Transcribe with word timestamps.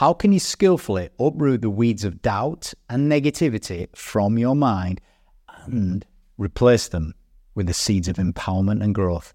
How 0.00 0.14
can 0.14 0.32
you 0.32 0.40
skillfully 0.40 1.10
uproot 1.18 1.60
the 1.60 1.68
weeds 1.68 2.04
of 2.04 2.22
doubt 2.22 2.72
and 2.88 3.12
negativity 3.12 3.94
from 3.94 4.38
your 4.38 4.56
mind 4.56 4.98
and 5.66 6.06
replace 6.38 6.88
them 6.88 7.14
with 7.54 7.66
the 7.66 7.74
seeds 7.74 8.08
of 8.08 8.16
empowerment 8.16 8.82
and 8.82 8.94
growth? 8.94 9.34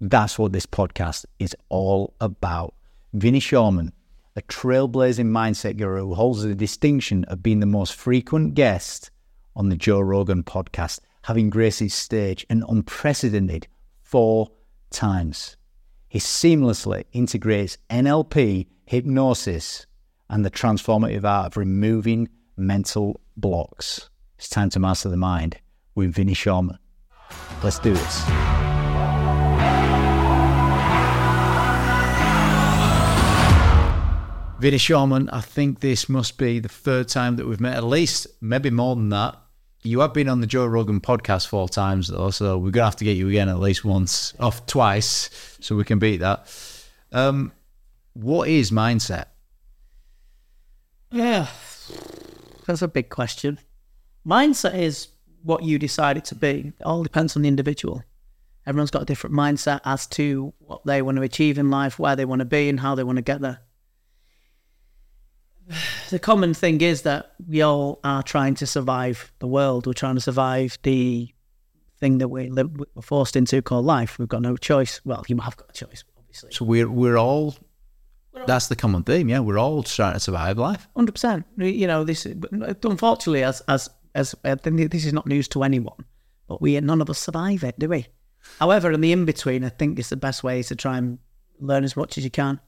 That's 0.00 0.38
what 0.38 0.52
this 0.52 0.66
podcast 0.66 1.24
is 1.40 1.56
all 1.68 2.14
about. 2.20 2.76
Vinny 3.12 3.40
Shoreman, 3.40 3.90
a 4.36 4.42
trailblazing 4.42 5.26
mindset 5.26 5.78
guru 5.78 6.14
holds 6.14 6.44
the 6.44 6.54
distinction 6.54 7.24
of 7.24 7.42
being 7.42 7.58
the 7.58 7.66
most 7.66 7.92
frequent 7.96 8.54
guest 8.54 9.10
on 9.56 9.68
the 9.68 9.74
Joe 9.74 9.98
Rogan 9.98 10.44
podcast, 10.44 11.00
having 11.22 11.50
graced 11.50 11.80
his 11.80 11.92
stage 11.92 12.46
an 12.48 12.62
unprecedented 12.68 13.66
four 14.00 14.48
times. 14.90 15.56
He 16.12 16.18
seamlessly 16.18 17.04
integrates 17.14 17.78
NLP, 17.88 18.66
hypnosis, 18.84 19.86
and 20.28 20.44
the 20.44 20.50
transformative 20.50 21.24
art 21.24 21.46
of 21.46 21.56
removing 21.56 22.28
mental 22.54 23.22
blocks. 23.34 24.10
It's 24.36 24.50
time 24.50 24.68
to 24.70 24.78
master 24.78 25.08
the 25.08 25.16
mind 25.16 25.56
with 25.94 26.12
Vinny 26.12 26.34
Shoreman. 26.34 26.76
Let's 27.64 27.78
do 27.78 27.94
this. 27.94 28.24
Vinny 34.60 34.76
Shoreman, 34.76 35.30
I 35.32 35.40
think 35.40 35.80
this 35.80 36.10
must 36.10 36.36
be 36.36 36.58
the 36.58 36.68
third 36.68 37.08
time 37.08 37.36
that 37.36 37.46
we've 37.46 37.58
met, 37.58 37.76
at 37.76 37.84
least, 37.84 38.26
maybe 38.42 38.68
more 38.68 38.96
than 38.96 39.08
that. 39.08 39.41
You 39.84 39.98
have 40.00 40.14
been 40.14 40.28
on 40.28 40.40
the 40.40 40.46
Joe 40.46 40.64
Rogan 40.64 41.00
podcast 41.00 41.48
four 41.48 41.68
times, 41.68 42.06
though, 42.06 42.30
so 42.30 42.56
we're 42.56 42.70
to 42.70 42.84
have 42.84 42.96
to 42.96 43.04
get 43.04 43.16
you 43.16 43.28
again 43.28 43.48
at 43.48 43.58
least 43.58 43.84
once, 43.84 44.32
off 44.38 44.64
twice, 44.66 45.28
so 45.60 45.74
we 45.74 45.82
can 45.82 45.98
beat 45.98 46.18
that. 46.18 46.46
Um, 47.10 47.52
what 48.12 48.48
is 48.48 48.70
mindset? 48.70 49.26
Yeah, 51.10 51.48
that's 52.64 52.82
a 52.82 52.88
big 52.88 53.08
question. 53.08 53.58
Mindset 54.24 54.74
is 54.78 55.08
what 55.42 55.64
you 55.64 55.80
decide 55.80 56.24
to 56.24 56.34
be. 56.36 56.72
It 56.78 56.84
all 56.84 57.02
depends 57.02 57.34
on 57.34 57.42
the 57.42 57.48
individual. 57.48 58.04
Everyone's 58.64 58.92
got 58.92 59.02
a 59.02 59.06
different 59.06 59.34
mindset 59.34 59.80
as 59.84 60.06
to 60.08 60.54
what 60.60 60.86
they 60.86 61.02
want 61.02 61.16
to 61.16 61.22
achieve 61.22 61.58
in 61.58 61.70
life, 61.70 61.98
where 61.98 62.14
they 62.14 62.24
want 62.24 62.38
to 62.38 62.44
be, 62.44 62.68
and 62.68 62.78
how 62.78 62.94
they 62.94 63.02
want 63.02 63.16
to 63.16 63.22
get 63.22 63.40
there. 63.40 63.58
The 66.10 66.18
common 66.18 66.52
thing 66.52 66.80
is 66.82 67.02
that 67.02 67.32
we 67.48 67.62
all 67.62 67.98
are 68.04 68.22
trying 68.22 68.54
to 68.56 68.66
survive 68.66 69.32
the 69.38 69.46
world. 69.46 69.86
We're 69.86 69.94
trying 69.94 70.16
to 70.16 70.20
survive 70.20 70.78
the 70.82 71.32
thing 71.98 72.18
that 72.18 72.28
we 72.28 72.50
live, 72.50 72.70
we're 72.94 73.02
forced 73.02 73.36
into 73.36 73.62
called 73.62 73.86
life. 73.86 74.18
We've 74.18 74.28
got 74.28 74.42
no 74.42 74.56
choice. 74.56 75.00
Well, 75.04 75.24
you 75.28 75.36
have 75.38 75.56
got 75.56 75.70
a 75.70 75.72
choice, 75.72 76.04
obviously. 76.18 76.52
So 76.52 76.64
we're 76.64 76.90
we're 76.90 77.16
all. 77.16 77.54
That's 78.46 78.68
the 78.68 78.76
common 78.76 79.04
theme, 79.04 79.28
yeah. 79.28 79.40
We're 79.40 79.58
all 79.58 79.82
trying 79.82 80.14
to 80.14 80.20
survive 80.20 80.58
life. 80.58 80.88
Hundred 80.96 81.12
percent. 81.12 81.46
You 81.56 81.86
know, 81.86 82.02
this 82.04 82.26
unfortunately, 82.26 83.44
as 83.44 83.62
as 83.68 83.88
as 84.14 84.34
I 84.44 84.54
think 84.56 84.90
this 84.90 85.04
is 85.04 85.12
not 85.12 85.26
news 85.26 85.48
to 85.48 85.62
anyone, 85.62 86.04
but 86.48 86.60
we 86.60 86.78
none 86.80 87.00
of 87.00 87.08
us 87.08 87.18
survive 87.18 87.62
it, 87.62 87.78
do 87.78 87.88
we? 87.88 88.06
However, 88.58 88.90
in 88.90 89.00
the 89.00 89.12
in 89.12 89.24
between, 89.24 89.64
I 89.64 89.68
think 89.68 89.98
it's 89.98 90.08
the 90.08 90.16
best 90.16 90.42
way 90.42 90.62
to 90.64 90.74
try 90.74 90.98
and 90.98 91.18
learn 91.60 91.84
as 91.84 91.96
much 91.96 92.18
as 92.18 92.24
you 92.24 92.30
can, 92.30 92.60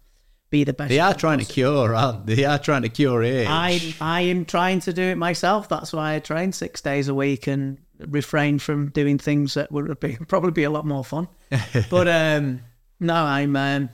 be 0.50 0.64
the 0.64 0.72
best. 0.72 0.88
They 0.88 1.00
are 1.00 1.14
trying 1.14 1.38
to 1.38 1.44
cure, 1.44 1.94
aren't 1.94 2.26
they? 2.26 2.36
They 2.36 2.44
are 2.44 2.58
trying 2.58 2.82
to 2.82 2.88
cure 2.88 3.22
age. 3.22 3.46
I 3.48 3.94
I 4.00 4.22
am 4.22 4.44
trying 4.44 4.80
to 4.80 4.92
do 4.92 5.02
it 5.02 5.16
myself. 5.16 5.68
That's 5.68 5.92
why 5.92 6.14
I 6.14 6.18
train 6.20 6.52
six 6.52 6.80
days 6.80 7.08
a 7.08 7.14
week 7.14 7.46
and 7.46 7.78
refrain 7.98 8.58
from 8.58 8.90
doing 8.90 9.18
things 9.18 9.54
that 9.54 9.70
would 9.72 9.98
be 10.00 10.16
probably 10.28 10.52
be 10.52 10.64
a 10.64 10.70
lot 10.70 10.86
more 10.86 11.04
fun. 11.04 11.28
but 11.90 12.08
um, 12.08 12.60
no, 13.00 13.14
I'm 13.14 13.56
um, 13.56 13.88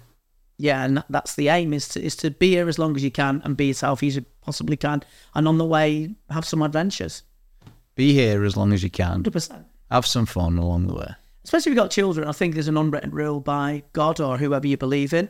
yeah, 0.59 0.85
and 0.85 1.03
that's 1.09 1.35
the 1.35 1.49
aim 1.49 1.73
is 1.73 1.89
to 1.91 2.03
is 2.03 2.17
to 2.17 2.31
be 2.31 2.51
here 2.51 2.69
as 2.69 2.79
long 2.79 2.95
as 2.97 3.03
you 3.03 3.11
can 3.11 3.41
and 3.45 3.57
be 3.57 3.73
healthy 3.73 4.09
as 4.09 4.17
you 4.17 4.25
possibly 4.43 4.77
can, 4.77 5.03
and 5.35 5.49
on 5.49 5.59
the 5.59 5.67
way 5.67 6.15
have 6.29 6.45
some 6.45 6.63
adventures. 6.63 7.23
Be 7.95 8.13
here 8.13 8.45
as 8.45 8.57
long 8.57 8.73
as 8.73 8.83
you 8.83 8.91
can. 8.91 9.13
Hundred 9.13 9.33
percent. 9.33 9.67
Have 9.91 10.07
some 10.07 10.27
fun 10.27 10.57
along 10.57 10.87
the 10.87 10.95
way. 10.95 11.15
especially 11.45 11.73
if 11.73 11.75
you've 11.75 11.83
got 11.83 11.91
children, 11.91 12.29
I 12.29 12.33
think 12.33 12.55
there's 12.55 12.69
an 12.69 12.77
unwritten 12.77 13.11
rule 13.11 13.41
by 13.41 13.83
God 13.93 14.21
or 14.21 14.39
whoever 14.39 14.67
you 14.67 14.77
believe 14.77 15.13
in 15.13 15.29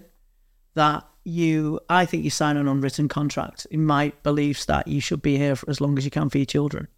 that 0.75 1.05
you, 1.25 1.81
I 1.89 2.07
think 2.07 2.25
you 2.25 2.31
sign 2.31 2.57
an 2.57 2.69
unwritten 2.69 3.09
contract 3.09 3.67
in 3.71 3.85
my 3.85 4.13
beliefs 4.23 4.65
that 4.67 4.89
you 4.89 5.01
should 5.01 5.23
be 5.23 5.37
here 5.37 5.57
for 5.57 5.69
as 5.69 5.81
long 5.81 5.99
as 5.99 6.05
you 6.05 6.11
can 6.11 6.31
for 6.31 6.39
your 6.39 6.47
children. 6.47 6.89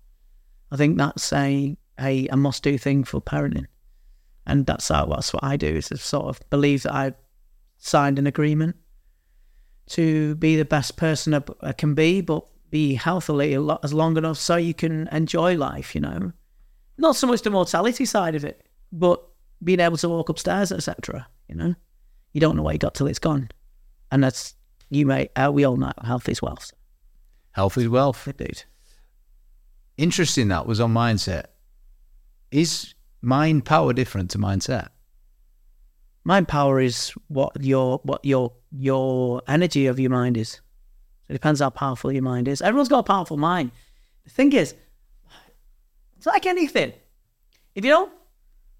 I 0.70 0.76
think 0.76 0.96
that's 0.96 1.32
a 1.32 1.76
a, 2.00 2.26
a 2.28 2.36
must 2.36 2.62
do 2.62 2.78
thing 2.78 3.04
for 3.04 3.20
parenting, 3.20 3.66
and 4.46 4.64
that's 4.64 4.88
how 4.88 5.06
that's 5.06 5.32
what 5.32 5.44
I 5.44 5.56
do. 5.56 5.66
Is 5.66 5.88
to 5.88 5.98
sort 5.98 6.26
of 6.26 6.40
believe 6.48 6.84
that 6.84 6.94
I 6.94 7.12
signed 7.76 8.18
an 8.18 8.26
agreement 8.26 8.76
to 9.88 10.34
be 10.36 10.56
the 10.56 10.64
best 10.64 10.96
person 10.96 11.34
I 11.34 11.42
I 11.60 11.72
can 11.72 11.94
be, 11.94 12.22
but 12.22 12.46
be 12.70 12.94
healthily 12.94 13.52
a 13.52 13.60
lot 13.60 13.80
as 13.84 13.92
long 13.92 14.16
enough 14.16 14.38
so 14.38 14.56
you 14.56 14.72
can 14.72 15.08
enjoy 15.08 15.56
life. 15.56 15.94
You 15.94 16.00
know, 16.00 16.32
not 16.96 17.16
so 17.16 17.26
much 17.26 17.42
the 17.42 17.50
mortality 17.50 18.06
side 18.06 18.34
of 18.34 18.44
it, 18.44 18.66
but 18.90 19.22
being 19.62 19.80
able 19.80 19.98
to 19.98 20.08
walk 20.08 20.30
upstairs, 20.30 20.72
etc. 20.72 21.26
You 21.48 21.54
know, 21.54 21.74
you 22.32 22.40
don't 22.40 22.56
know 22.56 22.62
what 22.62 22.72
you 22.72 22.78
got 22.78 22.94
till 22.94 23.08
it's 23.08 23.18
gone, 23.18 23.50
and 24.12 24.22
that's 24.22 24.54
you 24.90 25.06
may. 25.06 25.28
Uh, 25.34 25.50
we 25.52 25.64
all 25.64 25.76
know 25.76 25.90
health 26.04 26.28
is 26.28 26.40
wealth, 26.40 26.70
Health 27.52 27.76
is 27.78 27.88
wealth. 27.88 28.28
Indeed. 28.28 28.62
Interesting 29.96 30.48
that 30.48 30.66
was 30.66 30.80
on 30.80 30.94
mindset. 30.94 31.46
Is 32.50 32.94
mind 33.20 33.64
power 33.64 33.92
different 33.92 34.30
to 34.32 34.38
mindset? 34.38 34.88
Mind 36.24 36.46
power 36.46 36.80
is 36.80 37.10
what 37.28 37.52
your 37.60 38.00
what 38.04 38.24
your 38.24 38.52
your 38.70 39.42
energy 39.48 39.86
of 39.86 39.98
your 39.98 40.10
mind 40.10 40.36
is. 40.36 40.50
So 40.50 41.30
it 41.30 41.32
depends 41.32 41.60
how 41.60 41.70
powerful 41.70 42.12
your 42.12 42.22
mind 42.22 42.46
is. 42.46 42.62
Everyone's 42.62 42.88
got 42.88 43.00
a 43.00 43.02
powerful 43.02 43.36
mind. 43.36 43.72
The 44.24 44.30
thing 44.30 44.52
is, 44.52 44.74
it's 46.16 46.26
like 46.26 46.46
anything. 46.46 46.92
If 47.74 47.84
you 47.84 47.90
don't, 47.90 48.12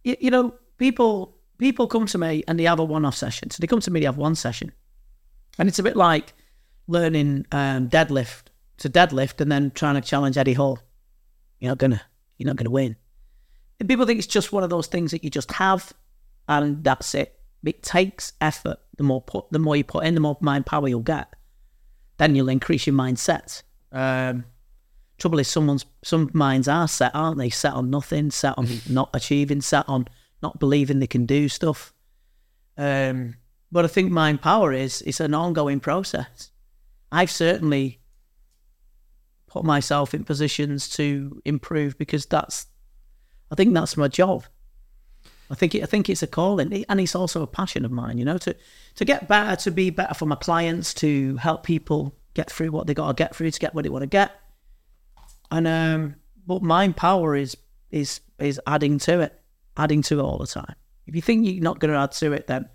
you, 0.04 0.16
you 0.21 0.31
know, 0.31 0.54
people 0.76 1.37
people 1.59 1.87
come 1.87 2.06
to 2.06 2.19
me 2.19 2.42
and 2.47 2.59
they 2.59 2.65
have 2.65 2.78
a 2.78 2.84
one-off 2.84 3.16
session. 3.16 3.50
So 3.50 3.60
they 3.60 3.66
come 3.66 3.81
to 3.81 3.91
me, 3.91 4.00
they 4.00 4.06
have 4.06 4.19
one 4.19 4.34
session, 4.34 4.72
and 5.59 5.69
it's 5.69 5.79
a 5.79 5.83
bit 5.83 5.97
like 5.97 6.35
learning 6.87 7.47
um, 7.53 7.89
deadlift 7.89 8.45
to 8.79 8.91
deadlift 8.91 9.41
and 9.41 9.51
then 9.51 9.71
trying 9.71 9.95
to 9.95 10.01
challenge 10.01 10.37
Eddie 10.37 10.55
Hall. 10.55 10.79
You're 11.61 11.71
not 11.71 11.79
gonna, 11.79 12.03
you're 12.39 12.49
not 12.49 12.57
gonna 12.57 12.71
win. 12.71 12.97
And 13.79 13.89
people 13.89 14.07
think 14.07 14.19
it's 14.19 14.27
just 14.27 14.53
one 14.53 14.63
of 14.63 14.71
those 14.71 14.87
things 14.87 15.11
that 15.11 15.25
you 15.25 15.31
just 15.31 15.53
have, 15.53 15.93
and 16.49 16.83
that's 16.83 17.15
it. 17.15 17.39
It 17.65 17.83
takes 17.83 18.33
effort. 18.41 18.79
The 18.97 19.05
more 19.05 19.23
put, 19.23 19.51
the 19.51 19.59
more 19.59 19.77
you 19.77 19.85
put 19.85 20.05
in, 20.05 20.15
the 20.15 20.21
more 20.21 20.37
mind 20.41 20.67
power 20.67 20.89
you'll 20.89 21.01
get. 21.01 21.35
Then 22.19 22.34
you'll 22.34 22.49
increase 22.49 22.87
your 22.87 22.95
mindset. 22.95 23.63
Um, 23.91 24.45
trouble 25.19 25.39
is, 25.39 25.49
someone's 25.49 25.84
some 26.03 26.31
minds 26.34 26.69
are 26.69 26.89
set, 26.89 27.15
aren't 27.15 27.39
they? 27.39 27.51
Set 27.51 27.73
on 27.73 27.91
nothing, 27.91 28.31
set 28.31 28.59
on 28.59 28.69
not 28.89 29.11
achieving, 29.15 29.61
set 29.61 29.89
on 29.89 30.09
not 30.43 30.59
believing 30.59 30.99
they 30.99 31.07
can 31.07 31.27
do 31.27 31.49
stuff. 31.49 31.93
Um, 32.77 33.37
but 33.72 33.87
I 33.87 33.88
think 33.88 34.12
mind 34.12 34.43
power 34.43 34.72
is 34.72 35.03
it's 35.03 35.19
an 35.19 35.33
ongoing 35.34 35.81
process. 35.81 36.50
I've 37.10 37.31
certainly 37.31 38.00
put 39.47 39.65
myself 39.65 40.15
in 40.15 40.25
positions 40.25 40.88
to 40.91 41.41
improve 41.44 41.97
because 41.99 42.27
that's 42.27 42.66
I 43.50 43.55
think 43.55 43.75
that's 43.75 43.97
my 43.97 44.09
job. 44.09 44.44
I 45.50 45.55
think 45.55 45.75
it, 45.75 45.83
I 45.83 45.87
think 45.87 46.09
it's 46.09 46.22
a 46.22 46.27
calling, 46.27 46.84
and 46.88 47.00
it's 47.00 47.15
also 47.15 47.43
a 47.43 47.47
passion 47.47 47.84
of 47.84 47.91
mine. 47.91 48.19
You 48.19 48.25
know, 48.25 48.38
to 48.38 48.55
to 48.94 49.05
get 49.05 49.28
better, 49.28 49.56
to 49.56 49.71
be 49.71 49.91
better 49.91 50.15
for 50.15 50.27
my 50.27 50.37
clients, 50.37 50.94
to 50.94 51.37
help 51.37 51.62
people 51.65 52.15
get 52.34 52.50
through 52.50 52.71
what 52.71 52.87
they 52.87 52.94
got 52.94 53.09
to 53.09 53.15
get 53.15 53.34
through, 53.34 53.50
to 53.50 53.60
get 53.60 53.75
what 53.75 53.84
they 53.84 53.91
want 53.91 54.03
to 54.03 54.06
get. 54.06 54.33
And 55.50 55.66
um, 55.66 56.16
but 56.47 56.62
mind 56.62 56.97
power 56.97 57.37
is 57.37 57.56
is 57.91 58.21
is 58.39 58.60
adding 58.66 58.99
to 59.00 59.21
it, 59.21 59.39
adding 59.77 60.03
to 60.03 60.21
it 60.21 60.22
all 60.22 60.39
the 60.39 60.47
time. 60.47 60.75
If 61.06 61.15
you 61.15 61.22
think 61.22 61.47
you're 61.47 61.62
not 61.62 61.78
going 61.78 61.93
to 61.93 61.99
add 61.99 62.12
to 62.12 62.33
it, 62.33 62.47
then 62.47 62.69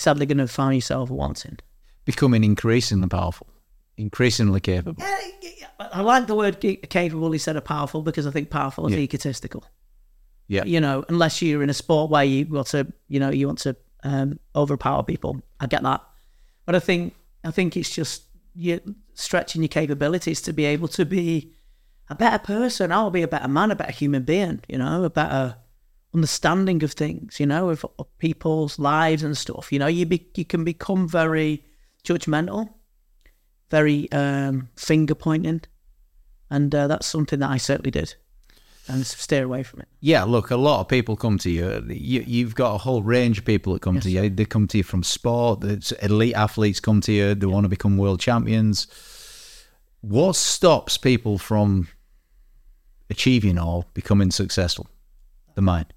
sadly 0.00 0.26
going 0.26 0.38
to 0.38 0.48
find 0.48 0.74
yourself 0.74 1.10
wanting. 1.10 1.58
Becoming 2.04 2.42
increasingly 2.44 3.08
powerful, 3.08 3.46
increasingly 3.96 4.60
capable. 4.60 5.02
Yeah, 5.42 5.66
I 5.78 6.00
like 6.00 6.26
the 6.26 6.34
word 6.34 6.60
ca- 6.60 6.76
capable 6.88 7.32
instead 7.32 7.56
of 7.56 7.64
powerful 7.64 8.02
because 8.02 8.26
I 8.26 8.30
think 8.30 8.50
powerful 8.50 8.86
is 8.86 8.92
Yeah. 8.92 8.98
egotistical. 9.00 9.64
Yeah. 10.48 10.64
You 10.64 10.80
know, 10.80 11.04
unless 11.08 11.40
you're 11.42 11.62
in 11.62 11.70
a 11.70 11.74
sport 11.74 12.10
where 12.10 12.24
you 12.24 12.46
want 12.46 12.66
to, 12.68 12.86
you 13.08 13.20
know, 13.20 13.30
you 13.30 13.46
want 13.46 13.60
to 13.60 13.76
um, 14.02 14.40
overpower 14.56 15.02
people. 15.04 15.40
I 15.60 15.66
get 15.66 15.82
that, 15.82 16.00
but 16.66 16.74
I 16.74 16.80
think 16.80 17.14
I 17.44 17.50
think 17.50 17.76
it's 17.76 17.90
just 17.90 18.22
you 18.54 18.80
stretching 19.14 19.62
your 19.62 19.68
capabilities 19.68 20.40
to 20.42 20.52
be 20.52 20.64
able 20.64 20.88
to 20.88 21.04
be 21.04 21.52
a 22.08 22.14
better 22.14 22.38
person. 22.38 22.90
I'll 22.90 23.10
be 23.10 23.22
a 23.22 23.28
better 23.28 23.46
man, 23.48 23.70
a 23.70 23.76
better 23.76 23.92
human 23.92 24.24
being. 24.24 24.60
You 24.68 24.78
know, 24.78 25.04
a 25.04 25.10
better 25.10 25.56
understanding 26.14 26.82
of 26.82 26.92
things. 26.92 27.38
You 27.40 27.46
know, 27.46 27.70
of, 27.70 27.84
of 27.98 28.06
people's 28.18 28.78
lives 28.78 29.22
and 29.22 29.36
stuff. 29.36 29.72
You 29.72 29.78
know, 29.78 29.86
you 29.86 30.06
be, 30.06 30.26
you 30.34 30.44
can 30.44 30.64
become 30.64 31.08
very 31.08 31.64
judgmental, 32.04 32.68
very 33.70 34.10
um, 34.12 34.68
finger 34.76 35.14
pointing, 35.14 35.62
and 36.50 36.74
uh, 36.74 36.86
that's 36.86 37.06
something 37.06 37.38
that 37.40 37.50
I 37.50 37.58
certainly 37.58 37.90
did. 37.90 38.14
and 38.90 39.06
steer 39.06 39.44
away 39.44 39.62
from 39.62 39.80
it. 39.80 39.88
Yeah, 40.00 40.24
look, 40.24 40.50
a 40.50 40.56
lot 40.56 40.80
of 40.80 40.88
people 40.88 41.16
come 41.16 41.38
to 41.38 41.50
you. 41.50 41.84
you 41.88 42.24
you've 42.26 42.54
got 42.54 42.74
a 42.74 42.78
whole 42.78 43.02
range 43.02 43.38
of 43.38 43.44
people 43.44 43.72
that 43.74 43.82
come 43.82 44.00
to 44.00 44.10
you. 44.10 44.28
They 44.28 44.44
come 44.44 44.66
to 44.68 44.78
you 44.78 44.84
from 44.84 45.02
sport. 45.02 45.60
The 45.60 45.96
elite 46.02 46.34
athletes 46.34 46.80
come 46.80 47.00
to 47.02 47.12
you. 47.12 47.34
They 47.34 47.46
want 47.46 47.64
to 47.64 47.68
become 47.68 47.96
world 47.96 48.20
champions. 48.20 48.86
What 50.00 50.36
stops 50.36 50.96
people 50.96 51.38
from 51.38 51.88
achieving 53.10 53.58
or 53.58 53.84
becoming 53.94 54.30
successful? 54.30 54.88
The 55.54 55.62
mind. 55.62 55.92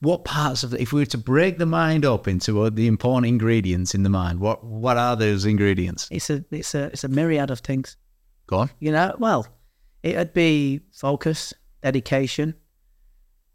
What 0.00 0.24
parts 0.24 0.62
of 0.62 0.70
the, 0.70 0.80
if 0.80 0.92
we 0.92 1.02
were 1.02 1.06
to 1.06 1.18
break 1.18 1.58
the 1.58 1.66
mind 1.66 2.06
up 2.06 2.26
into 2.26 2.62
uh, 2.62 2.70
the 2.70 2.86
important 2.86 3.26
ingredients 3.26 3.94
in 3.94 4.02
the 4.02 4.08
mind, 4.08 4.40
what 4.40 4.64
what 4.64 4.96
are 4.96 5.14
those 5.14 5.44
ingredients? 5.44 6.08
It's 6.10 6.30
a 6.30 6.44
it's 6.50 6.74
a 6.74 6.84
it's 6.84 7.04
a 7.04 7.08
myriad 7.08 7.50
of 7.50 7.60
things. 7.60 7.96
Go 8.46 8.58
on. 8.58 8.70
You 8.80 8.92
know, 8.92 9.14
well, 9.18 9.46
it'd 10.02 10.32
be 10.32 10.80
focus, 10.92 11.52
dedication. 11.82 12.54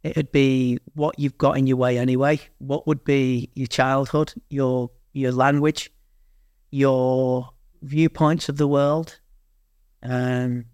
It'd 0.04 0.32
be 0.32 0.78
what 0.94 1.18
you've 1.18 1.38
got 1.40 1.58
in 1.58 1.66
your 1.66 1.78
way 1.78 1.98
anyway. 1.98 2.40
What 2.60 2.86
would 2.86 3.04
be 3.04 3.50
your 3.56 3.68
childhood, 3.68 4.34
your 4.50 4.92
your 5.14 5.32
language, 5.32 5.92
your 6.70 7.50
viewpoints 7.82 8.50
of 8.50 8.58
the 8.58 8.68
world, 8.68 9.20
um, 10.04 10.66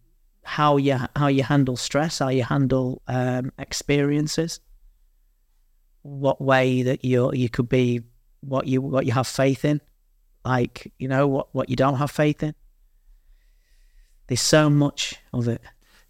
how 0.44 0.76
you 0.78 0.98
how 1.16 1.28
you 1.28 1.44
handle 1.44 1.78
stress, 1.78 2.20
how 2.20 2.28
you 2.28 2.44
handle 2.44 3.02
um, 3.08 3.54
experiences, 3.58 4.60
what 6.04 6.42
way 6.42 6.84
that 6.84 7.06
you 7.06 7.32
you 7.34 7.50
could 7.50 7.70
be, 7.70 8.02
what 8.42 8.68
you 8.68 8.82
what 8.82 9.06
you 9.06 9.12
have 9.12 9.28
faith 9.28 9.66
in, 9.66 9.82
like 10.44 10.92
you 10.98 11.08
know 11.08 11.28
what 11.28 11.54
what 11.54 11.70
you 11.70 11.76
don't 11.76 11.98
have 11.98 12.12
faith 12.12 12.44
in. 12.44 12.56
There's 14.28 14.42
so 14.42 14.70
much 14.70 15.16
of 15.34 15.48
it. 15.48 15.62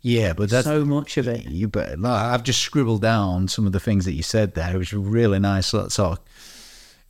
Yeah, 0.02 0.34
but 0.34 0.50
that's 0.50 0.66
so 0.66 0.84
much 0.84 1.18
of 1.18 1.28
it. 1.28 1.46
You. 1.46 1.70
No, 1.98 2.12
I've 2.12 2.44
just 2.44 2.62
scribbled 2.62 3.02
down 3.02 3.48
some 3.48 3.68
of 3.68 3.72
the 3.72 3.80
things 3.80 4.06
that 4.06 4.14
you 4.14 4.24
said 4.24 4.56
there, 4.56 4.78
which 4.78 4.94
were 4.94 5.00
really 5.00 5.40
nice 5.40 5.68
sort 5.68 6.00
of 6.00 6.20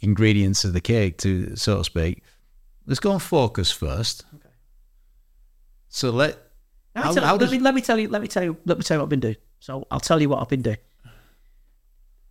ingredients 0.02 0.66
of 0.66 0.74
the 0.74 0.82
cake, 0.82 1.18
to 1.20 1.56
so 1.56 1.78
to 1.78 1.84
speak. 1.84 2.24
Let's 2.86 3.00
go 3.00 3.12
on 3.12 3.20
focus 3.20 3.72
first. 3.72 4.26
Okay. 4.36 4.50
So 5.90 6.10
let. 6.10 6.38
Let 6.94 7.04
me, 7.04 7.08
how, 7.08 7.14
tell, 7.14 7.24
how 7.24 7.32
let, 7.34 7.40
does... 7.40 7.52
me, 7.52 7.60
let 7.60 7.74
me 7.74 7.82
tell 7.82 7.98
you. 7.98 8.10
Let 8.10 8.22
me 8.22 8.28
tell 8.28 8.44
you. 8.44 8.58
Let 8.66 8.78
me 8.78 8.84
tell 8.84 8.96
you 8.96 9.00
what 9.00 9.06
I've 9.06 9.10
been 9.10 9.20
doing. 9.22 9.38
So 9.60 9.88
I'll 9.90 10.00
tell 10.02 10.22
you 10.22 10.28
what 10.28 10.42
I've 10.42 10.50
been 10.50 10.62
doing. 10.62 10.78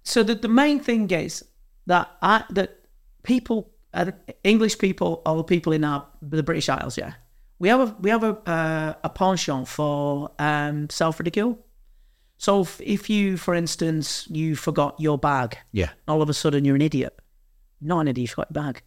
So 0.02 0.22
the 0.22 0.34
the 0.34 0.48
main 0.48 0.80
thing 0.80 1.10
is 1.10 1.44
that 1.86 2.10
I 2.22 2.44
that 2.50 2.80
people, 3.22 3.70
uh, 3.94 4.12
English 4.44 4.78
people, 4.78 5.22
or 5.26 5.44
people 5.44 5.72
in 5.72 5.84
our 5.84 6.06
the 6.22 6.42
British 6.42 6.68
Isles, 6.68 6.98
yeah, 6.98 7.14
we 7.58 7.68
have 7.68 7.80
a 7.80 7.96
we 8.00 8.10
have 8.10 8.24
a 8.24 8.36
uh, 8.50 8.94
a 9.04 9.08
penchant 9.08 9.68
for 9.68 10.30
um, 10.38 10.88
self 10.90 11.18
ridicule. 11.18 11.58
So 12.38 12.62
if, 12.62 12.80
if, 12.80 13.10
you, 13.10 13.36
for 13.36 13.54
instance, 13.54 14.26
you 14.30 14.56
forgot 14.56 14.98
your 14.98 15.18
bag, 15.18 15.58
yeah, 15.72 15.90
all 16.08 16.22
of 16.22 16.30
a 16.30 16.34
sudden 16.34 16.64
you're 16.64 16.74
an 16.74 16.80
idiot. 16.80 17.20
Not 17.82 18.00
an 18.00 18.08
idiot, 18.08 18.22
you 18.22 18.28
forgot 18.28 18.48
your 18.54 18.62
bag. 18.64 18.82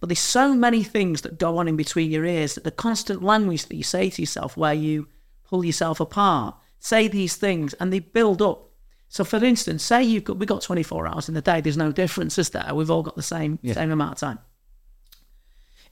But 0.00 0.10
there's 0.10 0.18
so 0.18 0.54
many 0.54 0.82
things 0.82 1.22
that 1.22 1.38
go 1.38 1.56
on 1.56 1.66
in 1.66 1.76
between 1.76 2.10
your 2.10 2.26
ears 2.26 2.56
that 2.56 2.64
the 2.64 2.70
constant 2.70 3.22
language 3.22 3.66
that 3.66 3.76
you 3.76 3.82
say 3.82 4.10
to 4.10 4.22
yourself, 4.22 4.56
where 4.56 4.74
you 4.74 5.08
pull 5.44 5.64
yourself 5.64 5.98
apart, 5.98 6.56
say 6.78 7.08
these 7.08 7.36
things, 7.36 7.72
and 7.74 7.90
they 7.92 8.00
build 8.00 8.42
up. 8.42 8.67
So, 9.08 9.24
for 9.24 9.42
instance, 9.42 9.82
say 9.82 10.02
you've 10.02 10.24
got 10.24 10.38
we 10.38 10.46
got 10.46 10.62
24 10.62 11.06
hours 11.06 11.28
in 11.28 11.34
the 11.34 11.40
day. 11.40 11.60
There's 11.60 11.76
no 11.76 11.92
difference, 11.92 12.38
is 12.38 12.50
there? 12.50 12.74
We've 12.74 12.90
all 12.90 13.02
got 13.02 13.16
the 13.16 13.22
same 13.22 13.58
yeah. 13.62 13.74
same 13.74 13.90
amount 13.90 14.12
of 14.12 14.18
time. 14.18 14.38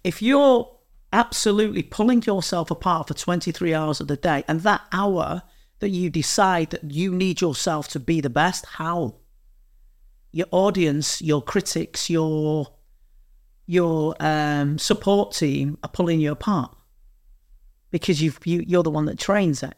If 0.04 0.22
you're 0.22 0.70
absolutely 1.12 1.82
pulling 1.82 2.22
yourself 2.22 2.70
apart 2.70 3.08
for 3.08 3.14
23 3.14 3.72
hours 3.74 4.00
of 4.00 4.08
the 4.08 4.16
day. 4.16 4.44
And 4.48 4.60
that 4.60 4.82
hour 4.92 5.42
that 5.78 5.88
you 5.90 6.10
decide 6.10 6.70
that 6.70 6.90
you 6.90 7.14
need 7.14 7.40
yourself 7.40 7.88
to 7.88 8.00
be 8.00 8.20
the 8.20 8.30
best, 8.30 8.66
how? 8.66 9.16
Your 10.32 10.46
audience, 10.50 11.22
your 11.22 11.42
critics, 11.42 12.10
your 12.10 12.68
your 13.68 14.14
um, 14.20 14.78
support 14.78 15.32
team 15.32 15.76
are 15.82 15.88
pulling 15.88 16.20
you 16.20 16.30
apart 16.30 16.72
because 17.90 18.22
you've, 18.22 18.38
you, 18.44 18.62
you're 18.64 18.84
the 18.84 18.90
one 18.90 19.06
that 19.06 19.18
trains 19.18 19.60
it. 19.60 19.74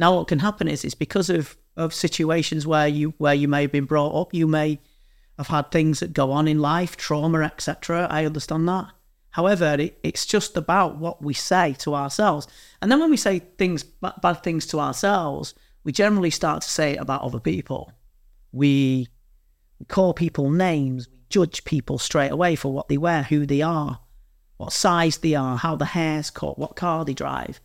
Now, 0.00 0.16
what 0.16 0.26
can 0.26 0.40
happen 0.40 0.66
is 0.66 0.84
it's 0.84 0.96
because 0.96 1.30
of, 1.30 1.56
of 1.76 1.94
situations 1.94 2.66
where 2.66 2.86
you 2.86 3.14
where 3.18 3.34
you 3.34 3.48
may 3.48 3.62
have 3.62 3.72
been 3.72 3.84
brought 3.84 4.20
up, 4.20 4.34
you 4.34 4.46
may 4.46 4.78
have 5.38 5.48
had 5.48 5.70
things 5.70 6.00
that 6.00 6.12
go 6.12 6.32
on 6.32 6.46
in 6.48 6.58
life, 6.58 6.96
trauma, 6.96 7.40
etc. 7.40 8.06
I 8.10 8.24
understand 8.24 8.68
that. 8.68 8.92
However, 9.30 9.76
it, 9.78 9.98
it's 10.02 10.26
just 10.26 10.56
about 10.56 10.98
what 10.98 11.22
we 11.22 11.32
say 11.32 11.74
to 11.78 11.94
ourselves. 11.94 12.46
And 12.80 12.92
then 12.92 13.00
when 13.00 13.10
we 13.10 13.16
say 13.16 13.38
things, 13.38 13.82
bad 13.82 14.42
things 14.42 14.66
to 14.66 14.80
ourselves, 14.80 15.54
we 15.84 15.92
generally 15.92 16.30
start 16.30 16.62
to 16.62 16.68
say 16.68 16.92
it 16.92 17.00
about 17.00 17.22
other 17.22 17.40
people. 17.40 17.92
We, 18.52 19.08
we 19.78 19.86
call 19.86 20.12
people 20.12 20.50
names, 20.50 21.08
we 21.08 21.18
judge 21.30 21.64
people 21.64 21.98
straight 21.98 22.30
away 22.30 22.56
for 22.56 22.72
what 22.72 22.88
they 22.88 22.98
wear, 22.98 23.22
who 23.22 23.46
they 23.46 23.62
are, 23.62 24.00
what 24.58 24.72
size 24.72 25.16
they 25.18 25.34
are, 25.34 25.56
how 25.56 25.76
the 25.76 25.86
hair's 25.86 26.28
cut, 26.28 26.58
what 26.58 26.76
car 26.76 27.06
they 27.06 27.14
drive. 27.14 27.58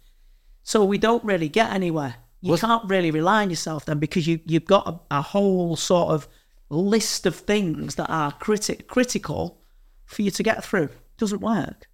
So 0.63 0.85
we 0.85 0.97
don't 0.97 1.23
really 1.25 1.49
get 1.49 1.71
anywhere. 1.71 2.15
You 2.47 2.57
can't 2.57 2.89
really 2.89 3.11
rely 3.11 3.43
on 3.43 3.49
yourself 3.49 3.85
then 3.85 3.99
because 3.99 4.27
you, 4.27 4.39
you've 4.45 4.65
got 4.65 4.87
a, 4.87 5.17
a 5.17 5.21
whole 5.21 5.75
sort 5.75 6.09
of 6.09 6.27
list 6.69 7.25
of 7.25 7.35
things 7.35 7.95
that 7.95 8.09
are 8.09 8.31
criti- 8.33 8.85
critical 8.87 9.61
for 10.05 10.21
you 10.21 10.31
to 10.31 10.43
get 10.43 10.63
through 10.63 10.89
doesn't 11.17 11.41
work. 11.41 11.87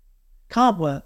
Can't 0.50 0.78
work. 0.78 1.06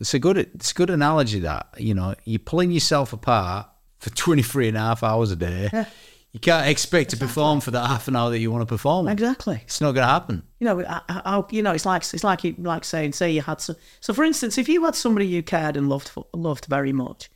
It's 0.00 0.14
a 0.14 0.18
good 0.18 0.36
it's 0.36 0.72
a 0.72 0.74
good 0.74 0.90
analogy 0.90 1.40
that, 1.40 1.68
you 1.78 1.94
know, 1.94 2.14
you're 2.24 2.38
pulling 2.38 2.70
yourself 2.70 3.12
apart 3.12 3.68
for 3.98 4.10
23 4.10 4.68
and 4.68 4.76
a 4.76 4.80
half 4.80 5.02
hours 5.02 5.30
a 5.30 5.36
day. 5.36 5.70
Yeah. 5.72 5.86
You 6.32 6.40
can't 6.40 6.66
expect 6.66 7.12
exactly. 7.12 7.28
to 7.28 7.32
perform 7.32 7.60
for 7.60 7.70
that 7.70 7.86
half 7.86 8.08
an 8.08 8.16
hour 8.16 8.28
that 8.30 8.40
you 8.40 8.50
want 8.50 8.62
to 8.62 8.66
perform. 8.66 9.06
Exactly. 9.06 9.60
It's 9.62 9.80
not 9.80 9.92
going 9.92 10.04
to 10.04 10.12
happen. 10.12 10.42
You 10.58 10.64
know, 10.64 10.80
I, 10.84 11.00
I, 11.08 11.44
you 11.50 11.62
know, 11.62 11.70
it's 11.70 11.86
like 11.86 12.02
it's 12.12 12.24
like 12.24 12.40
like 12.58 12.84
saying, 12.84 13.12
say 13.12 13.30
you 13.30 13.40
had 13.40 13.60
so. 13.60 13.76
So, 14.00 14.12
for 14.12 14.24
instance, 14.24 14.58
if 14.58 14.68
you 14.68 14.84
had 14.84 14.96
somebody 14.96 15.28
you 15.28 15.44
cared 15.44 15.76
and 15.76 15.88
loved 15.88 16.10
loved 16.34 16.66
very 16.66 16.92
much, 16.92 17.30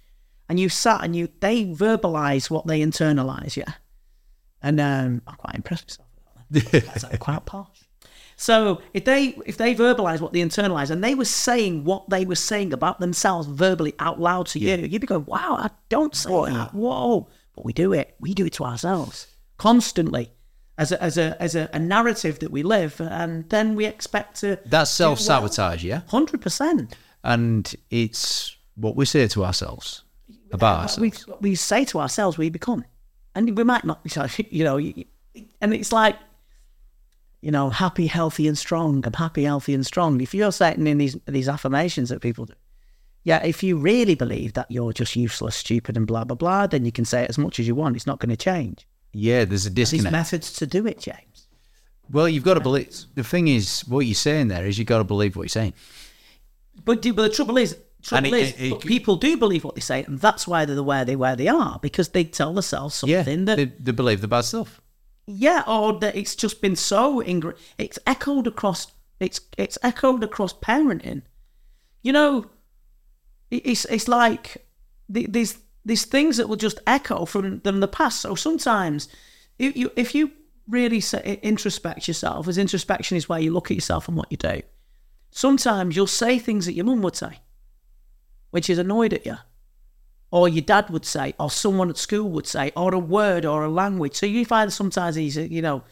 and 0.48 0.58
you 0.58 0.68
sat 0.68 1.04
and 1.04 1.14
you 1.14 1.28
they 1.40 1.66
verbalize 1.66 2.50
what 2.50 2.66
they 2.66 2.80
internalize, 2.80 3.56
yeah, 3.56 3.72
and 4.62 4.80
um, 4.80 5.22
I'm 5.26 5.36
quite 5.36 5.54
impressed 5.54 5.98
myself. 6.50 6.72
That's 6.72 7.04
quite 7.18 7.44
posh. 7.44 7.88
So 8.36 8.80
if 8.94 9.04
they 9.04 9.36
if 9.46 9.56
they 9.56 9.74
verbalize 9.74 10.20
what 10.20 10.32
they 10.32 10.40
internalize 10.40 10.90
and 10.90 11.02
they 11.02 11.16
were 11.16 11.24
saying 11.24 11.84
what 11.84 12.08
they 12.08 12.24
were 12.24 12.36
saying 12.36 12.72
about 12.72 13.00
themselves 13.00 13.48
verbally 13.48 13.94
out 13.98 14.20
loud 14.20 14.46
to 14.48 14.60
yeah. 14.60 14.76
you, 14.76 14.86
you'd 14.86 15.00
be 15.00 15.08
going, 15.08 15.24
"Wow, 15.26 15.56
I 15.58 15.70
don't 15.88 16.14
say 16.14 16.30
Whoa. 16.30 16.46
that." 16.46 16.72
Whoa, 16.72 17.28
but 17.54 17.64
we 17.64 17.72
do 17.72 17.92
it. 17.92 18.14
We 18.20 18.34
do 18.34 18.46
it 18.46 18.52
to 18.54 18.64
ourselves 18.64 19.26
constantly 19.58 20.30
as 20.78 20.92
a, 20.92 21.02
as 21.02 21.18
a 21.18 21.40
as 21.42 21.56
a, 21.56 21.68
a 21.72 21.80
narrative 21.80 22.38
that 22.38 22.52
we 22.52 22.62
live, 22.62 23.00
and 23.00 23.48
then 23.50 23.74
we 23.74 23.84
expect 23.86 24.40
to. 24.40 24.58
That's 24.64 24.90
self 24.90 25.18
sabotage, 25.18 25.82
well. 25.84 25.88
yeah. 25.88 26.00
Hundred 26.08 26.40
percent. 26.40 26.96
And 27.24 27.74
it's 27.90 28.56
what 28.76 28.94
we 28.94 29.04
say 29.04 29.26
to 29.26 29.44
ourselves 29.44 30.04
about 30.52 30.78
uh, 30.78 30.82
ourselves. 30.82 31.26
We 31.26 31.34
we 31.40 31.54
say 31.54 31.84
to 31.86 32.00
ourselves, 32.00 32.38
we 32.38 32.50
become, 32.50 32.84
and 33.34 33.56
we 33.56 33.64
might 33.64 33.84
not. 33.84 34.02
Be, 34.02 34.10
you 34.50 34.64
know, 34.64 34.78
and 35.60 35.74
it's 35.74 35.92
like 35.92 36.16
you 37.40 37.50
know, 37.50 37.70
happy, 37.70 38.06
healthy, 38.06 38.48
and 38.48 38.58
strong. 38.58 39.04
I'm 39.06 39.12
happy, 39.12 39.44
healthy, 39.44 39.74
and 39.74 39.86
strong. 39.86 40.20
If 40.20 40.34
you're 40.34 40.52
setting 40.52 40.86
in 40.86 40.98
these 40.98 41.16
these 41.26 41.48
affirmations 41.48 42.08
that 42.08 42.20
people 42.20 42.46
do, 42.46 42.54
yeah, 43.24 43.42
if 43.44 43.62
you 43.62 43.76
really 43.76 44.14
believe 44.14 44.54
that 44.54 44.70
you're 44.70 44.92
just 44.92 45.14
useless, 45.14 45.56
stupid, 45.56 45.96
and 45.96 46.06
blah 46.06 46.24
blah 46.24 46.36
blah, 46.36 46.66
then 46.66 46.84
you 46.84 46.92
can 46.92 47.04
say 47.04 47.22
it 47.22 47.30
as 47.30 47.38
much 47.38 47.60
as 47.60 47.66
you 47.66 47.74
want. 47.74 47.96
It's 47.96 48.06
not 48.06 48.18
going 48.18 48.30
to 48.30 48.36
change. 48.36 48.86
Yeah, 49.12 49.44
there's 49.44 49.66
a 49.66 49.70
disconnect. 49.70 50.02
There's 50.02 50.12
methods 50.12 50.52
to 50.54 50.66
do 50.66 50.86
it, 50.86 50.98
James. 50.98 51.48
Well, 52.10 52.28
you've 52.28 52.44
got 52.44 52.54
to 52.54 52.60
believe. 52.60 53.04
The 53.14 53.24
thing 53.24 53.48
is, 53.48 53.82
what 53.82 54.00
you're 54.00 54.14
saying 54.14 54.48
there 54.48 54.66
is 54.66 54.78
you've 54.78 54.88
got 54.88 54.98
to 54.98 55.04
believe 55.04 55.36
what 55.36 55.42
you're 55.42 55.48
saying. 55.48 55.74
But 56.84 57.02
but 57.02 57.16
the 57.16 57.30
trouble 57.30 57.58
is, 57.58 57.76
trouble 58.02 58.34
it, 58.34 58.40
is, 58.40 58.52
it, 58.52 58.72
it, 58.72 58.80
people 58.80 59.16
do 59.16 59.36
believe 59.36 59.64
what 59.64 59.74
they 59.74 59.80
say, 59.80 60.04
and 60.04 60.18
that's 60.18 60.46
why 60.46 60.64
they're 60.64 60.76
the 60.76 60.82
way 60.82 61.04
they 61.04 61.16
where 61.16 61.36
they 61.36 61.48
are 61.48 61.78
because 61.80 62.10
they 62.10 62.24
tell 62.24 62.52
themselves 62.52 62.94
something 62.94 63.40
yeah, 63.40 63.44
that 63.44 63.56
they, 63.56 63.64
they 63.66 63.92
believe 63.92 64.20
the 64.20 64.28
bad 64.28 64.42
stuff. 64.42 64.80
Yeah, 65.26 65.62
or 65.66 65.98
that 66.00 66.16
it's 66.16 66.34
just 66.34 66.62
been 66.62 66.76
so 66.76 67.22
ingr- 67.22 67.56
it's 67.76 67.98
echoed 68.06 68.46
across 68.46 68.92
it's 69.20 69.40
it's 69.56 69.78
echoed 69.82 70.22
across 70.22 70.52
parenting. 70.52 71.22
You 72.02 72.12
know, 72.12 72.46
it's 73.50 73.84
it's 73.86 74.08
like 74.08 74.66
these 75.08 75.58
these 75.84 76.04
things 76.04 76.36
that 76.36 76.48
will 76.48 76.56
just 76.56 76.80
echo 76.86 77.24
from 77.24 77.60
from 77.60 77.80
the 77.80 77.88
past. 77.88 78.20
So 78.20 78.34
sometimes, 78.34 79.08
if 79.58 79.76
you 79.76 79.90
if 79.96 80.14
you 80.14 80.32
really 80.68 80.98
introspect 81.00 82.06
yourself, 82.06 82.46
as 82.46 82.58
introspection 82.58 83.16
is 83.16 83.28
where 83.28 83.40
you 83.40 83.52
look 83.52 83.70
at 83.70 83.74
yourself 83.74 84.06
and 84.06 84.16
what 84.16 84.30
you 84.30 84.36
do. 84.36 84.62
Sometimes 85.30 85.96
you'll 85.96 86.06
say 86.06 86.38
things 86.38 86.66
that 86.66 86.74
your 86.74 86.84
mum 86.84 87.02
would 87.02 87.16
say, 87.16 87.40
which 88.50 88.70
is 88.70 88.78
annoyed 88.78 89.12
at 89.12 89.26
you 89.26 89.36
or 90.30 90.48
your 90.48 90.62
dad 90.62 90.90
would 90.90 91.04
say, 91.04 91.34
or 91.38 91.50
someone 91.50 91.88
at 91.88 91.96
school 91.96 92.28
would 92.30 92.46
say, 92.46 92.70
or 92.76 92.94
a 92.94 92.98
word 92.98 93.44
or 93.44 93.64
a 93.64 93.68
language. 93.68 94.14
So 94.14 94.26
you 94.26 94.44
find 94.44 94.72
sometimes 94.72 95.16
he's, 95.16 95.38
uh, 95.38 95.42
you 95.42 95.62
know, 95.62 95.82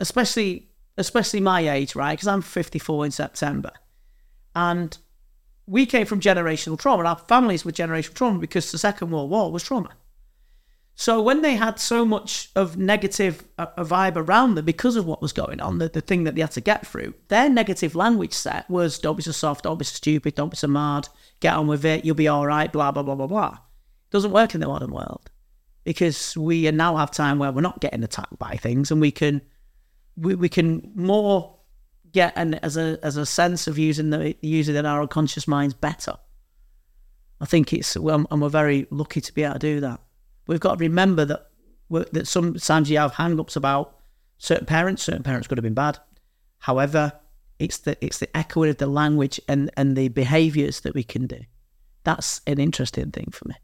especially 0.00 0.68
especially 0.98 1.40
my 1.40 1.68
age, 1.68 1.94
right? 1.94 2.14
Because 2.14 2.28
I'm 2.28 2.40
54 2.40 3.04
in 3.04 3.10
September, 3.10 3.70
and 4.54 4.96
we 5.66 5.84
came 5.84 6.06
from 6.06 6.20
generational 6.20 6.78
trauma. 6.78 7.04
Our 7.04 7.18
families 7.18 7.64
were 7.64 7.72
generational 7.72 8.14
trauma 8.14 8.38
because 8.38 8.72
the 8.72 8.78
Second 8.78 9.10
World 9.10 9.30
War 9.30 9.52
was 9.52 9.62
trauma. 9.62 9.90
So 10.98 11.20
when 11.20 11.42
they 11.42 11.56
had 11.56 11.78
so 11.78 12.06
much 12.06 12.50
of 12.56 12.78
negative 12.78 13.46
uh, 13.58 13.66
a 13.76 13.84
vibe 13.84 14.16
around 14.16 14.54
them 14.54 14.64
because 14.64 14.96
of 14.96 15.04
what 15.04 15.20
was 15.20 15.34
going 15.34 15.60
on, 15.60 15.76
the, 15.76 15.90
the 15.90 16.00
thing 16.00 16.24
that 16.24 16.34
they 16.34 16.40
had 16.40 16.52
to 16.52 16.62
get 16.62 16.86
through, 16.86 17.12
their 17.28 17.50
negative 17.50 17.94
language 17.94 18.32
set 18.32 18.68
was 18.70 18.98
don't 18.98 19.16
be 19.16 19.22
so 19.22 19.30
soft, 19.30 19.64
don't 19.64 19.78
be 19.78 19.84
so 19.84 19.94
stupid, 19.94 20.34
don't 20.34 20.48
be 20.48 20.56
so 20.56 20.68
mad, 20.68 21.06
get 21.40 21.54
on 21.54 21.66
with 21.66 21.84
it, 21.84 22.06
you'll 22.06 22.14
be 22.14 22.28
all 22.28 22.46
right, 22.46 22.72
blah, 22.72 22.90
blah, 22.90 23.02
blah, 23.02 23.14
blah, 23.14 23.26
blah. 23.26 23.52
It 23.52 24.10
doesn't 24.10 24.32
work 24.32 24.54
in 24.54 24.62
the 24.62 24.68
modern 24.68 24.90
world 24.90 25.30
because 25.84 26.34
we 26.34 26.70
now 26.70 26.96
have 26.96 27.10
time 27.10 27.38
where 27.38 27.52
we're 27.52 27.60
not 27.60 27.80
getting 27.80 28.02
attacked 28.02 28.38
by 28.38 28.56
things 28.56 28.90
and 28.90 28.98
we 28.98 29.10
can 29.10 29.42
we, 30.16 30.34
we 30.34 30.48
can 30.48 30.92
more 30.94 31.58
get 32.10 32.32
an 32.36 32.54
as 32.54 32.78
a 32.78 32.98
as 33.02 33.18
a 33.18 33.26
sense 33.26 33.66
of 33.66 33.76
using 33.76 34.08
the 34.08 34.34
using 34.40 34.74
the 34.74 34.86
our 34.86 35.02
unconscious 35.02 35.46
minds 35.46 35.74
better. 35.74 36.14
I 37.38 37.44
think 37.44 37.74
it's 37.74 37.98
well, 37.98 38.26
and 38.30 38.40
we're 38.40 38.48
very 38.48 38.86
lucky 38.90 39.20
to 39.20 39.34
be 39.34 39.42
able 39.42 39.54
to 39.54 39.58
do 39.58 39.80
that 39.80 40.00
we've 40.46 40.60
got 40.60 40.78
to 40.78 40.84
remember 40.84 41.24
that 41.24 41.48
that 42.12 42.26
sometimes 42.26 42.90
you 42.90 42.98
have 42.98 43.14
hang-ups 43.14 43.56
about 43.56 43.96
certain 44.38 44.66
parents. 44.66 45.04
Certain 45.04 45.22
parents 45.22 45.46
could 45.46 45.58
have 45.58 45.62
been 45.62 45.74
bad. 45.74 45.98
However, 46.58 47.12
it's 47.58 47.78
the 47.78 47.96
it's 48.04 48.18
the 48.18 48.36
echoing 48.36 48.70
of 48.70 48.78
the 48.78 48.86
language 48.86 49.40
and 49.48 49.70
and 49.76 49.96
the 49.96 50.08
behaviours 50.08 50.80
that 50.80 50.94
we 50.94 51.04
can 51.04 51.26
do. 51.26 51.40
That's 52.04 52.40
an 52.46 52.58
interesting 52.58 53.10
thing 53.10 53.28
for 53.32 53.48
me. 53.48 53.54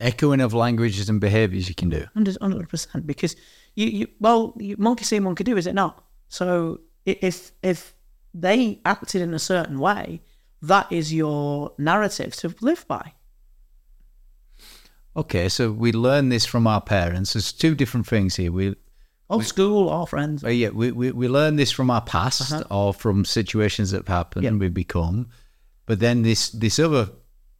Echoing 0.00 0.40
of 0.40 0.52
languages 0.52 1.08
and 1.08 1.20
behaviours 1.20 1.68
you 1.68 1.74
can 1.74 1.88
do. 1.88 2.06
Hundred 2.14 2.68
percent, 2.68 3.06
because 3.06 3.36
you, 3.74 3.86
you 3.86 4.08
well, 4.20 4.54
you, 4.58 4.76
monkey 4.78 5.04
see, 5.04 5.20
monkey 5.20 5.44
do, 5.44 5.56
is 5.56 5.66
it 5.66 5.74
not? 5.74 6.04
So 6.28 6.80
if 7.04 7.52
if 7.62 7.94
they 8.34 8.80
acted 8.84 9.22
in 9.22 9.34
a 9.34 9.38
certain 9.38 9.78
way, 9.78 10.22
that 10.62 10.90
is 10.90 11.12
your 11.12 11.72
narrative 11.78 12.34
to 12.36 12.54
live 12.60 12.86
by. 12.88 13.12
Okay, 15.14 15.48
so 15.48 15.70
we 15.70 15.92
learn 15.92 16.30
this 16.30 16.46
from 16.46 16.66
our 16.66 16.80
parents. 16.80 17.34
There's 17.34 17.52
two 17.52 17.74
different 17.74 18.06
things 18.06 18.36
here. 18.36 18.50
We 18.50 18.74
Old 19.32 19.44
school 19.46 19.88
our 19.88 20.06
friends. 20.06 20.44
Uh, 20.44 20.48
yeah, 20.48 20.68
we, 20.68 20.92
we, 20.92 21.10
we 21.10 21.26
learn 21.26 21.56
this 21.56 21.70
from 21.70 21.90
our 21.90 22.02
past 22.02 22.52
uh-huh. 22.52 22.64
or 22.70 22.92
from 22.92 23.24
situations 23.24 23.90
that 23.90 23.98
have 23.98 24.08
happened 24.08 24.44
and 24.44 24.60
we 24.60 24.68
become. 24.68 25.28
But 25.86 26.00
then 26.00 26.22
this 26.22 26.50
this 26.50 26.78
other 26.78 27.08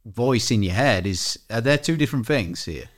voice 0.05 0.51
in 0.51 0.61
your 0.61 0.73
head 0.73 1.07
is 1.07 1.39
are 1.49 1.61
there 1.61 1.77
two 1.77 1.97
different 1.97 2.27
things 2.27 2.65
here? 2.65 2.89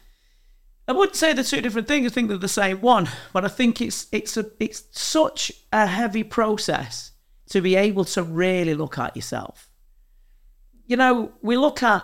I 0.88 0.92
wouldn't 0.92 1.16
say 1.16 1.34
they're 1.34 1.44
two 1.44 1.62
different 1.62 1.88
things. 1.88 2.12
I 2.12 2.14
think 2.14 2.28
they're 2.28 2.38
the 2.38 2.48
same 2.48 2.82
one, 2.82 3.08
but 3.32 3.46
I 3.46 3.48
think 3.48 3.82
it's 3.82 4.08
it's 4.12 4.36
a 4.36 4.46
it's 4.60 4.84
such 4.92 5.52
a 5.72 5.88
heavy 5.88 6.24
process 6.24 7.12
to 7.50 7.62
be 7.62 7.76
able 7.76 8.06
to 8.06 8.24
really 8.24 8.76
look 8.76 8.98
at 8.98 9.16
yourself. 9.16 9.70
You 10.86 10.98
know, 10.98 11.32
we 11.42 11.58
look 11.58 11.82
at 11.82 12.04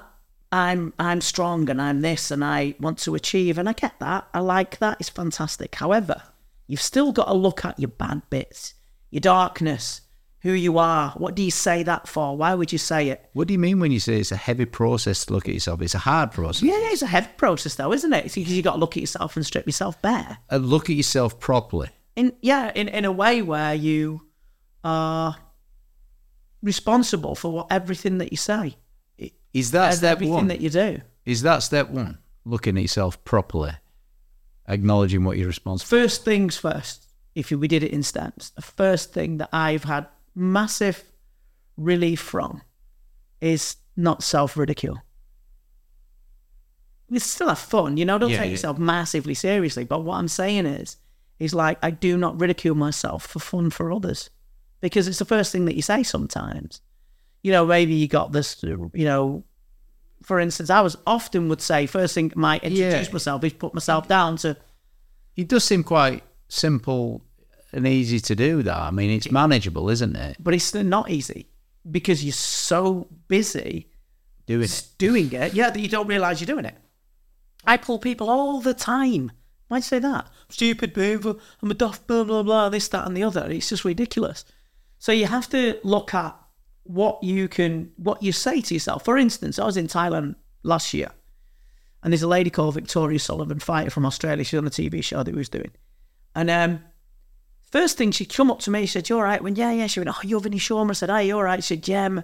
I'm 0.51 0.93
I'm 0.99 1.21
strong 1.21 1.69
and 1.69 1.81
I'm 1.81 2.01
this 2.01 2.29
and 2.29 2.43
I 2.43 2.75
want 2.79 2.99
to 2.99 3.15
achieve 3.15 3.57
and 3.57 3.69
I 3.69 3.73
get 3.73 3.99
that. 3.99 4.27
I 4.33 4.39
like 4.39 4.79
that. 4.79 4.97
It's 4.99 5.09
fantastic. 5.09 5.75
However, 5.75 6.21
you've 6.67 6.81
still 6.81 7.11
got 7.11 7.25
to 7.25 7.33
look 7.33 7.63
at 7.63 7.79
your 7.79 7.89
bad 7.89 8.23
bits, 8.29 8.73
your 9.11 9.21
darkness, 9.21 10.01
who 10.41 10.51
you 10.51 10.77
are. 10.77 11.11
What 11.11 11.35
do 11.35 11.43
you 11.43 11.51
say 11.51 11.83
that 11.83 12.07
for? 12.07 12.35
Why 12.35 12.53
would 12.53 12.71
you 12.71 12.77
say 12.77 13.09
it? 13.09 13.29
What 13.33 13.47
do 13.47 13.53
you 13.53 13.59
mean 13.59 13.79
when 13.79 13.91
you 13.91 13.99
say 13.99 14.19
it's 14.19 14.31
a 14.31 14.37
heavy 14.37 14.65
process 14.65 15.25
to 15.25 15.33
look 15.33 15.47
at 15.47 15.53
yourself? 15.53 15.81
It's 15.81 15.95
a 15.95 15.99
hard 15.99 16.31
process. 16.31 16.63
Yeah, 16.63 16.79
it's 16.91 17.01
a 17.01 17.07
heavy 17.07 17.29
process 17.37 17.75
though, 17.75 17.93
isn't 17.93 18.11
it? 18.11 18.23
Because 18.23 18.51
you've 18.51 18.65
got 18.65 18.73
to 18.73 18.79
look 18.79 18.97
at 18.97 19.01
yourself 19.01 19.37
and 19.37 19.45
strip 19.45 19.65
yourself 19.65 20.01
bare. 20.01 20.39
And 20.49 20.65
look 20.65 20.89
at 20.89 20.95
yourself 20.95 21.39
properly. 21.39 21.89
In 22.15 22.33
yeah, 22.41 22.71
in, 22.75 22.89
in 22.89 23.05
a 23.05 23.11
way 23.11 23.41
where 23.41 23.73
you 23.73 24.27
are 24.83 25.37
responsible 26.61 27.35
for 27.35 27.51
what 27.51 27.67
everything 27.69 28.17
that 28.17 28.31
you 28.31 28.37
say. 28.37 28.75
Is 29.53 29.71
that 29.71 29.95
step 29.95 30.17
everything 30.17 30.33
one? 30.33 30.47
that 30.47 30.61
you 30.61 30.69
do? 30.69 31.01
Is 31.25 31.41
that 31.41 31.59
step 31.59 31.89
one? 31.89 32.17
Looking 32.45 32.77
at 32.77 32.81
yourself 32.81 33.23
properly, 33.23 33.73
acknowledging 34.67 35.23
what 35.23 35.37
you're 35.37 35.47
responsible. 35.47 35.89
First 35.89 36.25
things 36.25 36.57
first. 36.57 37.07
If 37.35 37.49
we 37.51 37.67
did 37.67 37.83
it 37.83 37.91
in 37.91 38.03
steps, 38.03 38.49
the 38.49 38.61
first 38.61 39.13
thing 39.13 39.37
that 39.37 39.49
I've 39.53 39.85
had 39.85 40.07
massive 40.35 41.03
relief 41.77 42.19
from 42.19 42.61
is 43.39 43.77
not 43.95 44.23
self 44.23 44.57
ridicule. 44.57 45.01
We 47.09 47.19
still 47.19 47.49
have 47.49 47.59
fun, 47.59 47.97
you 47.97 48.05
know. 48.05 48.17
Don't 48.17 48.31
yeah, 48.31 48.37
take 48.37 48.45
yeah. 48.47 48.51
yourself 48.51 48.77
massively 48.77 49.33
seriously. 49.33 49.85
But 49.85 50.03
what 50.03 50.15
I'm 50.15 50.27
saying 50.27 50.65
is, 50.65 50.97
is 51.39 51.53
like 51.53 51.77
I 51.81 51.91
do 51.91 52.17
not 52.17 52.39
ridicule 52.39 52.75
myself 52.75 53.25
for 53.25 53.39
fun 53.39 53.69
for 53.69 53.91
others, 53.91 54.29
because 54.79 55.07
it's 55.07 55.19
the 55.19 55.25
first 55.25 55.51
thing 55.51 55.65
that 55.65 55.75
you 55.75 55.81
say 55.81 56.03
sometimes 56.03 56.81
you 57.41 57.51
know, 57.51 57.65
maybe 57.65 57.93
you 57.93 58.07
got 58.07 58.31
this, 58.31 58.61
you 58.63 58.89
know, 58.93 59.43
for 60.23 60.39
instance, 60.39 60.69
I 60.69 60.81
was 60.81 60.97
often 61.07 61.49
would 61.49 61.61
say, 61.61 61.85
first 61.87 62.13
thing 62.13 62.31
I 62.35 62.39
might 62.39 62.63
introduce 62.63 63.07
yeah. 63.07 63.13
myself 63.13 63.43
is 63.43 63.53
put 63.53 63.73
myself 63.73 64.07
down 64.07 64.37
to. 64.37 64.55
It 65.35 65.47
does 65.47 65.63
seem 65.63 65.83
quite 65.83 66.23
simple 66.47 67.23
and 67.71 67.87
easy 67.87 68.19
to 68.19 68.35
do 68.35 68.61
that. 68.63 68.77
I 68.77 68.91
mean, 68.91 69.09
it's 69.09 69.31
manageable, 69.31 69.89
isn't 69.89 70.15
it? 70.15 70.37
But 70.39 70.53
it's 70.53 70.73
not 70.73 71.09
easy 71.09 71.47
because 71.89 72.23
you're 72.23 72.33
so 72.33 73.07
busy 73.27 73.87
doing 74.45 74.63
it. 74.63 74.87
Doing 74.97 75.31
it, 75.31 75.53
yeah, 75.53 75.71
that 75.71 75.79
you 75.79 75.87
don't 75.87 76.07
realize 76.07 76.41
you're 76.41 76.53
doing 76.53 76.65
it. 76.65 76.75
I 77.65 77.77
pull 77.77 77.99
people 77.99 78.29
all 78.29 78.59
the 78.59 78.73
time. 78.73 79.31
Why'd 79.67 79.79
you 79.79 79.83
say 79.83 79.99
that? 79.99 80.27
Stupid 80.49 80.97
move. 80.97 81.25
I'm 81.25 81.71
a 81.71 81.73
duff, 81.73 82.05
blah, 82.05 82.25
blah, 82.25 82.43
blah, 82.43 82.69
this, 82.69 82.89
that, 82.89 83.07
and 83.07 83.15
the 83.15 83.23
other. 83.23 83.49
It's 83.49 83.69
just 83.69 83.85
ridiculous. 83.85 84.43
So 84.99 85.11
you 85.11 85.27
have 85.27 85.49
to 85.49 85.79
look 85.83 86.13
at 86.13 86.35
what 86.83 87.23
you 87.23 87.47
can, 87.47 87.91
what 87.97 88.21
you 88.23 88.31
say 88.31 88.61
to 88.61 88.73
yourself. 88.73 89.05
For 89.05 89.17
instance, 89.17 89.59
I 89.59 89.65
was 89.65 89.77
in 89.77 89.87
Thailand 89.87 90.35
last 90.63 90.93
year, 90.93 91.11
and 92.03 92.11
there's 92.11 92.23
a 92.23 92.27
lady 92.27 92.49
called 92.49 92.73
Victoria 92.73 93.19
Sullivan, 93.19 93.59
fighter 93.59 93.89
from 93.89 94.05
Australia. 94.05 94.43
She's 94.43 94.57
on 94.57 94.67
a 94.67 94.71
TV 94.71 95.03
show 95.03 95.23
that 95.23 95.33
we 95.33 95.37
was 95.37 95.49
doing, 95.49 95.71
and 96.35 96.49
um, 96.49 96.83
first 97.71 97.97
thing 97.97 98.11
she 98.11 98.25
come 98.25 98.51
up 98.51 98.59
to 98.61 98.71
me, 98.71 98.81
she 98.81 98.87
said, 98.87 99.09
"You 99.09 99.17
all 99.17 99.23
right?" 99.23 99.41
When 99.41 99.55
yeah, 99.55 99.71
yeah, 99.71 99.87
she 99.87 99.99
went, 99.99 100.09
"Oh, 100.09 100.19
you're 100.23 100.39
Vinny 100.39 100.57
Shoreman." 100.57 100.91
I 100.91 100.93
said, 100.93 101.09
"Hey, 101.09 101.27
you're 101.27 101.37
all 101.37 101.43
right?" 101.43 101.63
She 101.63 101.75
said, 101.75 101.87
"Yeah, 101.87 102.05
I'm, 102.05 102.23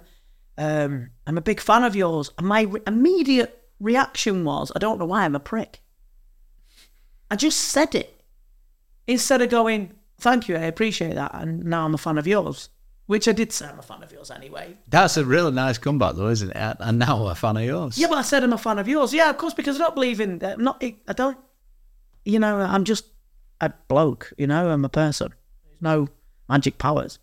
um, 0.58 1.10
I'm 1.26 1.38
a 1.38 1.42
big 1.42 1.60
fan 1.60 1.84
of 1.84 1.96
yours." 1.96 2.30
And 2.38 2.46
my 2.46 2.62
re- 2.62 2.80
immediate 2.86 3.70
reaction 3.80 4.44
was, 4.44 4.72
"I 4.74 4.78
don't 4.78 4.98
know 4.98 5.06
why 5.06 5.24
I'm 5.24 5.36
a 5.36 5.40
prick." 5.40 5.82
I 7.30 7.36
just 7.36 7.60
said 7.60 7.94
it 7.94 8.22
instead 9.06 9.42
of 9.42 9.50
going, 9.50 9.94
"Thank 10.18 10.48
you, 10.48 10.56
I 10.56 10.60
appreciate 10.60 11.14
that," 11.14 11.32
and 11.34 11.64
now 11.64 11.84
I'm 11.84 11.94
a 11.94 11.98
fan 11.98 12.18
of 12.18 12.26
yours. 12.26 12.68
Which 13.08 13.26
I 13.26 13.32
did 13.32 13.52
say 13.52 13.66
I'm 13.66 13.78
a 13.78 13.82
fan 13.82 14.02
of 14.02 14.12
yours 14.12 14.30
anyway. 14.30 14.76
That's 14.86 15.16
a 15.16 15.24
really 15.24 15.50
nice 15.50 15.78
comeback, 15.78 16.14
though, 16.16 16.28
isn't 16.28 16.50
it? 16.50 16.76
And 16.78 16.98
now 16.98 17.16
I'm 17.16 17.30
a 17.30 17.34
fan 17.34 17.56
of 17.56 17.62
yours. 17.62 17.96
Yeah, 17.96 18.08
but 18.08 18.18
I 18.18 18.22
said 18.22 18.44
I'm 18.44 18.52
a 18.52 18.58
fan 18.58 18.78
of 18.78 18.86
yours. 18.86 19.14
Yeah, 19.14 19.30
of 19.30 19.38
course, 19.38 19.54
because 19.54 19.76
I 19.76 19.84
don't 19.84 19.94
believe 19.94 20.20
in. 20.20 20.44
I'm 20.44 20.62
not. 20.62 20.84
I 20.84 21.12
don't. 21.14 21.38
You 22.26 22.38
know, 22.38 22.60
I'm 22.60 22.84
just 22.84 23.06
a 23.62 23.72
bloke. 23.88 24.34
You 24.36 24.46
know, 24.46 24.68
I'm 24.68 24.84
a 24.84 24.90
person. 24.90 25.32
There's 25.64 25.80
no 25.80 26.08
magic 26.50 26.76
powers. 26.76 27.18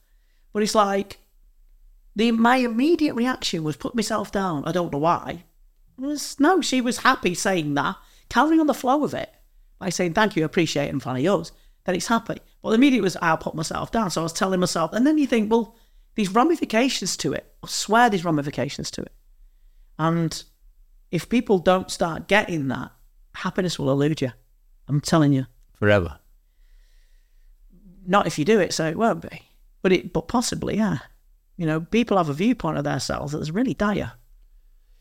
But 0.53 0.63
it's 0.63 0.73
like 0.73 1.19
the 2.15 2.31
my 2.31 2.55
immediate 2.55 3.13
reaction 3.13 3.63
was 3.63 3.77
put 3.77 3.93
myself 3.93 4.31
down. 4.31 4.63
I 4.65 4.71
don't 4.71 4.91
know 4.91 4.97
why. 4.97 5.43
It 5.99 6.01
was 6.01 6.39
no, 6.39 6.61
she 6.61 6.81
was 6.81 6.97
happy 6.97 7.35
saying 7.35 7.75
that, 7.75 7.97
carrying 8.27 8.59
on 8.59 8.65
the 8.65 8.73
flow 8.73 9.03
of 9.03 9.13
it 9.13 9.31
by 9.77 9.89
saying 9.89 10.13
thank 10.13 10.35
you, 10.35 10.43
appreciate 10.45 10.87
it, 10.87 10.93
I'm 10.93 10.99
fan 10.99 11.17
of 11.17 11.21
yours. 11.21 11.51
Then 11.83 11.93
it's 11.93 12.07
happy. 12.07 12.39
Well, 12.65 12.71
the 12.71 12.77
immediate 12.77 13.03
was 13.03 13.15
I'll 13.21 13.37
put 13.37 13.53
myself 13.53 13.91
down. 13.91 14.09
So 14.09 14.21
I 14.21 14.23
was 14.23 14.33
telling 14.33 14.59
myself, 14.59 14.91
and 14.91 15.05
then 15.05 15.19
you 15.19 15.27
think, 15.27 15.51
well, 15.51 15.75
these 16.15 16.33
ramifications 16.33 17.15
to 17.17 17.31
it. 17.31 17.53
I 17.63 17.67
swear 17.67 18.09
these 18.09 18.25
ramifications 18.25 18.89
to 18.89 19.03
it. 19.03 19.11
And 19.99 20.43
if 21.11 21.29
people 21.29 21.59
don't 21.59 21.91
start 21.91 22.27
getting 22.27 22.69
that, 22.69 22.91
happiness 23.35 23.77
will 23.77 23.91
elude 23.91 24.19
you. 24.19 24.31
I'm 24.87 24.99
telling 24.99 25.31
you. 25.31 25.45
Forever. 25.75 26.17
Not 28.07 28.25
if 28.25 28.39
you 28.39 28.45
do 28.45 28.59
it, 28.59 28.73
so 28.73 28.87
it 28.87 28.97
won't 28.97 29.29
be. 29.29 29.43
But 29.83 29.91
it 29.91 30.11
but 30.11 30.27
possibly, 30.27 30.77
yeah. 30.77 30.97
You 31.57 31.67
know, 31.67 31.81
people 31.81 32.17
have 32.17 32.29
a 32.29 32.33
viewpoint 32.33 32.79
of 32.79 32.83
themselves 32.83 33.33
that's 33.33 33.51
really 33.51 33.75
dire. 33.75 34.13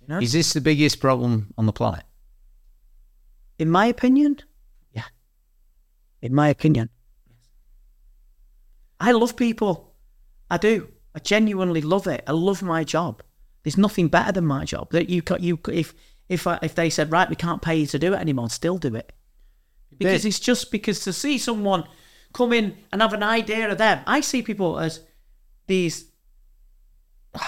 You 0.03 0.09
know? 0.09 0.19
Is 0.19 0.35
this 0.35 0.53
the 0.53 0.61
biggest 0.61 1.01
problem 1.01 1.55
on 1.57 1.65
the 1.65 1.73
planet? 1.73 2.05
In 3.59 3.71
my 3.71 3.87
opinion, 3.87 4.37
yeah. 4.93 5.05
In 6.21 6.35
my 6.35 6.49
opinion. 6.49 6.91
I 9.05 9.13
love 9.13 9.37
people. 9.37 9.95
I 10.51 10.57
do. 10.57 10.89
I 11.15 11.19
genuinely 11.19 11.83
love 11.83 12.07
it. 12.07 12.25
I 12.27 12.33
love 12.33 12.63
my 12.63 12.85
job. 12.85 13.23
There's 13.63 13.77
nothing 13.77 14.09
better 14.09 14.33
than 14.33 14.47
my 14.47 14.65
job. 14.65 14.91
That 14.93 15.11
you 15.11 15.23
you 15.39 15.59
if 15.71 15.93
if 16.31 16.47
I, 16.47 16.59
if 16.63 16.75
they 16.75 16.89
said 16.89 17.13
right, 17.13 17.29
we 17.29 17.37
can't 17.37 17.61
pay 17.61 17.77
you 17.77 17.87
to 17.89 17.99
do 17.99 18.15
it 18.15 18.19
anymore, 18.19 18.47
I'd 18.47 18.53
still 18.53 18.79
do 18.79 18.95
it 18.95 19.13
because 19.99 20.25
it's 20.25 20.41
just 20.41 20.71
because 20.71 21.01
to 21.01 21.13
see 21.13 21.37
someone 21.37 21.85
come 22.33 22.55
in 22.55 22.79
and 22.93 23.03
have 23.03 23.13
an 23.13 23.23
idea 23.23 23.71
of 23.71 23.77
them. 23.77 24.03
I 24.07 24.21
see 24.21 24.41
people 24.41 24.79
as 24.79 25.01
these. 25.67 26.07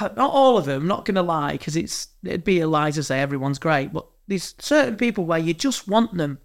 Not 0.01 0.19
all 0.19 0.59
of 0.59 0.67
them. 0.67 0.87
Not 0.87 1.07
gonna 1.07 1.23
lie, 1.23 1.53
because 1.53 1.75
it's 1.75 2.09
it'd 2.23 2.45
be 2.45 2.61
a 2.61 2.69
lie 2.69 2.91
to 2.91 3.03
say 3.03 3.21
everyone's 3.21 3.59
great, 3.59 3.95
but 3.95 4.07
there's 4.29 4.55
certain 4.59 4.97
people 4.97 5.25
where 5.25 5.39
you 5.39 5.55
just 5.55 5.89
want 5.89 6.19
them 6.19 6.39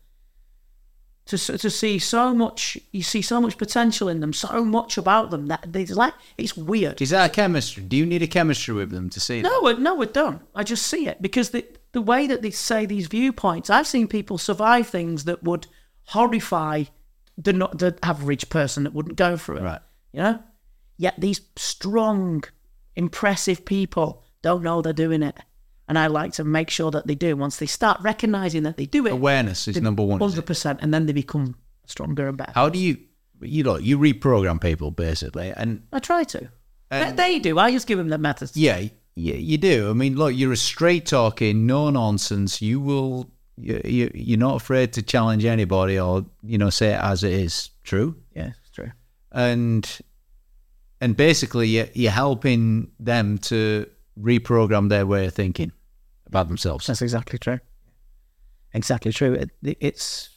to 1.28 1.38
to 1.38 1.70
see 1.70 2.00
so 2.00 2.34
much. 2.34 2.78
You 2.92 3.04
see 3.04 3.22
so 3.22 3.40
much 3.40 3.58
potential 3.58 4.10
in 4.10 4.20
them, 4.20 4.34
so 4.34 4.66
much 4.66 4.98
about 4.98 5.30
them 5.32 5.48
that 5.48 5.68
it's 5.76 5.92
like 5.92 6.14
it's 6.38 6.58
weird. 6.58 7.02
Is 7.02 7.12
that 7.12 7.30
a 7.30 7.34
chemistry? 7.34 7.84
Do 7.84 7.96
you 7.96 8.06
need 8.06 8.22
a 8.22 8.28
chemistry 8.28 8.74
with 8.74 8.90
them 8.92 9.10
to 9.12 9.20
see 9.20 9.42
that? 9.42 9.48
No, 9.48 9.68
I- 9.68 9.74
no, 9.74 10.02
I 10.02 10.06
don't. 10.06 10.42
I 10.56 10.64
just 10.64 10.88
see 10.88 11.08
it 11.08 11.22
because 11.22 11.52
the 11.52 11.66
the 11.94 12.02
way 12.02 12.26
that 12.28 12.42
they 12.42 12.52
say 12.52 12.86
these 12.86 13.08
viewpoints, 13.08 13.70
I've 13.70 13.88
seen 13.88 14.08
people 14.08 14.38
survive 14.38 14.88
things 14.88 15.26
that 15.26 15.44
would 15.44 15.68
horrify 16.06 16.86
the 17.38 17.54
not 17.54 17.78
the 17.80 17.98
average 18.04 18.50
person 18.50 18.84
that 18.84 18.94
wouldn't 18.94 19.16
go 19.18 19.38
through 19.38 19.58
it. 19.58 19.64
Right. 19.64 19.82
You 20.14 20.22
know. 20.22 20.40
Yet 20.98 21.16
these 21.18 21.42
strong, 21.56 22.44
impressive 22.96 23.66
people 23.66 24.24
don't 24.44 24.62
know 24.64 24.82
they're 24.82 24.94
doing 24.94 25.24
it, 25.24 25.36
and 25.88 25.98
I 26.00 26.08
like 26.08 26.34
to 26.34 26.44
make 26.44 26.70
sure 26.70 26.92
that 26.92 27.08
they 27.08 27.16
do. 27.16 27.36
Once 27.36 27.58
they 27.58 27.66
start 27.66 28.00
recognizing 28.02 28.64
that 28.64 28.78
they 28.78 28.86
do 28.86 29.06
it, 29.08 29.12
Awareness 29.12 29.68
is 29.68 29.82
number 29.82 30.04
one. 30.04 30.20
100%. 30.20 30.78
and 30.82 30.94
then 30.94 31.06
they 31.06 31.14
become 31.14 31.56
stronger 31.86 32.28
and 32.28 32.38
better. 32.38 32.52
How 32.56 32.70
do 32.70 32.80
you, 32.80 32.98
you 33.42 33.64
know, 33.64 33.78
you 33.78 33.98
reprogram 33.98 34.62
people 34.62 34.92
basically, 34.92 35.52
and 35.56 35.84
I 35.92 36.00
try 36.00 36.24
to. 36.26 36.50
And- 36.90 37.18
they 37.18 37.40
do. 37.40 37.58
I 37.60 37.72
just 37.72 37.88
give 37.88 37.98
them 37.98 38.10
the 38.10 38.18
methods. 38.18 38.56
yeah, 38.56 38.82
yeah, 39.16 39.36
you 39.36 39.58
do. 39.58 39.90
I 39.90 39.94
mean, 39.94 40.16
look, 40.16 40.34
you're 40.36 40.54
a 40.54 40.58
straight 40.58 41.06
talking, 41.06 41.66
no 41.66 41.90
nonsense. 41.90 42.62
You 42.62 42.80
will, 42.80 43.30
you, 43.58 43.82
you, 43.84 44.12
you're 44.14 44.40
not 44.40 44.56
afraid 44.56 44.94
to 44.94 45.02
challenge 45.02 45.44
anybody 45.46 46.00
or 46.00 46.26
you 46.44 46.58
know 46.58 46.70
say 46.70 46.94
it 46.94 47.00
as 47.02 47.24
it 47.24 47.34
is. 47.34 47.70
True. 47.84 48.16
Yeah, 48.36 48.52
it's 48.62 48.70
true. 48.72 48.92
and 49.32 50.00
and 51.02 51.18
basically 51.18 51.68
you're, 51.68 51.88
you're 51.94 52.12
helping 52.12 52.92
them 53.00 53.38
to 53.40 53.86
reprogram 54.20 54.90
their 54.90 55.06
way 55.06 55.26
of 55.26 55.34
thinking 55.34 55.72
about 56.28 56.48
themselves. 56.48 56.88
That's 56.88 57.02
exactly 57.02 57.40
true. 57.40 57.60
Exactly 58.74 59.12
true. 59.12 59.34
It, 59.34 59.52
it- 59.64 59.78
it's, 59.80 60.30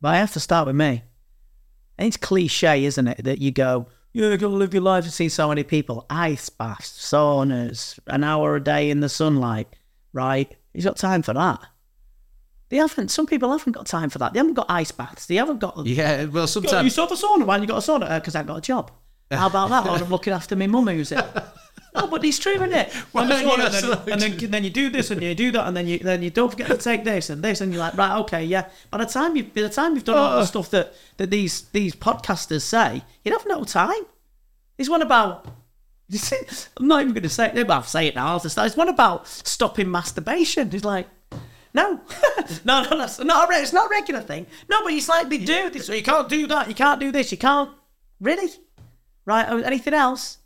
but 0.00 0.14
I 0.14 0.18
have 0.18 0.32
to 0.32 0.40
start 0.40 0.66
with 0.66 0.76
me. 0.76 1.02
And 1.98 2.06
it's 2.08 2.16
cliche, 2.16 2.84
isn't 2.84 3.08
it, 3.08 3.24
that 3.24 3.38
you 3.40 3.50
go, 3.50 3.86
you're 4.12 4.28
going 4.36 4.52
to 4.52 4.58
live 4.58 4.72
your 4.72 4.82
life 4.82 5.04
and 5.04 5.12
see 5.12 5.28
so 5.28 5.48
many 5.48 5.62
people. 5.62 6.06
Ice 6.08 6.48
baths, 6.48 6.90
saunas, 6.90 7.98
an 8.06 8.24
hour 8.24 8.56
a 8.56 8.62
day 8.62 8.90
in 8.90 9.00
the 9.00 9.08
sunlight, 9.08 9.68
right? 10.12 10.54
He's 10.72 10.84
got 10.84 10.96
time 10.96 11.22
for 11.22 11.34
that. 11.34 11.60
They 12.70 12.78
haven't, 12.78 13.10
some 13.10 13.26
people 13.26 13.50
haven't 13.50 13.72
got 13.72 13.86
time 13.86 14.08
for 14.10 14.18
that. 14.18 14.32
They 14.32 14.38
haven't 14.38 14.54
got 14.54 14.66
ice 14.70 14.92
baths. 14.92 15.26
They 15.26 15.34
haven't 15.36 15.58
got, 15.58 15.84
Yeah, 15.86 16.24
well, 16.26 16.46
sometimes 16.46 16.84
you 16.84 16.90
saw 16.90 17.06
the 17.06 17.16
sauna, 17.16 17.44
why 17.44 17.58
you 17.58 17.66
got 17.66 17.86
a 17.86 17.90
sauna? 17.92 18.10
Uh, 18.10 18.18
because 18.20 18.34
I 18.34 18.42
got 18.44 18.56
a 18.58 18.60
job. 18.62 18.90
How 19.30 19.46
about 19.48 19.68
that? 19.70 19.86
I'm 19.86 20.08
looking 20.08 20.32
after 20.32 20.56
my 20.56 20.66
mum 20.66 20.86
who's 20.88 21.12
it. 21.12 21.24
No, 21.94 22.06
but 22.06 22.24
it's 22.24 22.38
true, 22.38 22.52
isn't 22.52 22.72
it? 22.72 22.92
Well, 23.12 23.24
and 23.24 23.32
then, 23.32 23.46
you, 23.46 23.52
and, 23.54 23.74
then, 23.74 24.12
and 24.12 24.20
then, 24.20 24.50
then 24.50 24.64
you 24.64 24.70
do 24.70 24.90
this 24.90 25.10
and 25.10 25.22
you 25.22 25.34
do 25.34 25.50
that 25.52 25.66
and 25.66 25.76
then 25.76 25.86
you 25.86 25.98
then 25.98 26.22
you 26.22 26.30
don't 26.30 26.50
forget 26.50 26.68
to 26.68 26.76
take 26.76 27.04
this 27.04 27.30
and 27.30 27.42
this 27.42 27.60
and 27.60 27.72
you're 27.72 27.80
like 27.80 27.96
right 27.96 28.18
okay 28.20 28.44
yeah. 28.44 28.68
By 28.90 28.98
the 28.98 29.06
time 29.06 29.36
you 29.36 29.44
by 29.44 29.62
the 29.62 29.68
time 29.68 29.94
you've 29.94 30.04
done 30.04 30.18
all 30.18 30.40
the 30.40 30.46
stuff 30.46 30.70
that 30.70 30.94
that 31.16 31.30
these 31.30 31.62
these 31.72 31.94
podcasters 31.94 32.62
say, 32.62 33.02
you'd 33.24 33.32
have 33.32 33.46
no 33.46 33.64
time. 33.64 34.04
There's 34.76 34.90
one 34.90 35.02
about. 35.02 35.46
I'm 36.78 36.88
not 36.88 37.02
even 37.02 37.12
going 37.12 37.22
to 37.22 37.28
say 37.28 37.52
it. 37.54 37.68
Well, 37.68 37.78
I'll 37.78 37.82
say 37.84 38.08
it 38.08 38.16
now. 38.16 38.28
I'll 38.28 38.40
just, 38.40 38.58
it's 38.58 38.76
one 38.76 38.88
about 38.88 39.28
stopping 39.28 39.88
masturbation. 39.88 40.68
It's 40.72 40.84
like, 40.84 41.06
no, 41.72 42.00
no, 42.64 42.82
no, 42.82 42.98
that's 42.98 43.20
not. 43.20 43.52
A, 43.52 43.60
it's 43.60 43.72
not 43.72 43.86
a 43.86 43.90
regular 43.90 44.20
thing. 44.20 44.46
No, 44.68 44.82
but 44.82 44.92
it's 44.92 45.08
like 45.08 45.28
they 45.28 45.38
do 45.38 45.70
this. 45.70 45.86
So 45.86 45.92
you 45.92 46.02
can't 46.02 46.28
do 46.28 46.46
that. 46.48 46.68
You 46.68 46.74
can't 46.74 46.98
do 46.98 47.12
this. 47.12 47.30
You 47.30 47.38
can't. 47.38 47.70
Really? 48.20 48.50
Right? 49.24 49.46
oh, 49.48 49.58
Anything 49.58 49.94
else? 49.94 50.38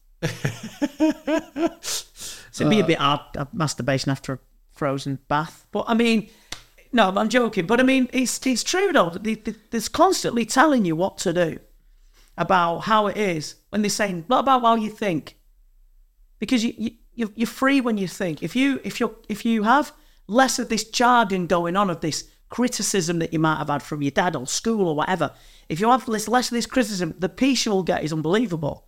So 2.55 2.63
it'd 2.63 2.71
be 2.71 2.79
a 2.79 2.85
bit 2.85 2.99
hard 2.99 3.21
masturbation 3.53 4.13
after 4.13 4.35
a 4.35 4.39
frozen 4.71 5.19
bath. 5.27 5.67
But 5.73 5.87
I 5.89 5.95
mean, 5.95 6.31
no, 6.93 7.09
I'm 7.09 7.29
joking. 7.29 7.67
But 7.67 7.81
I 7.81 7.83
mean, 7.83 8.09
it's 8.13 8.47
it's 8.47 8.63
true 8.63 8.93
though. 8.93 9.11
They, 9.11 9.35
they, 9.35 9.81
constantly 9.93 10.47
telling 10.47 10.85
you 10.85 10.95
what 10.95 11.19
to 11.19 11.33
do 11.33 11.59
about 12.39 12.83
how 12.83 13.09
it 13.09 13.17
is 13.17 13.57
when 13.71 13.83
they're 13.83 13.89
saying 13.89 14.27
not 14.29 14.45
about 14.45 14.63
how 14.63 14.77
you 14.77 14.89
think, 14.89 15.37
because 16.39 16.65
you, 16.65 16.75
you 16.79 17.33
you're, 17.35 17.49
free 17.49 17.81
when 17.81 17.99
you 17.99 18.07
think. 18.07 18.41
If 18.41 18.55
you 18.55 18.81
if 18.85 19.01
you 19.01 19.17
if 19.29 19.45
you 19.45 19.65
have 19.65 19.93
less 20.29 20.61
of 20.61 20.69
this 20.69 20.85
jargon 20.85 21.49
going 21.49 21.75
on 21.77 21.91
of 21.91 22.03
this 22.03 22.29
criticism 22.51 23.19
that 23.19 23.33
you 23.33 23.41
might 23.41 23.59
have 23.59 23.69
had 23.69 23.83
from 23.83 24.01
your 24.01 24.13
dad 24.13 24.37
or 24.37 24.47
school 24.47 24.87
or 24.87 24.95
whatever, 24.95 25.33
if 25.69 25.81
you 25.81 25.91
have 25.91 26.07
less 26.07 26.29
less 26.29 26.53
of 26.53 26.55
this 26.55 26.67
criticism, 26.67 27.17
the 27.19 27.29
peace 27.29 27.67
you'll 27.67 27.83
get 27.83 28.05
is 28.05 28.13
unbelievable. 28.13 28.87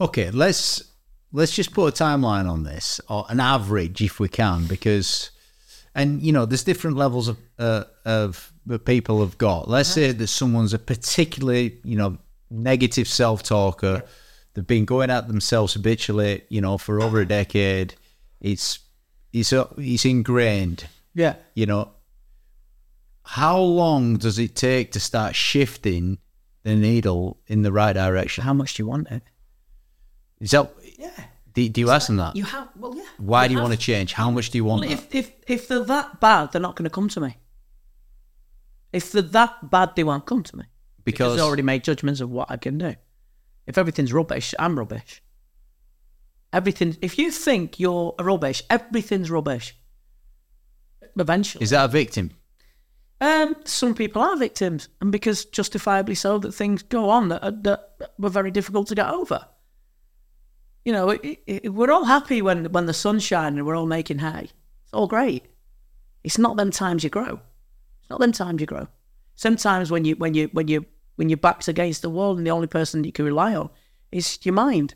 Okay. 0.00 0.30
Let's 0.30 0.82
let's 1.32 1.54
just 1.54 1.72
put 1.72 2.00
a 2.00 2.04
timeline 2.04 2.50
on 2.50 2.64
this 2.64 3.00
or 3.08 3.26
an 3.28 3.40
average 3.40 4.00
if 4.02 4.18
we 4.20 4.28
can, 4.28 4.66
because 4.66 5.30
and 5.94 6.22
you 6.22 6.32
know 6.32 6.46
there's 6.46 6.64
different 6.64 6.96
levels 6.96 7.28
of 7.28 7.38
uh, 7.58 7.84
of 8.04 8.52
the 8.66 8.78
people 8.78 9.20
have 9.20 9.38
got. 9.38 9.68
Let's 9.68 9.88
say 9.88 10.12
that 10.12 10.26
someone's 10.28 10.74
a 10.74 10.78
particularly 10.78 11.78
you 11.84 11.96
know 11.96 12.18
negative 12.50 13.08
self 13.08 13.42
talker. 13.42 14.02
They've 14.54 14.66
been 14.66 14.86
going 14.86 15.10
at 15.10 15.28
themselves 15.28 15.74
habitually, 15.74 16.42
you 16.48 16.60
know, 16.60 16.78
for 16.78 17.00
over 17.00 17.20
a 17.20 17.26
decade. 17.26 17.94
It's 18.40 18.80
it's 19.32 19.52
uh, 19.52 19.68
it's 19.76 20.04
ingrained. 20.04 20.86
Yeah. 21.14 21.34
you 21.54 21.66
know, 21.66 21.90
how 23.24 23.58
long 23.58 24.18
does 24.18 24.38
it 24.38 24.54
take 24.54 24.92
to 24.92 25.00
start 25.00 25.34
shifting 25.34 26.18
the 26.62 26.76
needle 26.76 27.40
in 27.48 27.62
the 27.62 27.72
right 27.72 27.92
direction? 27.92 28.44
How 28.44 28.54
much 28.54 28.74
do 28.74 28.82
you 28.82 28.86
want 28.86 29.10
it? 29.10 29.22
Is 30.40 30.50
that, 30.52 30.70
Yeah. 30.98 31.10
do, 31.52 31.68
do 31.68 31.80
you 31.80 31.90
ask 31.90 32.06
them 32.06 32.16
that? 32.16 32.36
You 32.36 32.44
have 32.44 32.68
well, 32.76 32.94
yeah. 32.96 33.02
Why 33.18 33.48
do 33.48 33.52
you 33.52 33.58
have 33.58 33.68
want 33.68 33.78
to 33.78 33.84
change? 33.84 34.12
How 34.12 34.30
much 34.30 34.50
do 34.50 34.58
you 34.58 34.64
want? 34.64 34.82
Well, 34.82 34.92
if 34.92 35.14
if 35.14 35.32
if 35.46 35.68
they're 35.68 35.84
that 35.84 36.20
bad, 36.20 36.52
they're 36.52 36.60
not 36.62 36.76
going 36.76 36.84
to 36.84 36.90
come 36.90 37.08
to 37.08 37.20
me. 37.20 37.36
If 38.92 39.12
they're 39.12 39.22
that 39.22 39.70
bad, 39.70 39.96
they 39.96 40.04
won't 40.04 40.24
come 40.26 40.42
to 40.44 40.56
me 40.56 40.64
because 41.04 41.32
Because 41.34 41.40
I 41.40 41.44
already 41.44 41.62
made 41.62 41.84
judgments 41.84 42.20
of 42.20 42.30
what 42.30 42.50
I 42.50 42.56
can 42.56 42.78
do. 42.78 42.94
If 43.66 43.76
everything's 43.76 44.12
rubbish, 44.12 44.54
I'm 44.58 44.78
rubbish. 44.78 45.22
Everything. 46.52 46.96
If 47.02 47.18
you 47.18 47.30
think 47.30 47.78
you're 47.78 48.14
rubbish, 48.18 48.62
everything's 48.70 49.30
rubbish. 49.30 49.76
Eventually, 51.18 51.62
is 51.64 51.70
that 51.70 51.84
a 51.84 51.88
victim? 51.88 52.30
um, 53.20 53.56
some 53.64 53.94
people 53.94 54.22
are 54.22 54.36
victims, 54.36 54.88
and 55.00 55.10
because 55.10 55.44
justifiably 55.46 56.14
so, 56.14 56.38
that 56.38 56.52
things 56.52 56.82
go 56.84 57.10
on 57.10 57.28
that, 57.28 57.42
are- 57.42 57.50
that 57.50 58.12
were 58.18 58.30
very 58.30 58.50
difficult 58.52 58.86
to 58.88 58.94
get 58.94 59.08
over. 59.10 59.44
You 60.84 60.92
know, 60.92 61.10
it, 61.10 61.40
it, 61.46 61.74
we're 61.74 61.90
all 61.90 62.04
happy 62.04 62.40
when 62.40 62.72
when 62.72 62.86
the 62.86 62.94
sun's 62.94 63.22
shining 63.22 63.58
and 63.58 63.66
we're 63.66 63.76
all 63.76 63.86
making 63.86 64.20
hay. 64.20 64.48
It's 64.84 64.92
all 64.92 65.06
great. 65.06 65.46
It's 66.24 66.38
not 66.38 66.56
them 66.56 66.70
times 66.70 67.04
you 67.04 67.10
grow. 67.10 67.40
It's 68.00 68.10
not 68.10 68.20
them 68.20 68.32
times 68.32 68.60
you 68.60 68.66
grow. 68.66 68.88
Sometimes 69.34 69.90
when 69.90 70.04
you 70.04 70.16
when 70.16 70.34
you 70.34 70.48
when 70.52 70.68
you 70.68 70.86
when 71.16 71.28
your 71.28 71.36
back's 71.36 71.68
against 71.68 72.02
the 72.02 72.10
wall 72.10 72.36
and 72.36 72.46
the 72.46 72.50
only 72.50 72.66
person 72.66 73.04
you 73.04 73.12
can 73.12 73.24
rely 73.24 73.54
on 73.54 73.70
is 74.12 74.38
your 74.42 74.54
mind. 74.54 74.94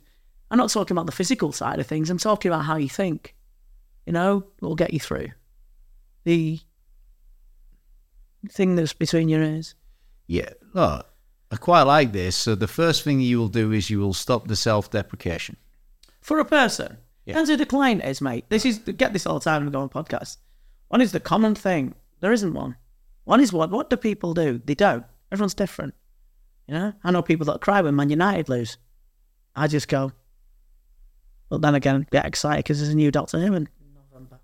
I'm 0.51 0.59
not 0.59 0.71
talking 0.71 0.95
about 0.95 1.07
the 1.07 1.13
physical 1.13 1.53
side 1.53 1.79
of 1.79 1.87
things. 1.87 2.11
I'm 2.11 2.19
talking 2.19 2.51
about 2.51 2.65
how 2.65 2.77
you 2.77 2.89
think. 2.89 3.35
You 4.07 4.13
know, 4.13 4.45
will 4.61 4.75
get 4.75 4.93
you 4.93 5.01
through. 5.01 5.29
The 6.25 6.61
thing 8.51 8.75
that's 8.77 8.93
between 8.93 9.29
your 9.29 9.43
ears. 9.43 9.75
Yeah. 10.27 10.51
Look, 10.75 11.07
I 11.51 11.57
quite 11.57 11.83
like 11.83 12.13
this. 12.13 12.35
So 12.37 12.55
the 12.55 12.67
first 12.67 13.05
thing 13.05 13.21
you 13.21 13.39
will 13.39 13.49
do 13.49 13.73
is 13.73 13.91
you 13.91 14.01
will 14.01 14.15
stop 14.15 14.49
the 14.49 14.57
self-deprecation. 14.57 15.57
For 16.23 16.39
a 16.39 16.45
person, 16.45 16.97
Yeah. 17.27 17.35
depends 17.35 17.51
who 17.51 17.57
the 17.57 17.67
client 17.67 18.03
is, 18.05 18.21
mate. 18.21 18.47
This 18.49 18.65
is 18.65 18.79
get 18.79 19.13
this 19.13 19.27
all 19.27 19.39
the 19.39 19.45
time 19.45 19.61
when 19.63 19.67
we 19.67 19.73
go 19.73 19.81
on 19.81 19.89
podcasts. 19.91 20.39
One 20.89 21.01
is 21.01 21.13
the 21.13 21.21
common 21.21 21.55
thing. 21.55 21.95
There 22.21 22.33
isn't 22.33 22.55
one. 22.55 22.77
One 23.25 23.41
is 23.41 23.53
what? 23.53 23.71
What 23.71 23.91
do 23.91 23.97
people 23.97 24.33
do? 24.35 24.61
They 24.65 24.75
don't. 24.75 25.05
Everyone's 25.31 25.55
different. 25.55 25.95
You 26.67 26.75
know, 26.75 26.93
I 27.05 27.11
know 27.11 27.23
people 27.23 27.47
that 27.47 27.61
cry 27.61 27.81
when 27.83 27.97
Man 27.97 28.11
United 28.11 28.49
lose. 28.49 28.79
I 29.55 29.67
just 29.67 29.89
go. 29.89 30.13
But 31.49 31.61
then 31.61 31.75
again, 31.75 32.07
get 32.11 32.25
excited 32.27 32.59
because 32.65 32.79
there's 32.79 32.93
a 32.93 32.97
new 32.97 33.11
Doctor 33.11 33.39
Who 33.39 33.53
in 33.55 33.69
November. 33.95 34.41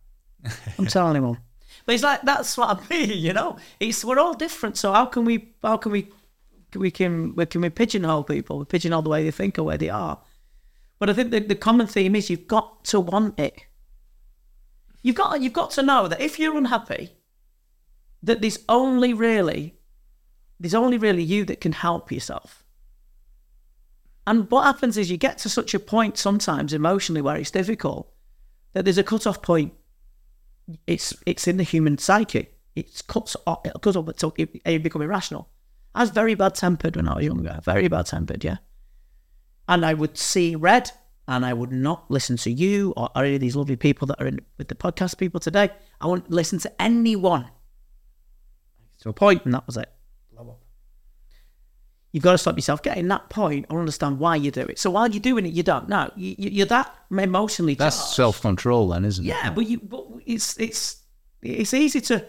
I'm 0.79 0.87
telling 0.87 1.17
him 1.17 1.25
all. 1.25 1.39
But 1.87 1.95
it's 1.95 2.05
like 2.05 2.21
that's 2.23 2.57
what 2.59 2.77
I 2.83 2.89
mean. 2.95 3.19
You 3.19 3.33
know, 3.33 3.57
it's 3.81 4.05
we're 4.05 4.19
all 4.19 4.35
different. 4.35 4.77
So 4.77 4.93
how 4.93 5.07
can 5.07 5.25
we? 5.25 5.55
How 5.63 5.77
can 5.79 5.93
we? 5.93 6.11
We 6.75 6.91
can 6.91 7.35
we 7.35 7.47
can 7.47 7.63
we 7.63 7.71
pigeonhole 7.71 8.25
people? 8.25 8.59
We 8.59 8.65
pigeonhole 8.67 9.01
the 9.03 9.09
way 9.09 9.23
they 9.25 9.31
think 9.31 9.59
or 9.59 9.63
where 9.63 9.79
they 9.79 9.89
are. 9.89 10.19
But 10.99 11.11
I 11.11 11.13
think 11.13 11.31
the, 11.31 11.41
the 11.41 11.55
common 11.55 11.87
theme 11.87 12.17
is 12.17 12.29
you've 12.29 12.49
got 12.49 12.85
to 12.87 13.01
want 13.01 13.39
it. 13.39 13.65
You've 15.03 15.17
got 15.17 15.41
you've 15.41 15.53
got 15.53 15.71
to 15.73 15.83
know 15.83 16.09
that 16.09 16.21
if 16.21 16.39
you're 16.39 16.57
unhappy, 16.57 17.11
that 18.23 18.41
there's 18.41 18.59
only 18.69 19.13
really 19.13 19.77
there's 20.59 20.75
only 20.75 20.99
really 20.99 21.23
you 21.23 21.45
that 21.45 21.61
can 21.61 21.73
help 21.73 22.11
yourself. 22.11 22.65
And 24.27 24.51
what 24.51 24.65
happens 24.65 24.99
is 24.99 25.11
you 25.11 25.17
get 25.17 25.39
to 25.39 25.49
such 25.49 25.73
a 25.73 25.79
point 25.79 26.19
sometimes 26.19 26.75
emotionally 26.75 27.23
where 27.23 27.37
it's 27.37 27.51
difficult 27.51 28.13
that 28.75 28.85
there's 28.85 28.99
a 28.99 29.05
cut-off 29.05 29.41
point. 29.41 29.73
It's 30.87 31.15
it's 31.27 31.47
in 31.47 31.59
the 31.59 31.63
human 31.63 31.97
psyche. 31.97 32.49
It 32.75 33.03
cuts 33.07 33.37
off. 33.47 33.65
It 33.65 33.73
cuts 33.81 33.97
off 33.97 34.09
until 34.09 34.35
you 34.37 34.47
become 34.81 35.03
irrational. 35.03 35.49
I 35.95 36.03
was 36.03 36.11
very 36.11 36.35
bad 36.35 36.57
tempered 36.57 36.97
when 36.97 37.09
I 37.09 37.15
was 37.15 37.25
younger. 37.25 37.61
Very 37.65 37.89
bad 37.89 38.07
tempered, 38.07 38.45
yeah 38.45 38.59
and 39.69 39.85
I 39.85 39.95
would 39.95 40.17
see 40.17 40.57
red 40.57 40.91
and 41.29 41.45
I 41.45 41.53
would 41.53 41.71
not 41.71 42.11
listen 42.11 42.37
to 42.39 42.51
you 42.51 42.95
or 42.97 43.11
any 43.15 43.35
of 43.35 43.41
these 43.41 43.55
lovely 43.55 43.77
people 43.77 44.07
that 44.07 44.21
are 44.21 44.27
in 44.27 44.41
with 44.57 44.69
the 44.69 44.75
podcast 44.75 45.19
people 45.19 45.39
today. 45.39 45.71
I 46.01 46.07
wouldn't 46.07 46.31
listen 46.31 46.59
to 46.61 46.83
anyone 46.83 47.51
to 49.01 49.11
a 49.11 49.13
point, 49.13 49.45
and 49.45 49.55
that 49.55 49.67
was 49.67 49.77
it. 49.77 49.93
Blow 50.33 50.57
You've 52.13 52.25
got 52.25 52.33
to 52.33 52.39
stop 52.39 52.57
yourself 52.57 52.83
getting 52.83 53.09
that 53.09 53.29
point 53.29 53.67
or 53.69 53.79
understand 53.79 54.19
why 54.19 54.37
you 54.37 54.51
do 54.51 54.63
it. 54.63 54.79
So 54.79 54.91
while 54.91 55.09
you're 55.09 55.21
doing 55.21 55.45
it, 55.45 55.53
you 55.53 55.63
don't. 55.63 55.89
know. 55.89 56.11
you, 56.17 56.35
you're 56.39 56.67
that 56.67 56.93
emotionally 57.11 57.75
That's 57.75 57.97
charged. 57.97 58.15
self 58.15 58.41
control, 58.41 58.89
then, 58.89 59.05
isn't 59.05 59.25
it? 59.25 59.29
Yeah, 59.29 59.51
but 59.51 59.67
you, 59.69 59.79
but 59.81 60.07
it's 60.25 60.59
it's 60.59 61.03
it's 61.43 61.75
easy 61.75 62.01
to 62.01 62.25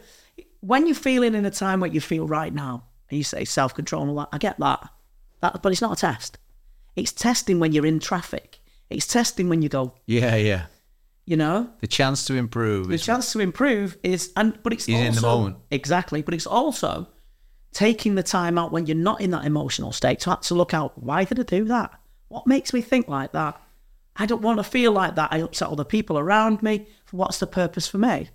when 0.59 0.85
you're 0.85 0.95
feeling 0.95 1.33
in 1.33 1.45
a 1.45 1.51
time 1.51 1.79
where 1.79 1.89
you 1.89 2.01
feel 2.01 2.27
right 2.27 2.53
now, 2.53 2.83
and 3.09 3.17
you 3.17 3.23
say 3.23 3.45
self 3.45 3.73
control 3.73 4.01
and 4.01 4.11
all 4.11 4.17
that. 4.17 4.29
I 4.33 4.37
get 4.37 4.59
that, 4.59 4.89
that, 5.41 5.63
but 5.63 5.71
it's 5.71 5.81
not 5.81 5.97
a 5.97 6.01
test. 6.01 6.37
It's 6.99 7.11
testing 7.11 7.59
when 7.59 7.71
you're 7.71 7.85
in 7.85 7.99
traffic. 7.99 8.59
It's 8.89 9.07
testing 9.07 9.49
when 9.49 9.61
you 9.61 9.69
go. 9.69 9.93
Yeah, 10.05 10.35
yeah. 10.35 10.65
You 11.25 11.37
know, 11.37 11.69
The 11.81 11.87
chance 11.87 12.25
to 12.25 12.33
improve. 12.35 12.87
the 12.87 12.97
chance 12.97 13.31
to 13.33 13.39
improve 13.39 13.97
is, 14.03 14.31
and 14.35 14.57
but 14.63 14.73
it's 14.73 14.89
also, 14.89 14.99
in 15.01 15.13
the 15.15 15.21
moment. 15.21 15.57
exactly. 15.69 16.21
But 16.23 16.33
it's 16.33 16.47
also 16.47 17.07
taking 17.71 18.15
the 18.15 18.23
time 18.23 18.57
out 18.57 18.71
when 18.71 18.87
you're 18.87 18.97
not 18.97 19.21
in 19.21 19.29
that 19.31 19.45
emotional 19.45 19.91
state 19.91 20.19
to 20.21 20.31
have 20.31 20.41
to 20.41 20.55
look 20.55 20.73
out. 20.73 21.01
Why 21.01 21.23
did 21.25 21.39
I 21.39 21.43
do 21.43 21.65
that? 21.65 21.91
What 22.29 22.47
makes 22.47 22.73
me 22.73 22.81
think 22.81 23.07
like 23.07 23.31
that? 23.33 23.61
I 24.15 24.25
don't 24.25 24.41
want 24.41 24.57
to 24.57 24.63
feel 24.63 24.91
like 24.91 25.15
that. 25.15 25.31
I 25.31 25.37
upset 25.41 25.69
other 25.69 25.83
people 25.83 26.17
around 26.17 26.63
me. 26.63 26.87
What's 27.11 27.37
the 27.39 27.47
purpose 27.47 27.87
for 27.87 27.99
me? 27.99 28.29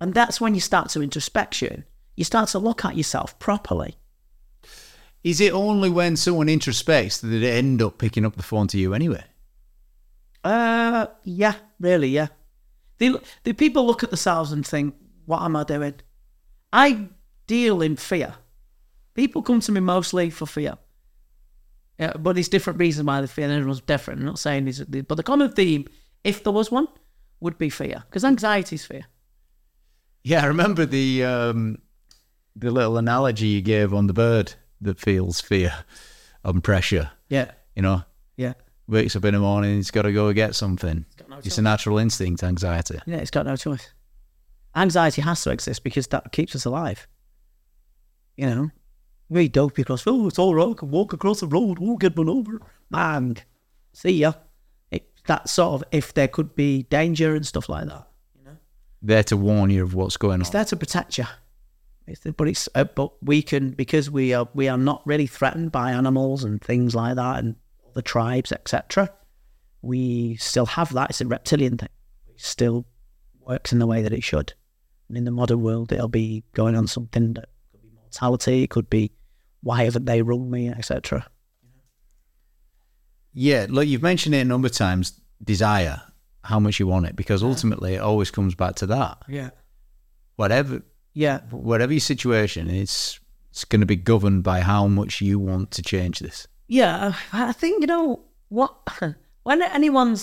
And 0.00 0.12
that's 0.12 0.40
when 0.40 0.54
you 0.54 0.60
start 0.60 0.88
to 0.90 1.02
introspection. 1.02 1.84
You 2.16 2.24
start 2.24 2.48
to 2.50 2.58
look 2.58 2.84
at 2.84 2.96
yourself 2.96 3.38
properly. 3.38 3.96
Is 5.26 5.40
it 5.40 5.52
only 5.52 5.90
when 5.90 6.14
someone 6.14 6.46
introspects 6.46 7.20
that 7.20 7.26
they 7.26 7.58
end 7.58 7.82
up 7.82 7.98
picking 7.98 8.24
up 8.24 8.36
the 8.36 8.44
phone 8.44 8.68
to 8.68 8.78
you 8.78 8.94
anyway? 8.94 9.24
Uh, 10.44 11.08
yeah, 11.24 11.54
really, 11.80 12.10
yeah. 12.10 12.28
The 12.98 13.20
the 13.42 13.52
people 13.52 13.84
look 13.84 14.04
at 14.04 14.10
themselves 14.10 14.52
and 14.52 14.64
think, 14.64 14.94
"What 15.24 15.42
am 15.42 15.56
I 15.56 15.64
doing?" 15.64 15.94
I 16.72 17.08
deal 17.48 17.82
in 17.82 17.96
fear. 17.96 18.36
People 19.14 19.42
come 19.42 19.58
to 19.58 19.72
me 19.72 19.80
mostly 19.80 20.30
for 20.30 20.46
fear. 20.46 20.78
Yeah, 21.98 22.12
but 22.16 22.34
there's 22.34 22.48
different 22.48 22.78
reasons 22.78 23.08
why 23.08 23.20
they 23.20 23.26
fear. 23.26 23.50
Everyone's 23.50 23.80
different. 23.80 24.20
I'm 24.20 24.26
not 24.26 24.38
saying 24.38 24.64
these, 24.64 24.80
but 24.84 25.16
the 25.16 25.24
common 25.24 25.50
theme, 25.50 25.88
if 26.22 26.44
there 26.44 26.52
was 26.52 26.70
one, 26.70 26.86
would 27.40 27.58
be 27.58 27.68
fear, 27.68 28.04
because 28.06 28.24
anxiety 28.24 28.76
is 28.76 28.86
fear. 28.86 29.06
Yeah, 30.22 30.44
I 30.44 30.46
remember 30.46 30.86
the 30.86 31.24
um, 31.24 31.78
the 32.54 32.70
little 32.70 32.96
analogy 32.96 33.48
you 33.48 33.60
gave 33.60 33.92
on 33.92 34.06
the 34.06 34.14
bird 34.14 34.54
that 34.80 34.98
feels 35.00 35.40
fear 35.40 35.72
and 36.44 36.62
pressure. 36.62 37.10
Yeah, 37.28 37.50
You 37.74 37.82
know, 37.82 38.02
yeah, 38.36 38.52
wakes 38.86 39.16
up 39.16 39.24
in 39.24 39.34
the 39.34 39.40
morning, 39.40 39.76
he's 39.76 39.90
got 39.90 40.02
to 40.02 40.12
go 40.12 40.32
get 40.32 40.54
something. 40.54 41.04
got 41.16 41.28
no 41.28 41.38
It's 41.38 41.58
a 41.58 41.62
natural 41.62 41.98
instinct, 41.98 42.42
anxiety. 42.42 42.98
yeah. 43.06 43.16
It's 43.16 43.30
got 43.30 43.46
no 43.46 43.56
choice. 43.56 43.92
Anxiety 44.74 45.22
has 45.22 45.42
to 45.42 45.50
exist 45.50 45.82
because 45.82 46.06
that 46.08 46.30
keeps 46.32 46.54
us 46.54 46.64
alive. 46.66 47.06
You 48.36 48.46
know, 48.46 48.70
we 49.28 49.48
dopey 49.48 49.82
across. 49.82 50.06
Oh, 50.06 50.26
it's 50.28 50.38
all 50.38 50.54
right. 50.54 50.68
I 50.70 50.74
can 50.74 50.90
walk 50.90 51.12
across 51.14 51.40
the 51.40 51.46
road. 51.48 51.78
Oh, 51.80 51.96
get 51.96 52.16
run 52.16 52.28
over. 52.28 52.60
Bang. 52.90 53.38
See 53.94 54.10
ya. 54.18 54.34
It, 54.90 55.08
that 55.26 55.48
sort 55.48 55.80
of 55.80 55.88
if 55.90 56.12
there 56.12 56.28
could 56.28 56.54
be 56.54 56.82
danger 56.84 57.34
and 57.34 57.46
stuff 57.46 57.68
like 57.70 57.86
that. 57.88 58.06
You 58.38 58.44
know? 58.44 58.56
There 59.02 59.22
to 59.24 59.36
warn 59.38 59.70
you 59.70 59.82
of 59.82 59.94
what's 59.94 60.18
going 60.18 60.34
on. 60.34 60.40
It's 60.42 60.50
on. 60.50 60.52
there 60.52 60.64
to 60.66 60.76
protect 60.76 61.16
you. 61.18 61.24
But 62.36 62.48
it's 62.48 62.68
uh, 62.74 62.84
but 62.84 63.12
we 63.22 63.42
can 63.42 63.70
because 63.70 64.10
we 64.10 64.32
are 64.32 64.48
we 64.54 64.68
are 64.68 64.78
not 64.78 65.02
really 65.04 65.26
threatened 65.26 65.72
by 65.72 65.92
animals 65.92 66.44
and 66.44 66.62
things 66.62 66.94
like 66.94 67.16
that 67.16 67.40
and 67.40 67.56
the 67.94 68.02
tribes 68.02 68.52
etc. 68.52 69.10
We 69.82 70.36
still 70.36 70.66
have 70.66 70.92
that. 70.92 71.10
It's 71.10 71.20
a 71.20 71.26
reptilian 71.26 71.78
thing. 71.78 71.88
It 72.28 72.40
still 72.40 72.86
works 73.40 73.72
in 73.72 73.78
the 73.78 73.86
way 73.86 74.02
that 74.02 74.12
it 74.12 74.22
should. 74.22 74.52
And 75.08 75.16
in 75.16 75.24
the 75.24 75.30
modern 75.30 75.62
world, 75.62 75.92
it'll 75.92 76.08
be 76.08 76.44
going 76.52 76.76
on 76.76 76.86
something 76.86 77.34
that 77.34 77.48
could 77.70 77.82
be 77.82 77.90
mortality. 77.94 78.62
It 78.64 78.70
could 78.70 78.90
be 78.90 79.12
why 79.62 79.84
haven't 79.84 80.04
they 80.04 80.22
rung 80.22 80.50
me, 80.50 80.68
etc. 80.68 81.26
Yeah, 83.32 83.66
look, 83.68 83.86
you've 83.86 84.02
mentioned 84.02 84.34
it 84.34 84.40
a 84.40 84.44
number 84.44 84.66
of 84.66 84.72
times. 84.72 85.20
Desire, 85.44 86.00
how 86.42 86.58
much 86.58 86.80
you 86.80 86.86
want 86.86 87.06
it, 87.06 87.14
because 87.14 87.42
ultimately 87.42 87.94
it 87.94 88.00
always 88.00 88.30
comes 88.30 88.54
back 88.54 88.76
to 88.76 88.86
that. 88.86 89.18
Yeah. 89.28 89.50
Whatever, 90.36 90.82
Yeah. 91.16 91.40
whatever 91.50 91.94
your 91.94 92.00
situation, 92.00 92.68
it's 92.68 93.18
it's 93.50 93.64
going 93.64 93.80
to 93.80 93.86
be 93.86 93.96
governed 93.96 94.44
by 94.44 94.60
how 94.60 94.86
much 94.86 95.22
you 95.22 95.38
want 95.38 95.70
to 95.70 95.82
change 95.82 96.18
this. 96.18 96.46
Yeah, 96.68 97.14
I 97.32 97.52
think 97.52 97.80
you 97.80 97.86
know 97.86 98.20
what. 98.48 98.76
When 99.44 99.62
anyone 99.62 100.16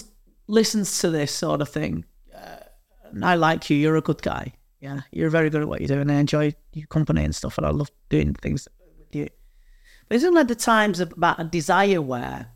listens 0.47 0.99
to 0.99 1.09
this 1.09 1.31
sort 1.31 1.61
of 1.61 1.69
thing, 1.69 2.03
uh, 2.35 2.57
and 3.05 3.23
I 3.23 3.35
like 3.35 3.69
you. 3.69 3.77
You're 3.77 3.95
a 3.95 4.01
good 4.01 4.21
guy. 4.21 4.51
Yeah, 4.81 4.99
you're 5.11 5.29
very 5.29 5.49
good 5.49 5.61
at 5.61 5.67
what 5.69 5.79
you 5.79 5.87
do, 5.87 5.99
and 6.01 6.11
I 6.11 6.15
enjoy 6.15 6.53
your 6.73 6.87
company 6.87 7.23
and 7.23 7.33
stuff. 7.33 7.57
And 7.57 7.65
I 7.65 7.69
love 7.71 7.89
doing 8.09 8.33
things 8.33 8.67
with 8.99 9.15
you. 9.15 9.29
But 10.09 10.17
isn't 10.17 10.33
there 10.33 10.43
the 10.43 10.55
times 10.55 10.99
about 10.99 11.39
a 11.39 11.45
desire 11.45 12.01
where 12.01 12.51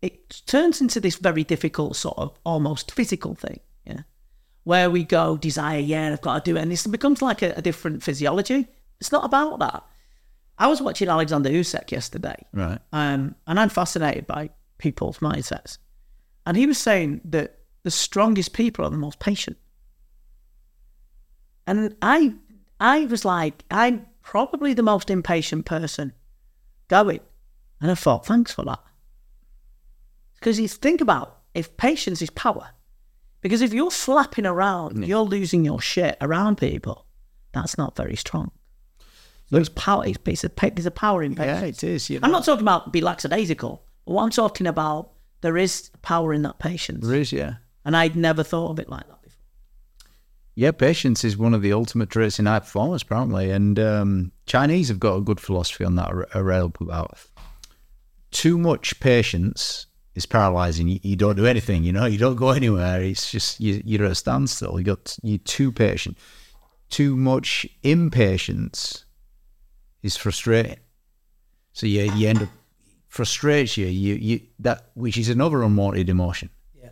it 0.00 0.42
turns 0.46 0.80
into 0.80 1.00
this 1.00 1.16
very 1.16 1.42
difficult 1.44 1.96
sort 1.96 2.16
of 2.16 2.38
almost 2.44 2.92
physical 2.92 3.34
thing? 3.34 3.58
Where 4.70 4.88
we 4.88 5.02
go 5.02 5.36
desire. 5.36 5.80
Yeah, 5.80 6.12
I've 6.12 6.20
got 6.20 6.44
to 6.44 6.48
do 6.52 6.56
it, 6.56 6.60
and 6.62 6.70
this 6.70 6.86
becomes 6.86 7.20
like 7.20 7.42
a, 7.42 7.54
a 7.56 7.60
different 7.60 8.04
physiology. 8.04 8.68
It's 9.00 9.10
not 9.10 9.24
about 9.24 9.58
that. 9.58 9.82
I 10.58 10.68
was 10.68 10.80
watching 10.80 11.08
Alexander 11.08 11.50
Usyk 11.50 11.90
yesterday, 11.90 12.36
Right. 12.52 12.78
um, 12.92 13.34
and 13.48 13.58
I'm 13.58 13.68
fascinated 13.68 14.28
by 14.28 14.50
people's 14.78 15.18
mindsets. 15.18 15.78
And 16.46 16.56
he 16.56 16.66
was 16.66 16.78
saying 16.78 17.20
that 17.24 17.58
the 17.82 17.90
strongest 17.90 18.52
people 18.52 18.84
are 18.84 18.90
the 18.90 18.96
most 18.96 19.18
patient. 19.18 19.56
And 21.66 21.96
I, 22.00 22.34
I 22.78 23.06
was 23.06 23.24
like, 23.24 23.64
I'm 23.72 24.06
probably 24.22 24.72
the 24.72 24.84
most 24.84 25.10
impatient 25.10 25.66
person 25.66 26.12
going. 26.86 27.20
And 27.80 27.90
I 27.90 27.94
thought, 27.96 28.24
thanks 28.24 28.52
for 28.52 28.64
that. 28.66 28.84
Because 30.34 30.60
you 30.60 30.68
think 30.68 31.00
about 31.00 31.38
if 31.54 31.76
patience 31.76 32.22
is 32.22 32.30
power, 32.30 32.70
because 33.40 33.62
if 33.62 33.72
you're 33.72 33.90
flapping 33.90 34.46
around, 34.46 35.06
you're 35.06 35.20
losing 35.20 35.64
your 35.64 35.80
shit 35.80 36.16
around 36.20 36.58
people, 36.58 37.06
that's 37.52 37.78
not 37.78 37.96
very 37.96 38.16
strong. 38.16 38.50
There's 39.50 39.68
power. 39.68 40.06
It's, 40.06 40.18
it's, 40.26 40.44
a, 40.44 40.50
there's 40.70 40.86
a 40.86 40.90
power 40.90 41.22
in 41.22 41.34
patience. 41.34 41.82
Yeah, 41.82 41.88
it 41.88 41.94
is. 41.94 42.10
You 42.10 42.20
I'm 42.22 42.30
not 42.30 42.44
talking 42.44 42.62
about 42.62 42.92
be 42.92 43.00
lackadaisical. 43.00 43.84
What 44.04 44.22
I'm 44.22 44.30
talking 44.30 44.66
about, 44.66 45.10
there 45.40 45.56
is 45.56 45.90
power 46.02 46.32
in 46.32 46.42
that 46.42 46.58
patience. 46.58 47.06
There 47.06 47.18
is, 47.18 47.32
yeah. 47.32 47.54
And 47.84 47.96
I'd 47.96 48.14
never 48.14 48.42
thought 48.42 48.70
of 48.70 48.78
it 48.78 48.88
like 48.88 49.06
that 49.08 49.22
before. 49.22 49.38
Yeah, 50.54 50.70
patience 50.72 51.24
is 51.24 51.36
one 51.36 51.54
of 51.54 51.62
the 51.62 51.72
ultimate 51.72 52.10
traits 52.10 52.38
in 52.38 52.46
high 52.46 52.60
performance, 52.60 53.02
apparently. 53.02 53.50
And 53.50 53.78
um, 53.78 54.32
Chinese 54.46 54.88
have 54.88 55.00
got 55.00 55.16
a 55.16 55.20
good 55.20 55.40
philosophy 55.40 55.84
on 55.84 55.96
that, 55.96 56.12
a 56.34 56.44
rail 56.44 56.72
about 56.80 57.18
too 58.30 58.58
much 58.58 59.00
patience 59.00 59.86
is 60.14 60.26
paralyzing. 60.26 60.88
You, 60.88 61.00
you 61.02 61.16
don't 61.16 61.36
do 61.36 61.46
anything, 61.46 61.84
you 61.84 61.92
know, 61.92 62.06
you 62.06 62.18
don't 62.18 62.36
go 62.36 62.50
anywhere. 62.50 63.02
It's 63.02 63.30
just 63.30 63.60
you, 63.60 63.82
you're 63.84 64.04
at 64.04 64.12
a 64.12 64.14
standstill. 64.14 64.78
You 64.78 64.84
got 64.84 65.16
you're 65.22 65.38
too 65.38 65.72
patient. 65.72 66.18
Too 66.88 67.16
much 67.16 67.66
impatience 67.82 69.04
is 70.02 70.16
frustrating. 70.16 70.78
So 71.72 71.86
you 71.86 72.12
you 72.14 72.28
end 72.28 72.42
up 72.42 72.48
frustrates 73.08 73.76
you. 73.76 73.86
You 73.86 74.14
you 74.14 74.40
that 74.60 74.90
which 74.94 75.16
is 75.18 75.28
another 75.28 75.62
unwanted 75.62 76.08
emotion. 76.08 76.50
Yeah. 76.74 76.90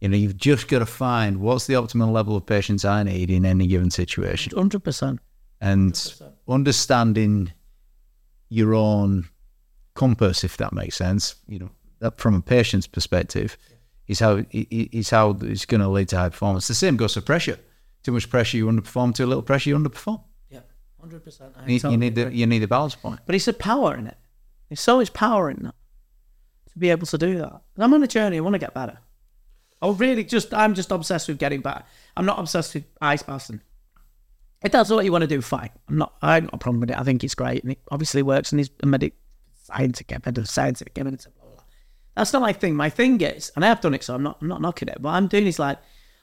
You 0.00 0.08
know, 0.08 0.16
you've 0.16 0.36
just 0.36 0.68
got 0.68 0.80
to 0.80 0.86
find 0.86 1.38
what's 1.38 1.66
the 1.66 1.74
optimal 1.74 2.12
level 2.12 2.36
of 2.36 2.46
patience 2.46 2.84
I 2.84 3.02
need 3.02 3.30
in 3.30 3.44
any 3.44 3.66
given 3.66 3.90
situation, 3.90 4.52
100%. 4.52 5.18
and 5.60 6.14
understanding 6.48 7.52
your 8.48 8.74
own 8.74 9.28
compass, 9.94 10.44
if 10.44 10.56
that 10.58 10.72
makes 10.72 10.96
sense. 10.96 11.34
You 11.48 11.60
know, 11.60 11.70
that 12.02 12.18
from 12.20 12.34
a 12.34 12.40
patient's 12.42 12.86
perspective, 12.86 13.56
is 14.06 14.18
how 14.20 14.36
i- 14.38 14.46
i- 14.52 14.88
is 14.92 15.10
how 15.10 15.30
it's 15.42 15.64
going 15.64 15.80
to 15.80 15.88
lead 15.88 16.08
to 16.08 16.18
high 16.18 16.28
performance. 16.28 16.68
The 16.68 16.74
same 16.74 16.96
goes 16.96 17.14
for 17.14 17.20
pressure. 17.22 17.58
Too 18.02 18.12
much 18.12 18.28
pressure, 18.28 18.56
you 18.58 18.66
underperform. 18.66 19.14
Too 19.14 19.26
little 19.26 19.42
pressure, 19.42 19.70
you 19.70 19.78
underperform. 19.78 20.22
Yeah. 20.50 20.60
100%. 21.02 21.52
I 21.56 21.66
You, 21.68 21.90
you 21.90 21.96
need 21.96 22.14
the 22.16 22.34
you 22.34 22.46
need 22.46 22.58
the 22.58 22.68
balance 22.68 22.94
point. 22.96 23.20
But 23.26 23.34
it's 23.36 23.48
a 23.48 23.52
power 23.52 23.94
in 23.96 24.06
it. 24.08 24.16
There's 24.68 24.80
so 24.80 24.96
much 24.98 25.12
power 25.12 25.48
in 25.50 25.62
that 25.62 25.74
to 26.72 26.78
be 26.78 26.90
able 26.90 27.06
to 27.06 27.18
do 27.18 27.38
that. 27.38 27.52
And 27.76 27.84
I'm 27.84 27.94
on 27.94 28.02
a 28.02 28.06
journey. 28.08 28.36
I 28.36 28.40
want 28.40 28.54
to 28.54 28.58
get 28.58 28.74
better. 28.74 28.98
Oh, 29.80 29.92
really? 29.94 30.24
Just 30.24 30.52
I'm 30.52 30.74
just 30.74 30.90
obsessed 30.90 31.28
with 31.28 31.38
getting 31.38 31.60
better. 31.60 31.82
I'm 32.16 32.26
not 32.26 32.38
obsessed 32.38 32.74
with 32.74 32.84
ice 33.00 33.22
bathing. 33.22 33.60
If 34.64 34.70
that's 34.72 34.90
what 34.90 35.04
you 35.04 35.10
want 35.12 35.22
to 35.22 35.28
do, 35.28 35.40
fine. 35.42 35.70
I'm 35.88 35.98
not. 35.98 36.14
I'm 36.22 36.44
not 36.44 36.54
a 36.54 36.58
problem 36.58 36.80
with 36.80 36.90
it. 36.90 36.98
I 36.98 37.02
think 37.02 37.24
it's 37.24 37.34
great, 37.34 37.62
and 37.64 37.72
it 37.72 37.80
obviously 37.90 38.22
works, 38.22 38.52
and 38.52 38.60
it's 38.60 38.70
a 38.82 38.86
medic 38.86 39.14
scientific 39.64 40.12
evidence, 40.12 40.50
scientific 40.52 40.96
evidence. 40.98 41.26
That's 42.16 42.32
not 42.32 42.42
my 42.42 42.52
thing. 42.52 42.74
My 42.74 42.90
thing 42.90 43.20
is, 43.20 43.50
and 43.56 43.64
I 43.64 43.68
have 43.68 43.80
done 43.80 43.94
it, 43.94 44.04
so 44.04 44.14
I'm 44.14 44.22
not. 44.22 44.38
I'm 44.40 44.48
not 44.48 44.60
knocking 44.60 44.88
it. 44.88 45.00
But 45.00 45.10
I'm 45.10 45.28
doing 45.28 45.46
is 45.46 45.58
like, 45.58 45.78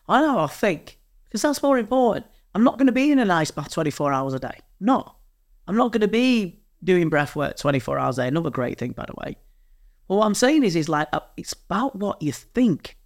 I 0.08 0.22
know. 0.22 0.40
I 0.40 0.48
think 0.48 1.00
because 1.26 1.42
that's 1.42 1.64
more 1.64 1.78
important. 1.78 2.26
I'm 2.56 2.64
not 2.64 2.78
going 2.78 2.88
to 2.88 2.94
be 2.94 3.12
in 3.12 3.20
an 3.20 3.32
ice 3.32 3.52
bath 3.52 3.72
24 3.72 4.12
hours 4.12 4.34
a 4.34 4.40
day. 4.40 4.60
No, 4.80 5.16
I'm 5.68 5.76
not 5.76 5.92
going 5.92 6.02
to 6.02 6.08
be 6.08 6.62
doing 6.84 7.10
breath 7.10 7.36
work 7.36 7.58
24 7.58 8.00
hours 8.00 8.18
a 8.18 8.24
day. 8.24 8.28
Another 8.28 8.50
great 8.50 8.78
thing, 8.78 8.92
by 8.92 9.06
the 9.06 9.14
way. 9.18 9.38
But 10.08 10.16
what 10.16 10.26
I'm 10.26 10.34
saying 10.34 10.64
is, 10.64 10.76
is 10.76 10.90
like, 10.90 11.08
uh, 11.14 11.20
it's 11.38 11.54
about 11.54 11.96
what 11.96 12.22
you 12.22 12.32
think. 12.32 12.98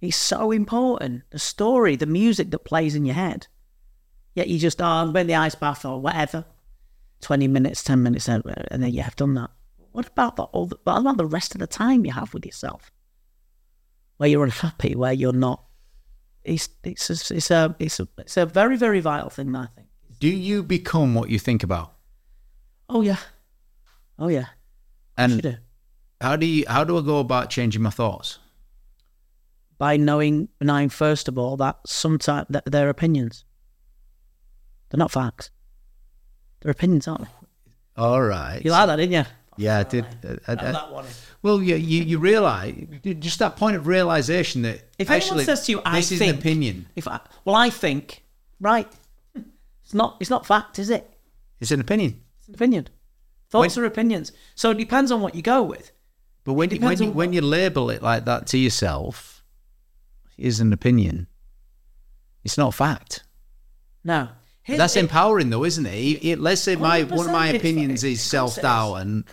It's 0.00 0.16
so 0.16 0.50
important. 0.50 1.22
The 1.30 1.38
story, 1.38 1.96
the 1.96 2.06
music 2.06 2.50
that 2.50 2.60
plays 2.60 2.94
in 2.94 3.06
your 3.06 3.14
head. 3.14 3.46
Yet 4.34 4.48
you 4.48 4.58
just, 4.58 4.80
oh, 4.80 4.84
I'm 4.84 5.16
in 5.16 5.26
the 5.26 5.34
ice 5.34 5.54
bath 5.54 5.84
or 5.84 6.00
whatever. 6.00 6.44
20 7.22 7.48
minutes, 7.48 7.82
10 7.82 8.02
minutes, 8.02 8.28
and 8.28 8.44
and 8.70 8.82
then 8.82 8.92
yeah, 8.92 9.06
I've 9.06 9.16
done 9.16 9.34
that. 9.34 9.50
What 9.98 10.06
about 10.06 10.36
the 10.36 10.44
all? 10.44 10.66
The, 10.66 10.78
what 10.84 11.00
about 11.00 11.16
the 11.16 11.26
rest 11.26 11.56
of 11.56 11.58
the 11.58 11.66
time 11.66 12.06
you 12.06 12.12
have 12.12 12.32
with 12.32 12.46
yourself, 12.46 12.92
where 14.18 14.28
you're 14.28 14.44
unhappy, 14.44 14.94
where 14.94 15.12
you're 15.12 15.32
not? 15.32 15.64
It's 16.44 16.68
it's 16.84 17.10
a, 17.10 17.34
it's 17.34 17.50
a 17.50 17.74
it's 17.80 17.98
a 17.98 18.08
it's 18.18 18.36
a 18.36 18.46
very 18.46 18.76
very 18.76 19.00
vital 19.00 19.28
thing. 19.28 19.56
I 19.56 19.66
think. 19.66 19.88
Do 20.20 20.28
you 20.28 20.62
become 20.62 21.16
what 21.16 21.30
you 21.30 21.40
think 21.40 21.64
about? 21.64 21.94
Oh 22.88 23.00
yeah, 23.00 23.16
oh 24.20 24.28
yeah. 24.28 24.46
And 25.16 25.42
do. 25.42 25.54
how 26.20 26.36
do 26.36 26.46
you 26.46 26.64
how 26.68 26.84
do 26.84 26.96
I 26.96 27.00
go 27.00 27.18
about 27.18 27.50
changing 27.50 27.82
my 27.82 27.90
thoughts? 27.90 28.38
by 29.78 29.96
knowing, 29.96 30.48
knowing 30.60 30.90
first 30.90 31.26
of 31.26 31.36
all 31.36 31.56
that 31.56 31.78
sometimes 31.86 32.46
that 32.50 32.66
they're 32.66 32.88
opinions. 32.88 33.44
They're 34.90 34.98
not 34.98 35.10
facts. 35.10 35.50
They're 36.60 36.70
opinions, 36.70 37.08
aren't 37.08 37.22
they? 37.22 37.28
All 37.96 38.22
right. 38.22 38.60
You 38.64 38.70
like 38.70 38.86
that, 38.86 38.96
didn't 38.96 39.12
you? 39.12 39.24
Yeah, 39.58 39.78
I 39.78 39.82
did. 39.82 40.04
I- 40.24 40.52
I- 40.52 40.52
I- 40.52 40.72
that 40.72 40.92
one. 40.92 41.04
well, 41.42 41.60
you 41.62 41.74
you, 41.76 42.02
you 42.04 42.18
realize 42.18 42.74
just 43.18 43.38
that 43.40 43.56
point 43.56 43.76
of 43.76 43.86
realization 43.86 44.62
that 44.62 44.80
If 44.98 45.10
actually 45.10 45.40
anyone 45.42 45.44
says 45.46 45.66
to 45.66 45.72
you, 45.72 45.82
"I 45.84 45.96
this 45.96 46.12
is 46.12 46.18
think," 46.20 46.32
an 46.32 46.38
opinion. 46.38 46.86
If 46.96 47.06
I, 47.08 47.20
well, 47.44 47.56
I 47.56 47.68
think 47.70 48.22
right. 48.60 48.88
It's 49.84 49.94
not. 49.94 50.16
It's 50.20 50.30
not 50.30 50.46
fact, 50.46 50.78
is 50.78 50.90
it? 50.90 51.10
It's 51.60 51.70
an 51.70 51.80
opinion. 51.80 52.20
It's 52.38 52.48
an 52.48 52.54
opinion. 52.54 52.88
Thoughts 53.50 53.76
are 53.78 53.84
opinions. 53.84 54.32
So 54.54 54.70
it 54.70 54.78
depends 54.78 55.10
on 55.10 55.20
what 55.22 55.34
you 55.34 55.42
go 55.42 55.62
with. 55.62 55.90
But 56.44 56.52
when 56.52 56.70
you, 56.70 56.78
when 56.80 57.02
you, 57.02 57.10
when 57.10 57.32
you 57.32 57.40
label 57.40 57.88
it 57.90 58.02
like 58.02 58.24
that 58.26 58.46
to 58.48 58.58
yourself, 58.58 59.42
is 60.36 60.60
an 60.60 60.72
opinion. 60.72 61.26
It's 62.44 62.56
not 62.58 62.74
fact. 62.74 63.24
No. 64.04 64.28
Here's- 64.62 64.78
That's 64.78 64.96
it- 64.96 65.00
empowering, 65.00 65.48
though, 65.50 65.64
isn't 65.64 65.86
it? 65.86 65.94
It- 65.94 66.24
it- 66.32 66.38
let's 66.40 66.60
say 66.60 66.76
my 66.76 67.02
one 67.04 67.26
of 67.26 67.32
my 67.32 67.48
opinions 67.48 68.04
is 68.04 68.18
of 68.20 68.20
course 68.20 68.26
it 68.26 68.28
self 68.28 68.62
doubt 68.62 68.94
and 68.96 69.24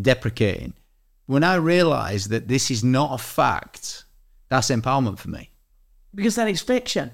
deprecating. 0.00 0.74
When 1.26 1.44
I 1.44 1.54
realise 1.56 2.26
that 2.26 2.48
this 2.48 2.70
is 2.70 2.82
not 2.82 3.14
a 3.14 3.18
fact, 3.18 4.04
that's 4.48 4.70
empowerment 4.70 5.18
for 5.18 5.30
me. 5.30 5.50
because 6.14 6.34
then 6.36 6.48
it's 6.48 6.60
fiction. 6.60 7.10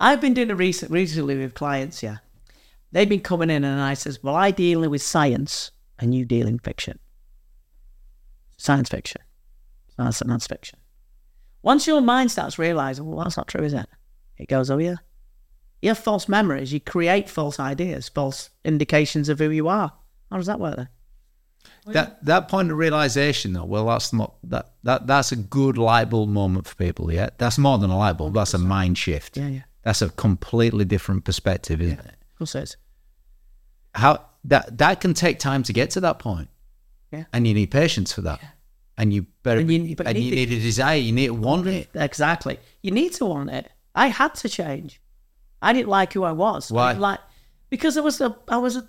I've 0.00 0.20
been 0.20 0.34
doing 0.34 0.50
it 0.50 0.54
recent, 0.54 0.92
recently 0.92 1.36
with 1.36 1.54
clients, 1.54 2.02
yeah. 2.02 2.18
They've 2.92 3.08
been 3.08 3.20
coming 3.20 3.50
in 3.50 3.64
and 3.64 3.80
I 3.80 3.94
says, 3.94 4.22
Well, 4.22 4.36
I 4.36 4.50
deal 4.50 4.88
with 4.88 5.02
science 5.02 5.70
and 5.98 6.14
you 6.14 6.24
deal 6.24 6.46
in 6.46 6.58
fiction. 6.58 6.98
Science 8.56 8.88
fiction. 8.88 9.20
That's, 9.96 10.20
that's 10.20 10.46
fiction. 10.46 10.78
Once 11.62 11.86
your 11.86 12.00
mind 12.00 12.30
starts 12.30 12.58
realizing, 12.58 13.06
well, 13.06 13.24
that's 13.24 13.36
not 13.36 13.48
true, 13.48 13.64
is 13.64 13.74
it? 13.74 13.86
It 14.36 14.48
goes, 14.48 14.70
oh, 14.70 14.78
yeah. 14.78 14.96
You 15.82 15.90
have 15.90 15.98
false 15.98 16.28
memories. 16.28 16.72
You 16.72 16.80
create 16.80 17.28
false 17.28 17.58
ideas, 17.60 18.08
false 18.08 18.50
indications 18.64 19.28
of 19.28 19.38
who 19.38 19.50
you 19.50 19.68
are. 19.68 19.92
How 20.30 20.36
does 20.36 20.46
that 20.46 20.60
work 20.60 20.76
then? 20.76 20.88
That 21.86 22.22
that 22.26 22.48
point 22.48 22.70
of 22.70 22.76
realization, 22.76 23.54
though, 23.54 23.64
well, 23.64 23.86
that's 23.86 24.12
not 24.12 24.34
that 24.44 24.72
that 24.82 25.06
that's 25.06 25.32
a 25.32 25.36
good 25.36 25.78
light 25.78 26.10
bulb 26.10 26.28
moment 26.28 26.66
for 26.66 26.74
people. 26.76 27.10
Yeah, 27.10 27.30
that's 27.38 27.56
more 27.56 27.78
than 27.78 27.88
a 27.90 27.96
light 27.96 28.18
bulb. 28.18 28.34
That's 28.34 28.52
a 28.52 28.58
mind 28.58 28.98
shift. 28.98 29.36
Yeah, 29.38 29.48
yeah. 29.48 29.60
That's 29.84 30.02
a 30.02 30.10
completely 30.10 30.84
different 30.84 31.24
perspective, 31.24 31.80
isn't 31.80 31.98
it? 31.98 32.04
Of 32.32 32.38
course 32.38 32.54
it 32.54 32.62
is. 32.64 32.76
How 33.94 34.26
that 34.44 34.78
that 34.78 35.00
can 35.00 35.14
take 35.14 35.38
time 35.38 35.62
to 35.64 35.72
get 35.72 35.90
to 35.92 36.00
that 36.00 36.18
point. 36.18 36.48
Yeah. 37.10 37.24
and 37.32 37.48
you 37.48 37.54
need 37.54 37.70
patience 37.70 38.12
for 38.12 38.20
that. 38.20 38.38
yeah. 38.42 38.48
And 38.98 39.14
you 39.14 39.24
better 39.42 39.60
And 39.60 39.70
and 39.70 39.82
you- 39.84 39.88
you, 39.90 39.96
but 39.96 40.08
you 40.08 40.12
need 40.30 40.34
need 40.34 40.52
a 40.52 40.60
desire. 40.60 40.98
You 40.98 41.12
need 41.12 41.28
to 41.28 41.34
want 41.34 41.66
it. 41.68 41.88
Exactly. 41.94 42.58
You 42.82 42.90
need 42.90 43.14
to 43.14 43.24
want 43.24 43.48
it. 43.48 43.70
I 43.94 44.08
had 44.08 44.34
to 44.36 44.48
change. 44.50 45.00
I 45.62 45.72
didn't 45.72 45.88
like 45.88 46.12
who 46.12 46.22
I 46.24 46.32
was. 46.32 46.70
Why? 46.70 46.90
didn't 46.92 47.00
like 47.00 47.20
because 47.70 47.96
I 47.96 48.02
was 48.02 48.20
a 48.20 48.36
I 48.48 48.58
was 48.58 48.76
a 48.76 48.86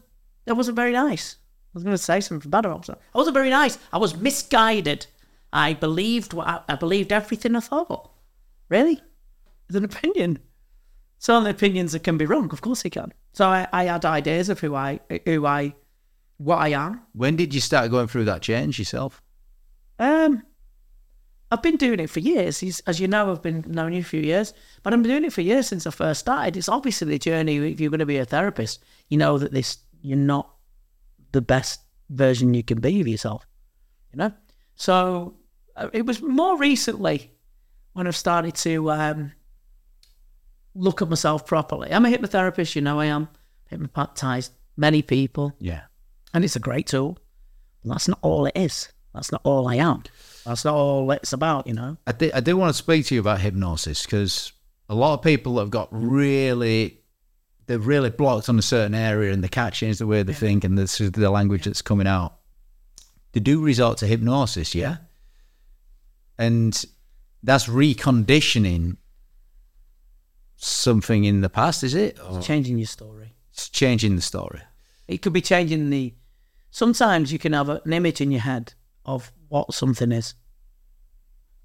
I 0.47 0.51
wasn't 0.53 0.75
very 0.75 0.91
nice. 0.91 1.37
I 1.69 1.71
was 1.75 1.83
going 1.83 1.95
to 1.95 2.01
say 2.01 2.19
something 2.19 2.49
bad 2.49 2.65
about 2.65 2.79
myself. 2.79 2.99
I 3.13 3.17
wasn't 3.17 3.35
very 3.35 3.51
nice. 3.51 3.77
I 3.93 3.99
was 3.99 4.17
misguided. 4.17 5.05
I 5.53 5.73
believed 5.73 6.33
what 6.33 6.47
I, 6.47 6.61
I 6.67 6.75
believed 6.75 7.11
everything 7.11 7.55
I 7.55 7.59
thought. 7.59 8.11
Really, 8.69 9.01
it's 9.67 9.75
an 9.75 9.83
opinion. 9.83 10.39
Some 11.19 11.45
opinions 11.45 11.91
that 11.91 12.03
can 12.03 12.17
be 12.17 12.25
wrong. 12.25 12.49
Of 12.51 12.61
course, 12.61 12.81
they 12.81 12.89
can. 12.89 13.13
So 13.33 13.47
I, 13.47 13.67
I 13.71 13.83
had 13.85 14.05
ideas 14.05 14.49
of 14.49 14.59
who 14.59 14.73
I 14.73 14.99
who 15.25 15.45
I 15.45 15.75
what 16.37 16.57
I 16.57 16.69
am. 16.69 17.01
When 17.13 17.35
did 17.35 17.53
you 17.53 17.61
start 17.61 17.91
going 17.91 18.07
through 18.07 18.25
that 18.25 18.41
change 18.41 18.79
yourself? 18.79 19.21
Um, 19.99 20.43
I've 21.51 21.61
been 21.61 21.77
doing 21.77 21.99
it 21.99 22.09
for 22.09 22.19
years. 22.19 22.63
As 22.87 22.99
you 22.99 23.07
know, 23.07 23.31
I've 23.31 23.41
been 23.41 23.63
knowing 23.67 23.93
you 23.93 24.01
a 24.01 24.03
few 24.03 24.21
years, 24.21 24.53
but 24.81 24.93
I've 24.93 25.01
been 25.01 25.11
doing 25.11 25.25
it 25.25 25.33
for 25.33 25.41
years 25.41 25.67
since 25.67 25.85
I 25.85 25.91
first 25.91 26.21
started. 26.21 26.55
It's 26.57 26.69
obviously 26.69 27.09
the 27.09 27.19
journey. 27.19 27.57
If 27.57 27.79
you're 27.79 27.91
going 27.91 27.99
to 27.99 28.05
be 28.05 28.17
a 28.17 28.25
therapist, 28.25 28.83
you 29.09 29.17
know 29.17 29.37
that 29.37 29.51
this 29.51 29.79
you're 30.01 30.17
not 30.17 30.49
the 31.31 31.41
best 31.41 31.81
version 32.09 32.53
you 32.53 32.63
can 32.63 32.79
be 32.79 33.01
of 33.01 33.07
yourself. 33.07 33.45
You 34.13 34.17
know, 34.17 34.33
so 34.75 35.35
uh, 35.75 35.89
it 35.93 36.05
was 36.05 36.21
more 36.21 36.57
recently 36.57 37.31
when 37.93 38.07
I've 38.07 38.15
started 38.15 38.55
to 38.55 38.91
um, 38.91 39.31
look 40.75 41.01
at 41.01 41.09
myself 41.09 41.45
properly. 41.45 41.91
I'm 41.91 42.05
a 42.05 42.09
hypnotherapist. 42.09 42.75
You 42.75 42.81
know, 42.81 42.99
I 42.99 43.05
am 43.05 43.27
hypnotized 43.67 44.51
many 44.77 45.01
people 45.01 45.55
Yeah. 45.59 45.81
and 46.33 46.43
it's 46.43 46.55
a 46.55 46.59
great 46.59 46.87
tool. 46.87 47.17
But 47.83 47.93
that's 47.93 48.07
not 48.07 48.19
all 48.21 48.45
it 48.45 48.55
is. 48.57 48.89
That's 49.13 49.31
not 49.31 49.41
all 49.43 49.67
I 49.67 49.75
am. 49.75 50.03
That's 50.45 50.65
not 50.65 50.73
all 50.75 51.09
it's 51.11 51.33
about, 51.33 51.67
you 51.67 51.73
know. 51.73 51.97
I, 52.07 52.11
do, 52.11 52.31
I 52.33 52.39
do 52.39 52.55
want 52.57 52.69
to 52.69 52.73
speak 52.77 53.05
to 53.07 53.15
you 53.15 53.21
about 53.21 53.41
hypnosis 53.41 54.05
because 54.05 54.53
a 54.87 54.95
lot 54.95 55.13
of 55.15 55.21
people 55.23 55.59
have 55.59 55.69
got 55.69 55.87
really, 55.91 56.98
they're 57.69 57.77
really 57.77 58.09
blocked 58.09 58.49
on 58.49 58.57
a 58.57 58.63
certain 58.63 58.95
area 58.95 59.31
and 59.31 59.43
they 59.43 59.47
can't 59.47 59.75
change 59.75 59.99
the 59.99 60.07
way 60.07 60.23
they 60.23 60.33
think 60.33 60.63
and 60.63 60.75
this 60.75 60.99
is 60.99 61.11
the 61.11 61.29
language 61.29 61.65
that's 61.65 61.83
coming 61.83 62.07
out. 62.07 62.33
They 63.33 63.39
do 63.39 63.61
resort 63.61 63.99
to 63.99 64.07
hypnosis, 64.07 64.73
yeah? 64.73 64.97
And 66.39 66.83
that's 67.43 67.67
reconditioning 67.67 68.97
something 70.55 71.25
in 71.25 71.41
the 71.41 71.49
past, 71.49 71.83
is 71.83 71.93
it? 71.93 72.17
Or 72.27 72.41
Changing 72.41 72.79
your 72.79 72.87
story. 72.87 73.35
it's 73.51 73.69
changing 73.69 74.15
the 74.15 74.23
story. 74.23 74.61
It 75.07 75.21
could 75.21 75.33
be 75.33 75.41
changing 75.41 75.91
the. 75.91 76.15
Sometimes 76.71 77.31
you 77.31 77.37
can 77.37 77.53
have 77.53 77.69
an 77.69 77.93
image 77.93 78.19
in 78.19 78.31
your 78.31 78.41
head 78.41 78.73
of 79.05 79.31
what 79.47 79.75
something 79.75 80.11
is, 80.11 80.33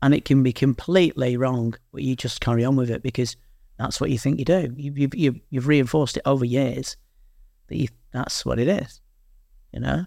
and 0.03 0.13
it 0.13 0.27
can 0.27 0.43
be 0.43 0.53
completely 0.53 1.39
wrong, 1.39 1.75
but 1.93 2.03
you 2.03 2.15
just 2.15 2.43
carry 2.43 2.63
on 2.63 2.77
with 2.77 2.91
it 2.91 3.03
because 3.03 3.37
that's 3.79 4.01
what 4.01 4.11
you 4.11 4.19
think 4.19 4.39
you 4.39 4.45
do. 4.45 4.73
You, 4.77 4.93
you, 4.97 5.09
you, 5.15 5.41
you've 5.51 5.67
reinforced 5.67 6.17
it 6.17 6.23
over 6.25 6.45
years 6.45 6.97
that 7.69 7.77
you, 7.77 7.89
that's 8.13 8.45
what 8.47 8.59
it 8.59 8.69
is, 8.69 9.01
you 9.73 9.81
know? 9.81 10.07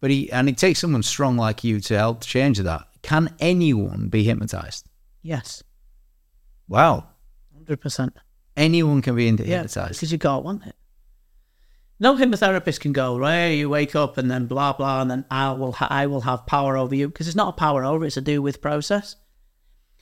But 0.00 0.10
he, 0.10 0.30
and 0.32 0.48
it 0.48 0.58
takes 0.58 0.80
someone 0.80 1.02
strong 1.02 1.36
like 1.36 1.62
you 1.64 1.80
to 1.80 1.96
help 1.96 2.22
change 2.22 2.58
that. 2.58 2.86
Can 3.02 3.34
anyone 3.38 4.08
be 4.08 4.24
hypnotized? 4.24 4.88
Yes, 5.22 5.62
Wow. 6.68 7.06
100%. 7.68 8.10
Anyone 8.56 9.02
can 9.02 9.14
be 9.14 9.24
Yeah, 9.24 9.30
hypnotized. 9.36 9.94
because 9.94 10.10
you 10.12 10.18
can't 10.18 10.44
want 10.44 10.66
it. 10.66 10.74
No 12.00 12.16
hypnotherapist 12.16 12.80
can 12.80 12.92
go, 12.92 13.16
right, 13.18 13.48
you 13.48 13.68
wake 13.68 13.94
up 13.94 14.18
and 14.18 14.30
then 14.30 14.46
blah, 14.46 14.72
blah, 14.72 15.02
and 15.02 15.10
then 15.10 15.24
I 15.30 15.52
will, 15.52 15.72
ha- 15.72 15.86
I 15.90 16.06
will 16.06 16.22
have 16.22 16.46
power 16.46 16.76
over 16.76 16.94
you. 16.94 17.08
Because 17.08 17.28
it's 17.28 17.36
not 17.36 17.50
a 17.50 17.52
power 17.52 17.84
over, 17.84 18.04
it's 18.04 18.16
a 18.16 18.20
do 18.20 18.42
with 18.42 18.60
process. 18.60 19.14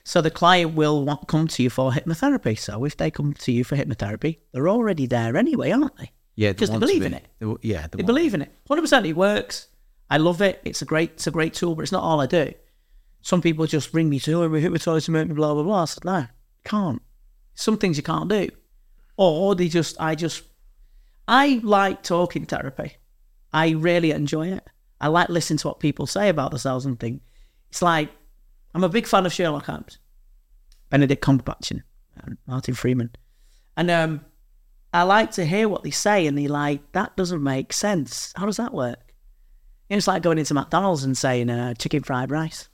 So 0.03 0.21
the 0.21 0.31
client 0.31 0.73
will 0.75 1.05
want, 1.05 1.27
come 1.27 1.47
to 1.47 1.63
you 1.63 1.69
for 1.69 1.91
hypnotherapy. 1.91 2.57
So 2.57 2.85
if 2.85 2.97
they 2.97 3.11
come 3.11 3.33
to 3.33 3.51
you 3.51 3.63
for 3.63 3.75
hypnotherapy, 3.75 4.39
they're 4.51 4.69
already 4.69 5.05
there 5.05 5.37
anyway, 5.37 5.71
aren't 5.71 5.95
they? 5.97 6.11
Yeah, 6.35 6.53
because 6.53 6.69
they 6.71 6.79
believe 6.79 7.01
be. 7.01 7.05
in 7.07 7.13
it. 7.13 7.27
They 7.39 7.53
yeah, 7.61 7.87
they 7.87 7.97
They 7.97 8.03
believe 8.03 8.33
in 8.33 8.41
it. 8.41 8.51
100% 8.69 9.07
it 9.07 9.13
works. 9.13 9.67
I 10.09 10.17
love 10.17 10.41
it. 10.41 10.61
It's 10.65 10.81
a 10.81 10.85
great, 10.85 11.11
it's 11.11 11.27
a 11.27 11.31
great 11.31 11.53
tool, 11.53 11.75
but 11.75 11.83
it's 11.83 11.91
not 11.91 12.03
all 12.03 12.19
I 12.19 12.25
do. 12.25 12.53
Some 13.21 13.41
people 13.41 13.65
just 13.67 13.91
bring 13.91 14.09
me 14.09 14.19
to, 14.21 14.43
oh, 14.43 14.49
we 14.49 14.61
hypnotise 14.61 15.05
to 15.05 15.11
make 15.11 15.27
me 15.27 15.35
blah, 15.35 15.53
blah, 15.53 15.63
blah. 15.63 15.83
I 15.83 15.85
said, 15.85 16.05
no, 16.05 16.25
can't. 16.63 17.01
Some 17.53 17.77
things 17.77 17.97
you 17.97 18.03
can't 18.03 18.29
do. 18.29 18.49
Or 19.17 19.53
they 19.53 19.67
just, 19.67 19.95
I 19.99 20.15
just, 20.15 20.43
I 21.27 21.59
like 21.63 22.01
talking 22.01 22.45
therapy. 22.45 22.97
I 23.53 23.71
really 23.71 24.11
enjoy 24.11 24.47
it. 24.47 24.67
I 24.99 25.07
like 25.07 25.29
listening 25.29 25.59
to 25.59 25.67
what 25.67 25.79
people 25.79 26.07
say 26.07 26.29
about 26.29 26.51
themselves 26.51 26.85
and 26.85 26.99
think. 26.99 27.21
It's 27.69 27.81
like, 27.81 28.09
I'm 28.73 28.83
a 28.83 28.89
big 28.89 29.07
fan 29.07 29.25
of 29.25 29.33
Sherlock 29.33 29.65
Holmes, 29.65 29.99
Benedict 30.89 31.23
Cumberbatch, 31.23 31.71
and 31.71 32.37
Martin 32.47 32.73
Freeman. 32.73 33.11
And 33.75 33.91
um, 33.91 34.25
I 34.93 35.03
like 35.03 35.31
to 35.31 35.45
hear 35.45 35.67
what 35.69 35.83
they 35.83 35.91
say, 35.91 36.27
and 36.27 36.37
they 36.37 36.47
like, 36.47 36.91
that 36.93 37.15
doesn't 37.15 37.43
make 37.43 37.73
sense. 37.73 38.33
How 38.35 38.45
does 38.45 38.57
that 38.57 38.73
work? 38.73 39.13
It's 39.89 40.07
like 40.07 40.23
going 40.23 40.37
into 40.37 40.53
McDonald's 40.53 41.03
and 41.03 41.17
saying 41.17 41.49
uh, 41.49 41.73
chicken 41.73 42.03
fried 42.03 42.31
rice. 42.31 42.69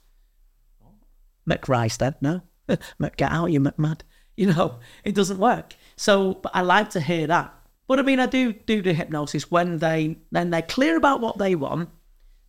McRice 1.48 1.98
then, 1.98 2.14
no. 2.20 2.42
Get 3.16 3.32
out, 3.32 3.50
you 3.50 3.60
McMad. 3.60 4.02
You 4.36 4.52
know, 4.52 4.78
it 5.02 5.16
doesn't 5.16 5.38
work. 5.38 5.74
So, 5.96 6.34
but 6.34 6.52
I 6.54 6.60
like 6.60 6.90
to 6.90 7.00
hear 7.00 7.26
that. 7.26 7.52
But 7.88 7.98
I 7.98 8.02
mean, 8.02 8.20
I 8.20 8.26
do 8.26 8.52
do 8.52 8.82
the 8.82 8.92
hypnosis 8.92 9.50
when 9.50 9.78
they 9.78 10.18
then 10.30 10.50
they're 10.50 10.62
clear 10.62 10.96
about 10.96 11.20
what 11.20 11.38
they 11.38 11.54
want. 11.54 11.88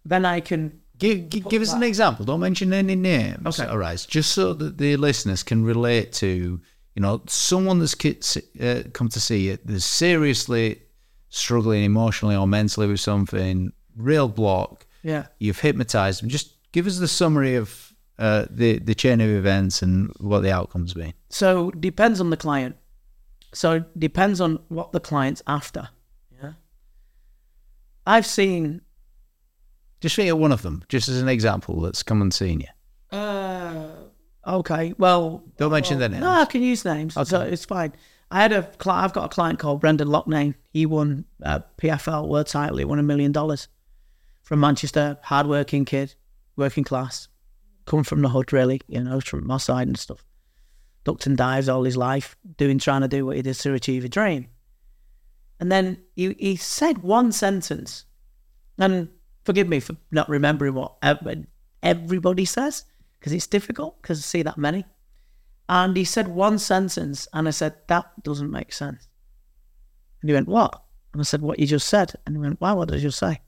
Then 0.06 0.26
I 0.26 0.42
can 0.42 0.82
Give, 1.00 1.30
give, 1.30 1.50
give 1.50 1.62
us 1.62 1.74
an 1.74 1.84
example. 1.84 2.26
Don't 2.26 2.42
mention 2.42 2.74
any 2.74 2.96
names. 2.96 3.60
Okay. 3.60 3.70
All 3.70 3.78
right. 3.78 4.06
Just 4.10 4.34
so 4.34 4.54
that 4.54 4.78
the 4.78 4.98
listeners 4.98 5.44
can 5.44 5.64
relate 5.64 6.12
to, 6.14 6.28
you 6.96 7.02
know, 7.02 7.22
someone 7.28 7.80
that's 7.80 7.96
uh, 8.60 8.84
come 8.94 9.08
to 9.10 9.20
see 9.20 9.50
it, 9.50 9.66
that's 9.66 9.86
seriously 9.86 10.82
struggling 11.30 11.84
emotionally 11.84 12.36
or 12.36 12.46
mentally 12.48 12.88
with 12.88 13.00
something, 13.00 13.72
real 13.96 14.28
block. 14.28 14.86
Yeah. 15.02 15.28
You've 15.40 15.60
hypnotized 15.60 16.22
them. 16.22 16.30
Just 16.30 16.72
give 16.74 16.86
us 16.86 17.00
the 17.00 17.08
summary 17.08 17.56
of 17.56 17.94
uh, 18.18 18.46
the 18.50 18.80
the 18.80 18.94
chain 18.94 19.22
of 19.22 19.30
events 19.30 19.82
and 19.82 20.12
what 20.20 20.42
the 20.42 20.52
outcomes 20.52 20.94
been. 20.94 21.14
So 21.30 21.72
depends 21.72 22.20
on 22.20 22.30
the 22.30 22.38
client. 22.38 22.76
So 23.54 23.86
depends 23.98 24.42
on 24.42 24.60
what 24.68 24.92
the 24.92 25.00
client's 25.00 25.42
after. 25.48 25.90
Yeah. 26.44 26.52
I've 28.06 28.26
seen. 28.26 28.82
Just 30.02 30.16
think 30.16 30.32
of 30.32 30.38
one 30.38 30.52
of 30.52 30.62
them, 30.62 30.84
just 30.88 31.10
as 31.10 31.22
an 31.22 31.28
example 31.28 31.82
that's 31.82 32.04
come 32.04 32.22
and 32.22 32.34
seen 32.34 32.62
you. 32.62 33.18
Uh, 33.18 33.88
okay. 34.48 34.94
Well, 34.98 35.44
Don't 35.58 35.72
mention 35.72 36.00
their 36.00 36.10
names. 36.10 36.22
no, 36.22 36.30
I 36.30 36.46
can 36.46 36.62
use 36.62 36.86
names. 36.86 37.16
So 37.28 37.42
it's 37.42 37.66
fine. 37.66 37.94
I 38.32 38.42
had 38.42 38.52
a. 38.54 38.64
cli- 38.64 38.94
I've 38.94 39.14
got 39.14 39.26
a 39.26 39.30
client 39.30 39.60
called 39.60 39.82
Brendan 39.82 40.08
Loughnane. 40.08 40.56
He 40.72 40.86
won 40.86 41.26
a 41.42 41.64
PFL 41.78 42.28
world 42.28 42.48
title. 42.48 42.78
He 42.78 42.86
won 42.86 43.00
a 43.00 43.04
million 43.04 43.32
dollars 43.32 43.68
from 44.44 44.60
Manchester. 44.60 45.18
Hardworking 45.24 45.84
kid, 45.86 46.16
working 46.56 46.84
class, 46.84 47.28
come 47.86 48.04
from 48.04 48.22
the 48.22 48.30
hood 48.30 48.54
really. 48.54 48.82
You 48.88 49.04
know, 49.04 49.20
from 49.20 49.48
my 49.48 49.58
side 49.58 49.88
and 49.88 49.98
stuff. 49.98 50.24
Ducked 51.06 51.26
and 51.26 51.36
dives 51.38 51.68
all 51.68 51.84
his 51.84 51.98
life, 51.98 52.38
doing 52.58 52.78
trying 52.78 53.02
to 53.02 53.08
do 53.08 53.26
what 53.26 53.36
he 53.36 53.42
did 53.42 53.56
to 53.56 53.74
achieve 53.74 54.06
a 54.06 54.10
dream. 54.10 54.48
And 55.60 55.72
then 55.72 56.04
he, 56.16 56.36
he 56.40 56.56
said 56.56 57.00
one 57.00 57.32
sentence, 57.32 58.06
and 58.78 59.10
forgive 59.44 59.68
me 59.68 59.80
for 59.80 59.96
not 60.12 60.30
remembering 60.30 60.74
what 60.74 60.98
everybody 61.82 62.46
says 62.46 62.86
because 63.20 63.34
it's 63.34 63.48
difficult 63.48 64.02
because 64.02 64.20
I 64.20 64.22
see 64.22 64.42
that 64.44 64.58
many. 64.58 64.86
And 65.68 65.96
he 65.96 66.04
said 66.04 66.28
one 66.28 66.58
sentence, 66.58 67.28
and 67.32 67.48
I 67.48 67.52
said, 67.52 67.76
That 67.88 68.24
doesn't 68.24 68.50
make 68.50 68.74
sense. 68.74 69.08
And 70.22 70.30
he 70.30 70.34
went, 70.34 70.48
What? 70.48 70.82
And 71.14 71.22
I 71.22 71.24
said, 71.24 71.42
What 71.42 71.60
you 71.60 71.68
just 71.68 71.88
said. 71.88 72.14
And 72.26 72.36
he 72.36 72.40
went, 72.42 72.60
Wow, 72.60 72.78
what 72.78 72.88
did 72.90 72.96
you 72.96 73.10
just 73.10 73.20
say? 73.20 73.42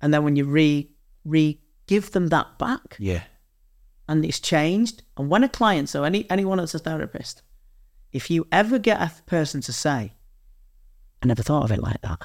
And 0.00 0.14
then 0.14 0.22
when 0.22 0.36
you 0.36 0.44
re 0.44 0.90
re 1.24 1.60
give 1.86 2.12
them 2.12 2.28
that 2.28 2.58
back, 2.58 2.96
Yeah. 3.00 3.24
and 4.08 4.24
it's 4.24 4.38
changed. 4.38 5.02
And 5.16 5.28
when 5.28 5.42
a 5.42 5.48
client, 5.48 5.88
so 5.88 6.04
any 6.04 6.30
anyone 6.30 6.58
that's 6.58 6.74
a 6.74 6.78
therapist, 6.78 7.42
if 8.12 8.30
you 8.30 8.46
ever 8.52 8.78
get 8.78 9.00
a 9.00 9.10
person 9.26 9.60
to 9.62 9.72
say, 9.72 10.14
"I 11.20 11.26
never 11.26 11.42
thought 11.42 11.64
of 11.64 11.72
it 11.72 11.82
like 11.82 12.00
that," 12.02 12.22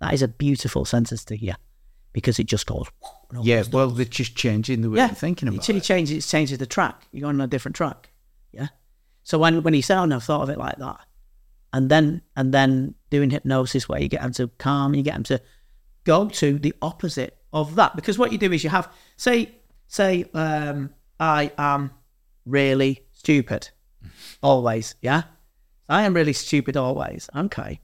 that 0.00 0.12
is 0.12 0.20
a 0.20 0.28
beautiful 0.28 0.84
sentence 0.84 1.24
to 1.24 1.36
hear, 1.36 1.56
because 2.16 2.38
it 2.38 2.46
just 2.46 2.64
goes. 2.64 2.86
Yeah. 3.42 3.62
Well, 3.70 3.90
they're 3.90 4.06
just 4.06 4.34
changing 4.36 4.80
the 4.80 4.88
way 4.88 4.96
yeah, 4.96 5.08
you're 5.08 5.14
thinking 5.14 5.48
about 5.48 5.68
it. 5.68 5.68
it. 5.68 5.76
It 5.76 5.82
changes. 5.82 6.24
It 6.24 6.26
changes 6.26 6.56
the 6.56 6.64
track. 6.64 7.06
You're 7.12 7.20
going 7.20 7.34
on 7.34 7.42
a 7.42 7.46
different 7.46 7.76
track. 7.76 8.08
Yeah. 8.52 8.68
So 9.22 9.38
when 9.38 9.62
when 9.62 9.74
he 9.74 9.82
said, 9.82 9.98
"Oh, 9.98 10.14
I've 10.16 10.24
thought 10.24 10.40
of 10.40 10.48
it 10.48 10.56
like 10.56 10.78
that," 10.78 10.98
and 11.74 11.90
then 11.90 12.22
and 12.34 12.54
then 12.54 12.94
doing 13.10 13.28
hypnosis 13.28 13.86
where 13.86 14.00
you 14.00 14.08
get 14.08 14.22
them 14.22 14.32
to 14.32 14.48
calm, 14.56 14.94
you 14.94 15.02
get 15.02 15.12
them 15.12 15.24
to 15.24 15.42
go 16.04 16.26
to 16.30 16.58
the 16.58 16.72
opposite 16.80 17.36
of 17.52 17.74
that 17.74 17.94
because 17.94 18.16
what 18.16 18.32
you 18.32 18.38
do 18.38 18.50
is 18.50 18.64
you 18.64 18.70
have 18.70 18.90
say 19.18 19.50
say 19.86 20.24
um, 20.32 20.88
I 21.20 21.52
am 21.58 21.90
really 22.46 23.04
stupid 23.12 23.68
always 24.42 24.94
yeah 25.02 25.24
I 25.86 26.04
am 26.04 26.14
really 26.14 26.32
stupid 26.32 26.78
always 26.78 27.28
okay 27.36 27.80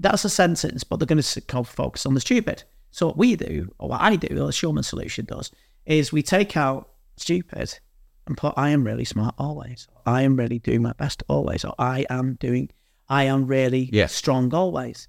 that's 0.00 0.24
a 0.24 0.30
sentence 0.30 0.82
but 0.82 0.98
they're 0.98 1.06
going 1.06 1.20
to 1.20 1.64
focus 1.64 2.06
on 2.06 2.14
the 2.14 2.20
stupid 2.20 2.64
so 2.90 3.06
what 3.06 3.16
we 3.16 3.36
do 3.36 3.72
or 3.78 3.88
what 3.90 4.00
I 4.00 4.16
do 4.16 4.34
or 4.34 4.46
the 4.46 4.52
Shoreman 4.52 4.84
solution 4.84 5.24
does 5.24 5.50
is 5.86 6.12
we 6.12 6.22
take 6.22 6.56
out 6.56 6.90
stupid 7.16 7.78
and 8.26 8.36
put 8.36 8.54
I 8.56 8.70
am 8.70 8.84
really 8.84 9.04
smart 9.04 9.34
always 9.38 9.88
I 10.06 10.22
am 10.22 10.36
really 10.36 10.58
doing 10.58 10.82
my 10.82 10.92
best 10.92 11.22
always 11.28 11.64
or 11.64 11.74
I 11.78 12.06
am 12.10 12.34
doing 12.34 12.70
I 13.08 13.24
am 13.24 13.46
really 13.46 13.88
Yeah. 13.92 14.06
strong 14.06 14.52
always 14.54 15.08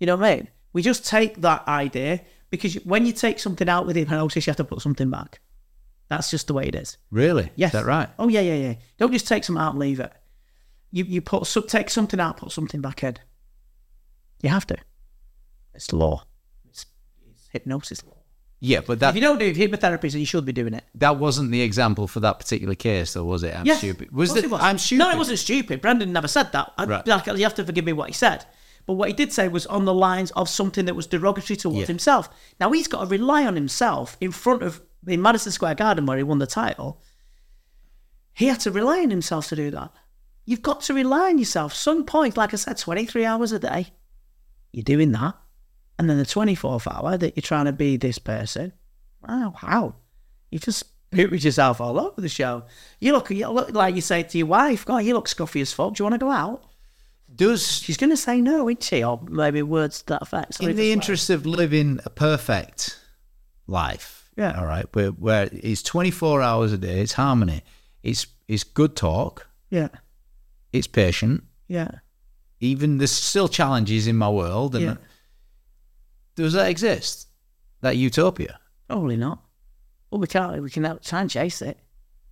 you 0.00 0.06
know 0.06 0.16
what 0.16 0.26
I 0.30 0.36
mean? 0.36 0.48
We 0.72 0.82
just 0.82 1.04
take 1.06 1.40
that 1.40 1.66
idea 1.66 2.20
because 2.50 2.74
when 2.84 3.04
you 3.04 3.12
take 3.12 3.38
something 3.40 3.68
out 3.68 3.84
with 3.86 3.96
hypnosis, 3.96 4.46
you 4.46 4.50
have 4.50 4.56
to 4.58 4.64
put 4.64 4.80
something 4.80 5.10
back. 5.10 5.40
That's 6.08 6.30
just 6.30 6.46
the 6.46 6.54
way 6.54 6.66
it 6.68 6.74
is. 6.74 6.98
Really? 7.10 7.50
Yes. 7.56 7.74
Is 7.74 7.80
that 7.80 7.86
right? 7.86 8.08
Oh 8.18 8.28
yeah, 8.28 8.40
yeah, 8.40 8.54
yeah. 8.54 8.74
Don't 8.96 9.12
just 9.12 9.26
take 9.26 9.42
something 9.44 9.60
out 9.62 9.70
and 9.70 9.80
leave 9.80 9.98
it. 10.00 10.12
You 10.92 11.04
you 11.04 11.20
put 11.20 11.52
take 11.68 11.90
something 11.90 12.20
out, 12.20 12.36
put 12.36 12.52
something 12.52 12.80
back 12.80 13.02
in. 13.02 13.16
You 14.40 14.50
have 14.50 14.66
to. 14.68 14.76
It's 15.74 15.92
law. 15.92 16.24
Hypnosis. 17.50 18.02
Yeah, 18.60 18.80
but 18.84 18.98
that 19.00 19.10
if 19.10 19.14
you 19.14 19.20
don't 19.20 19.38
do 19.38 19.54
hypnotherapy, 19.54 20.10
so 20.10 20.18
you 20.18 20.26
should 20.26 20.44
be 20.44 20.52
doing 20.52 20.74
it. 20.74 20.84
that 20.96 21.16
wasn't 21.18 21.52
the 21.52 21.60
example 21.62 22.08
for 22.08 22.18
that 22.20 22.40
particular 22.40 22.74
case, 22.74 23.12
though, 23.12 23.24
was 23.24 23.44
it? 23.44 23.54
I'm 23.54 23.64
Yes, 23.64 23.78
stupid. 23.78 24.10
Was 24.10 24.30
of 24.30 24.34
course 24.34 24.42
it? 24.42 24.46
it 24.46 24.50
was. 24.50 24.60
I'm 24.62 24.78
stupid. 24.78 24.98
No, 25.04 25.10
it 25.10 25.16
wasn't 25.16 25.38
stupid. 25.38 25.80
Brendan 25.80 26.12
never 26.12 26.26
said 26.28 26.50
that. 26.52 26.72
I, 26.76 26.84
Right. 26.84 27.06
like, 27.06 27.26
you 27.26 27.44
have 27.44 27.54
to 27.54 27.64
forgive 27.64 27.84
me 27.84 27.92
what 27.92 28.08
he 28.08 28.12
said. 28.14 28.44
But 28.84 28.94
what 28.94 29.08
he 29.08 29.14
did 29.14 29.32
say 29.32 29.46
was 29.48 29.64
on 29.66 29.84
the 29.84 29.94
lines 29.94 30.30
of 30.32 30.48
something 30.48 30.86
that 30.86 30.96
was 30.96 31.06
derogatory 31.06 31.56
towards 31.56 31.80
Yeah. 31.80 31.86
himself. 31.86 32.30
Now 32.58 32.72
he's 32.72 32.88
got 32.88 33.00
to 33.04 33.06
rely 33.06 33.46
on 33.46 33.54
himself 33.54 34.16
in 34.20 34.32
front 34.32 34.62
of 34.62 34.80
in 35.06 35.22
Madison 35.22 35.52
Square 35.52 35.76
Garden 35.76 36.04
where 36.06 36.16
he 36.16 36.24
won 36.24 36.38
the 36.38 36.46
title. 36.46 37.00
He 38.32 38.46
had 38.46 38.60
to 38.60 38.70
rely 38.72 39.00
on 39.00 39.10
himself 39.10 39.48
to 39.48 39.56
do 39.56 39.70
that. 39.70 39.92
You've 40.46 40.62
got 40.62 40.80
to 40.82 40.94
rely 40.94 41.28
on 41.28 41.38
yourself. 41.38 41.74
Some 41.74 42.04
point, 42.04 42.36
like 42.36 42.52
I 42.52 42.56
said, 42.56 42.78
23 42.78 43.24
hours 43.24 43.52
a 43.52 43.58
day, 43.58 43.88
you're 44.72 44.82
doing 44.82 45.12
that. 45.12 45.34
And 45.98 46.08
then 46.08 46.18
the 46.18 46.24
24th 46.24 46.86
hour 46.92 47.16
that 47.16 47.36
you're 47.36 47.42
trying 47.42 47.64
to 47.64 47.72
be 47.72 47.96
this 47.96 48.18
person. 48.18 48.72
Oh, 49.28 49.38
wow, 49.48 49.54
how? 49.56 49.94
You 50.50 50.58
just 50.60 50.84
booted 51.10 51.42
yourself 51.42 51.80
all 51.80 51.98
over 51.98 52.20
the 52.20 52.28
show. 52.28 52.64
You 53.00 53.12
look, 53.12 53.30
you 53.30 53.48
look 53.48 53.72
like 53.72 53.94
you 53.96 54.00
say 54.00 54.22
to 54.22 54.38
your 54.38 54.46
wife, 54.46 54.84
God, 54.84 54.98
you 54.98 55.14
look 55.14 55.26
scuffy 55.26 55.60
as 55.60 55.72
fuck. 55.72 55.94
Do 55.94 56.00
you 56.02 56.04
want 56.04 56.14
to 56.14 56.24
go 56.24 56.30
out? 56.30 56.64
Does 57.34 57.66
She's 57.82 57.96
going 57.96 58.10
to 58.10 58.16
say 58.16 58.40
no, 58.40 58.68
isn't 58.68 58.82
she? 58.82 59.02
Or 59.04 59.20
maybe 59.28 59.60
words 59.62 60.00
to 60.00 60.06
that 60.06 60.22
effect. 60.22 60.54
Sorry 60.54 60.70
in 60.70 60.76
the 60.76 60.92
interest 60.92 61.30
of 61.30 61.44
living 61.46 61.98
a 62.04 62.10
perfect 62.10 62.98
life, 63.66 64.30
Yeah. 64.36 64.58
all 64.58 64.66
right, 64.66 64.86
where 64.94 65.08
where 65.10 65.48
it's 65.52 65.82
24 65.82 66.40
hours 66.42 66.72
a 66.72 66.78
day, 66.78 67.00
it's 67.00 67.12
harmony, 67.14 67.62
it's 68.02 68.26
it's 68.46 68.64
good 68.64 68.96
talk, 68.96 69.46
Yeah, 69.70 69.88
it's 70.72 70.86
patient. 70.86 71.44
yeah. 71.66 71.90
Even 72.60 72.98
there's 72.98 73.10
still 73.12 73.48
challenges 73.48 74.06
in 74.06 74.16
my 74.16 74.30
world, 74.30 74.74
and 74.74 74.84
Yeah. 74.84 74.96
Does 76.42 76.52
that 76.54 76.68
exist? 76.68 77.28
That 77.80 77.96
utopia? 77.96 78.58
Probably 78.88 79.16
not. 79.16 79.42
Well, 80.10 80.20
we 80.20 80.26
can't. 80.26 80.62
We 80.62 80.70
can 80.70 80.98
try 81.02 81.20
and 81.20 81.30
chase 81.30 81.62
it. 81.62 81.78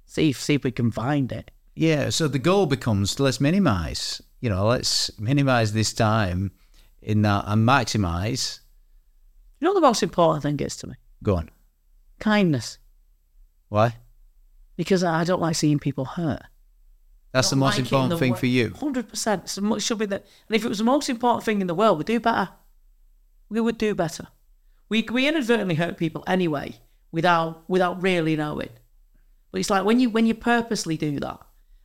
See 0.06 0.30
if 0.30 0.40
see 0.40 0.54
if 0.54 0.64
we 0.64 0.70
can 0.70 0.90
find 0.90 1.30
it. 1.32 1.50
Yeah. 1.74 2.10
So 2.10 2.28
the 2.28 2.38
goal 2.38 2.66
becomes 2.66 3.18
let's 3.20 3.40
minimize. 3.40 4.22
You 4.40 4.50
know, 4.50 4.66
let's 4.66 5.16
minimize 5.18 5.72
this 5.72 5.92
time 5.92 6.52
in 7.02 7.22
that 7.22 7.44
and 7.46 7.66
maximize. 7.66 8.60
You 9.60 9.66
know 9.66 9.74
the 9.74 9.80
most 9.80 10.02
important 10.02 10.42
thing 10.42 10.60
is 10.60 10.76
to 10.76 10.88
me? 10.88 10.94
Go 11.22 11.36
on. 11.36 11.50
Kindness. 12.18 12.78
Why? 13.68 13.96
Because 14.76 15.02
I 15.02 15.24
don't 15.24 15.40
like 15.40 15.56
seeing 15.56 15.78
people 15.78 16.04
hurt. 16.04 16.42
That's 17.32 17.50
the 17.50 17.56
most 17.56 17.74
like 17.74 17.80
important 17.80 18.10
the 18.10 18.18
thing 18.18 18.34
for 18.34 18.46
you. 18.46 18.72
Hundred 18.78 19.08
percent. 19.08 19.48
So 19.48 19.60
much 19.60 19.82
should 19.82 19.98
be 19.98 20.06
that. 20.06 20.24
And 20.48 20.56
if 20.56 20.64
it 20.64 20.68
was 20.68 20.78
the 20.78 20.84
most 20.84 21.08
important 21.08 21.44
thing 21.44 21.60
in 21.60 21.66
the 21.66 21.74
world, 21.74 21.98
we'd 21.98 22.06
do 22.06 22.20
better. 22.20 22.48
We 23.48 23.60
would 23.60 23.78
do 23.78 23.94
better. 23.94 24.28
We 24.88 25.02
we 25.02 25.28
inadvertently 25.28 25.74
hurt 25.76 25.96
people 25.96 26.24
anyway, 26.26 26.76
without 27.12 27.68
without 27.68 28.02
really 28.02 28.36
knowing. 28.36 28.70
But 29.50 29.60
it's 29.60 29.70
like 29.70 29.84
when 29.84 30.00
you 30.00 30.10
when 30.10 30.26
you 30.26 30.34
purposely 30.34 30.96
do 30.96 31.20
that. 31.20 31.40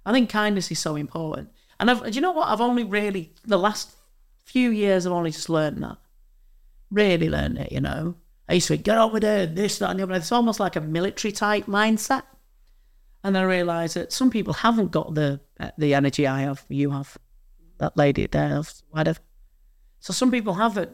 I 0.06 0.12
think 0.12 0.30
kindness 0.30 0.72
is 0.72 0.80
so 0.80 0.96
important. 0.96 1.52
And 1.80 1.92
I've, 1.92 2.04
do 2.04 2.12
you 2.12 2.22
know 2.22 2.32
what? 2.32 2.48
I've 2.48 2.62
only 2.62 2.84
really 2.84 3.34
the 3.46 3.58
last 3.58 3.96
few 4.44 4.72
years 4.72 5.06
I've 5.06 5.14
only 5.14 5.32
just 5.32 5.50
learned 5.50 5.84
that. 5.84 5.98
Really 6.90 7.30
learned 7.30 7.60
it. 7.60 7.72
You 7.72 7.82
know, 7.82 8.16
I 8.50 8.56
used 8.56 8.68
to 8.68 8.78
get 8.78 8.98
over 8.98 9.20
there, 9.20 9.46
this, 9.46 9.78
that, 9.80 9.92
and 9.92 10.00
the 10.00 10.04
other. 10.04 10.16
It's 10.16 10.32
almost 10.32 10.60
like 10.60 10.76
a 10.76 10.82
military 10.82 11.32
type 11.32 11.66
mindset. 11.68 12.24
And 13.24 13.38
I 13.38 13.44
realised 13.44 13.96
that 13.96 14.12
some 14.12 14.32
people 14.32 14.54
haven't 14.54 14.92
got 14.92 15.14
the 15.14 15.40
the 15.78 15.94
energy 15.94 16.26
I 16.26 16.42
have, 16.42 16.66
you 16.70 16.90
have, 16.90 17.18
that 17.78 17.96
lady 17.96 18.26
there, 18.26 18.50
have, 18.50 18.74
whatever. 18.90 19.20
So 20.00 20.14
some 20.14 20.32
people 20.32 20.56
haven't. 20.56 20.92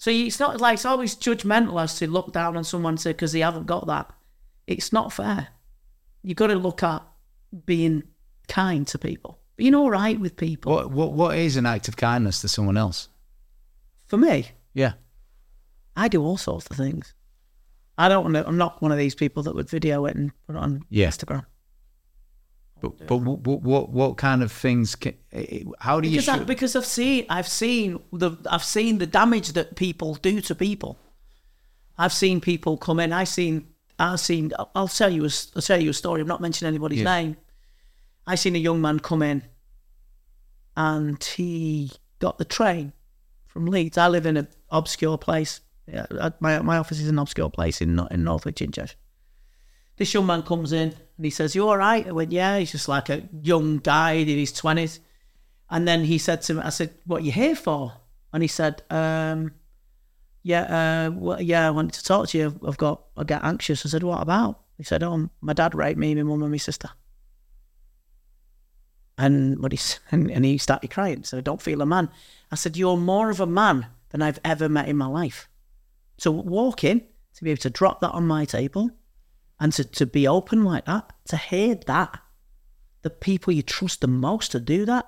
So 0.00 0.10
it's 0.10 0.40
not 0.40 0.62
like 0.62 0.74
it's 0.74 0.86
always 0.86 1.14
judgmental 1.14 1.78
as 1.78 1.98
to 1.98 2.06
look 2.10 2.32
down 2.32 2.56
on 2.56 2.64
someone 2.64 2.96
say 2.96 3.12
because 3.12 3.32
they 3.32 3.40
haven't 3.40 3.66
got 3.66 3.86
that. 3.86 4.10
It's 4.66 4.94
not 4.94 5.12
fair. 5.12 5.48
You've 6.22 6.38
got 6.38 6.46
to 6.46 6.54
look 6.54 6.82
at 6.82 7.02
being 7.66 8.04
kind 8.48 8.86
to 8.86 8.98
people, 8.98 9.38
being 9.56 9.74
all 9.74 9.90
right 9.90 10.18
with 10.18 10.38
people. 10.38 10.72
What 10.72 10.90
what 10.90 11.12
what 11.12 11.36
is 11.36 11.56
an 11.58 11.66
act 11.66 11.86
of 11.86 11.98
kindness 11.98 12.40
to 12.40 12.48
someone 12.48 12.78
else? 12.78 13.10
For 14.06 14.16
me, 14.16 14.52
Yeah. 14.72 14.94
I 15.94 16.08
do 16.08 16.22
all 16.24 16.38
sorts 16.38 16.66
of 16.70 16.78
things. 16.78 17.12
I 17.98 18.08
don't 18.08 18.24
want 18.24 18.36
to, 18.36 18.48
I'm 18.48 18.56
not 18.56 18.80
one 18.80 18.92
of 18.92 18.96
these 18.96 19.14
people 19.14 19.42
that 19.42 19.54
would 19.54 19.68
video 19.68 20.06
it 20.06 20.16
and 20.16 20.32
put 20.46 20.56
it 20.56 20.58
on 20.58 20.82
Yeah. 20.88 21.08
Instagram. 21.08 21.44
But 22.80 23.06
but 23.06 23.16
what 23.18 23.62
what, 23.62 23.90
what 23.90 24.16
kind 24.16 24.42
of 24.42 24.50
things? 24.52 24.94
Can, 24.96 25.14
eh, 25.32 25.64
how 25.78 26.00
do 26.00 26.08
you? 26.08 26.18
because, 26.18 26.28
I, 26.28 26.44
because 26.44 26.76
I've 26.76 26.86
seen 26.86 27.26
I've 27.28 27.48
seen 27.48 28.00
the 28.12 28.32
I've 28.50 28.64
seen 28.64 28.98
the 28.98 29.06
damage 29.06 29.52
that 29.52 29.76
people 29.76 30.14
do 30.14 30.40
to 30.42 30.54
people. 30.54 30.98
I've 31.98 32.12
seen 32.12 32.40
people 32.40 32.76
come 32.78 32.98
in. 33.00 33.12
I've 33.12 33.28
seen 33.28 33.66
I've 33.98 34.20
seen. 34.20 34.52
I'll- 34.74 34.88
tell 34.88 35.12
you 35.12 35.24
a, 35.26 35.30
I'll 35.54 35.62
tell 35.62 35.80
you 35.82 35.90
a 35.90 35.94
story. 35.94 36.20
I'm 36.22 36.26
not 36.28 36.40
mentioning 36.40 36.68
anybody's 36.68 37.00
Yeah. 37.00 37.16
name. 37.16 37.36
I 38.26 38.34
seen 38.36 38.54
a 38.56 38.58
young 38.58 38.80
man 38.80 39.00
come 39.00 39.22
in, 39.22 39.42
and 40.76 41.22
he 41.22 41.90
got 42.18 42.38
the 42.38 42.44
train 42.44 42.92
from 43.46 43.66
Leeds. 43.66 43.98
I 43.98 44.08
live 44.08 44.26
in 44.26 44.36
an 44.36 44.48
obscure 44.70 45.18
place. 45.18 45.60
Yeah, 45.86 46.06
my 46.40 46.60
my 46.62 46.78
office 46.78 47.00
is 47.00 47.08
an 47.08 47.18
obscure 47.18 47.50
place 47.50 47.80
in 47.80 47.98
in 48.10 48.24
Northwich 48.24 48.62
in 48.62 48.72
Cheshire. 48.72 48.96
This 49.96 50.14
young 50.14 50.26
man 50.26 50.42
comes 50.42 50.72
in 50.72 50.94
and 51.20 51.26
he 51.26 51.30
says, 51.30 51.54
"You 51.54 51.68
all 51.68 51.76
right?" 51.76 52.08
I 52.08 52.12
went, 52.12 52.32
"Yeah." 52.32 52.58
He's 52.58 52.72
just 52.72 52.88
like 52.88 53.10
a 53.10 53.28
young 53.42 53.76
guy 53.76 54.12
in 54.12 54.26
his 54.26 54.54
twenties, 54.54 55.00
and 55.68 55.86
then 55.86 56.04
he 56.04 56.16
said 56.16 56.40
to 56.42 56.54
me, 56.54 56.62
"I 56.62 56.70
said, 56.70 56.94
what 57.04 57.22
you 57.22 57.30
here 57.30 57.54
for?" 57.54 57.92
And 58.32 58.42
he 58.42 58.46
said, 58.46 58.82
um, 58.88 59.52
"Yeah, 60.42 60.62
uh, 60.62 61.10
well, 61.10 61.42
yeah, 61.42 61.66
I 61.66 61.72
wanted 61.72 61.92
to 61.92 62.04
talk 62.04 62.28
to 62.28 62.38
you. 62.38 62.58
I've- 62.66 62.78
got 62.78 63.02
I 63.18 63.24
get 63.24 63.44
anxious." 63.44 63.84
I 63.84 63.90
said, 63.90 64.02
"What 64.02 64.22
about?" 64.22 64.60
He 64.78 64.82
said, 64.82 65.02
"Oh, 65.02 65.28
my 65.42 65.52
dad 65.52 65.74
raped 65.74 65.98
me, 65.98 66.14
my 66.14 66.22
mum, 66.22 66.42
and 66.42 66.52
my 66.52 66.56
sister." 66.56 66.88
And 69.18 69.58
what 69.62 69.72
he 69.72 69.78
and, 70.10 70.30
and 70.30 70.42
he 70.42 70.56
started 70.56 70.90
crying. 70.90 71.24
So 71.24 71.36
I 71.36 71.42
don't 71.42 71.60
feel 71.60 71.82
a 71.82 71.86
man. 71.86 72.08
I 72.50 72.54
said, 72.54 72.78
"You're 72.78 72.96
more 72.96 73.28
of 73.28 73.40
a 73.40 73.46
man 73.46 73.88
than 74.08 74.22
I've 74.22 74.40
ever 74.42 74.70
met 74.70 74.88
in 74.88 74.96
my 74.96 75.06
life." 75.06 75.50
So 76.16 76.30
walk 76.30 76.82
in 76.82 77.02
to 77.34 77.44
be 77.44 77.50
able 77.50 77.60
to 77.60 77.68
drop 77.68 78.00
that 78.00 78.12
on 78.12 78.26
my 78.26 78.46
table, 78.46 78.90
and 79.60 79.72
to, 79.74 79.84
to 79.84 80.06
be 80.06 80.26
open 80.26 80.64
like 80.64 80.86
that, 80.86 81.12
to 81.26 81.36
hear 81.36 81.74
that, 81.86 82.18
the 83.02 83.10
people 83.10 83.52
you 83.52 83.62
trust 83.62 84.00
the 84.00 84.08
most 84.08 84.52
to 84.52 84.60
do 84.60 84.84
that, 84.86 85.06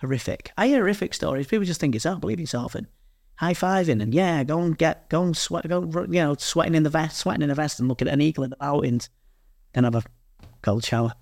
horrific. 0.00 0.52
I 0.56 0.68
hear 0.68 0.78
horrific 0.78 1.12
stories. 1.12 1.46
People 1.46 1.66
just 1.66 1.80
think 1.80 1.94
it's 1.94 2.06
oh, 2.06 2.16
believe 2.16 2.40
yourself 2.40 2.74
and 2.74 2.86
high 3.36 3.54
fiving 3.54 4.02
and 4.02 4.14
yeah, 4.14 4.44
go 4.44 4.60
and 4.60 4.76
get 4.76 5.08
go 5.08 5.22
and 5.22 5.36
sweat, 5.36 5.68
go 5.68 5.82
you 5.82 6.20
know, 6.20 6.34
sweating 6.38 6.74
in 6.74 6.82
the 6.82 6.90
vest, 6.90 7.18
sweating 7.18 7.42
in 7.42 7.50
a 7.50 7.54
vest, 7.54 7.80
and 7.80 7.88
looking 7.88 8.08
at 8.08 8.14
an 8.14 8.20
eagle 8.20 8.44
in 8.44 8.50
the 8.50 8.56
mountains, 8.60 9.08
then 9.72 9.84
have 9.84 9.94
a 9.94 10.04
cold 10.62 10.84
shower. 10.84 11.14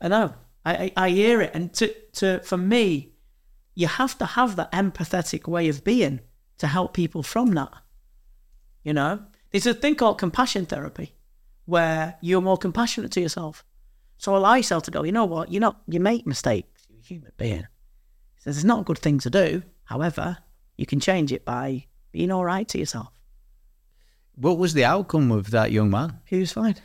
I 0.00 0.08
know. 0.08 0.34
I, 0.64 0.74
I, 0.74 0.92
I 0.96 1.10
hear 1.10 1.40
it, 1.40 1.52
and 1.54 1.72
to 1.74 1.94
to 2.14 2.40
for 2.40 2.56
me, 2.56 3.12
you 3.74 3.86
have 3.86 4.18
to 4.18 4.26
have 4.26 4.56
that 4.56 4.72
empathetic 4.72 5.48
way 5.48 5.68
of 5.68 5.84
being 5.84 6.20
to 6.58 6.66
help 6.66 6.94
people 6.94 7.22
from 7.22 7.52
that. 7.52 7.72
You 8.84 8.92
know, 8.92 9.24
there's 9.50 9.66
a 9.66 9.74
thing 9.74 9.94
called 9.94 10.18
compassion 10.18 10.66
therapy, 10.66 11.14
where 11.66 12.16
you're 12.20 12.40
more 12.40 12.56
compassionate 12.58 13.10
to 13.12 13.20
yourself. 13.20 13.64
So 14.18 14.36
allow 14.36 14.54
yourself 14.54 14.82
to 14.84 14.90
go. 14.90 15.02
You 15.04 15.12
know 15.12 15.24
what? 15.24 15.50
You 15.50 15.60
know 15.60 15.76
you 15.88 16.00
make 16.00 16.26
mistakes. 16.26 16.86
You're 16.88 17.00
a 17.00 17.02
human 17.02 17.32
being. 17.36 17.66
So 18.38 18.50
it's 18.50 18.64
not 18.64 18.80
a 18.80 18.84
good 18.84 18.98
thing 18.98 19.18
to 19.20 19.30
do. 19.30 19.62
However, 19.84 20.38
you 20.76 20.86
can 20.86 21.00
change 21.00 21.32
it 21.32 21.44
by 21.44 21.86
being 22.12 22.30
all 22.30 22.44
right 22.44 22.66
to 22.68 22.78
yourself. 22.78 23.12
What 24.34 24.58
was 24.58 24.74
the 24.74 24.84
outcome 24.84 25.30
of 25.30 25.50
that 25.50 25.72
young 25.72 25.90
man? 25.90 26.18
He 26.24 26.38
was 26.40 26.52
fine. 26.52 26.76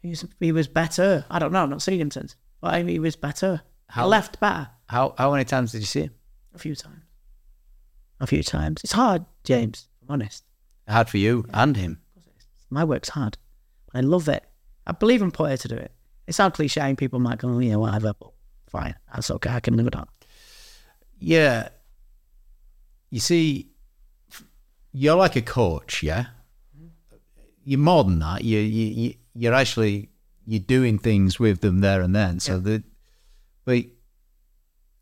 He 0.00 0.10
was 0.10 0.24
he 0.40 0.52
was 0.52 0.68
better. 0.68 1.24
I 1.30 1.38
don't 1.38 1.52
know. 1.52 1.62
I've 1.62 1.70
not 1.70 1.82
seen 1.82 2.00
him 2.00 2.10
since. 2.10 2.36
But 2.60 2.74
I 2.74 2.82
mean, 2.82 2.94
he 2.94 2.98
was 3.00 3.16
better. 3.16 3.62
How- 3.88 4.04
He 4.04 4.08
left 4.10 4.40
better 4.40 4.68
How 4.88 5.14
how 5.18 5.30
many 5.32 5.44
times 5.44 5.72
did 5.72 5.80
you 5.80 5.86
see 5.86 6.02
him? 6.02 6.14
a 6.54 6.58
few 6.58 6.74
times. 6.74 7.02
A 8.20 8.26
few 8.26 8.42
times. 8.42 8.80
It's 8.84 8.92
hard, 8.92 9.24
James. 9.42 9.88
if 10.02 10.08
I'm 10.08 10.12
honest. 10.14 10.44
Hard 10.88 11.08
for 11.08 11.18
you 11.18 11.46
and 11.52 11.76
him. 11.76 12.00
My 12.70 12.84
work's 12.84 13.10
hard. 13.10 13.38
I 13.94 14.00
love 14.00 14.28
it. 14.28 14.44
I 14.86 14.92
believe 14.92 15.22
I'm 15.22 15.30
to 15.30 15.68
do 15.68 15.76
it. 15.76 15.92
It 16.26 16.34
sounds 16.34 16.54
cliche 16.56 16.80
and 16.80 16.98
people 16.98 17.18
might 17.20 17.38
go, 17.38 17.48
oh, 17.48 17.58
yeah, 17.58 17.76
whatever, 17.76 18.12
but 18.18 18.32
fine. 18.68 18.94
That's 19.14 19.30
okay. 19.30 19.50
I 19.50 19.60
can 19.60 19.76
live 19.76 19.84
with 19.84 19.94
that. 19.94 20.08
Yeah. 21.18 21.68
You 23.10 23.20
see, 23.20 23.70
you're 24.92 25.16
like 25.16 25.36
a 25.36 25.42
coach, 25.42 26.02
yeah. 26.02 26.26
You're 27.64 27.80
more 27.80 28.04
than 28.04 28.18
that. 28.18 28.44
You 28.44 28.58
you 28.58 28.86
you- 28.86 29.14
you're 29.36 29.54
actually 29.54 30.10
you're 30.46 30.60
doing 30.60 30.98
things 30.98 31.40
with 31.40 31.60
them 31.60 31.80
there 31.80 32.02
and 32.02 32.14
then. 32.14 32.38
So 32.40 32.58
the 32.58 32.82
but 33.64 33.84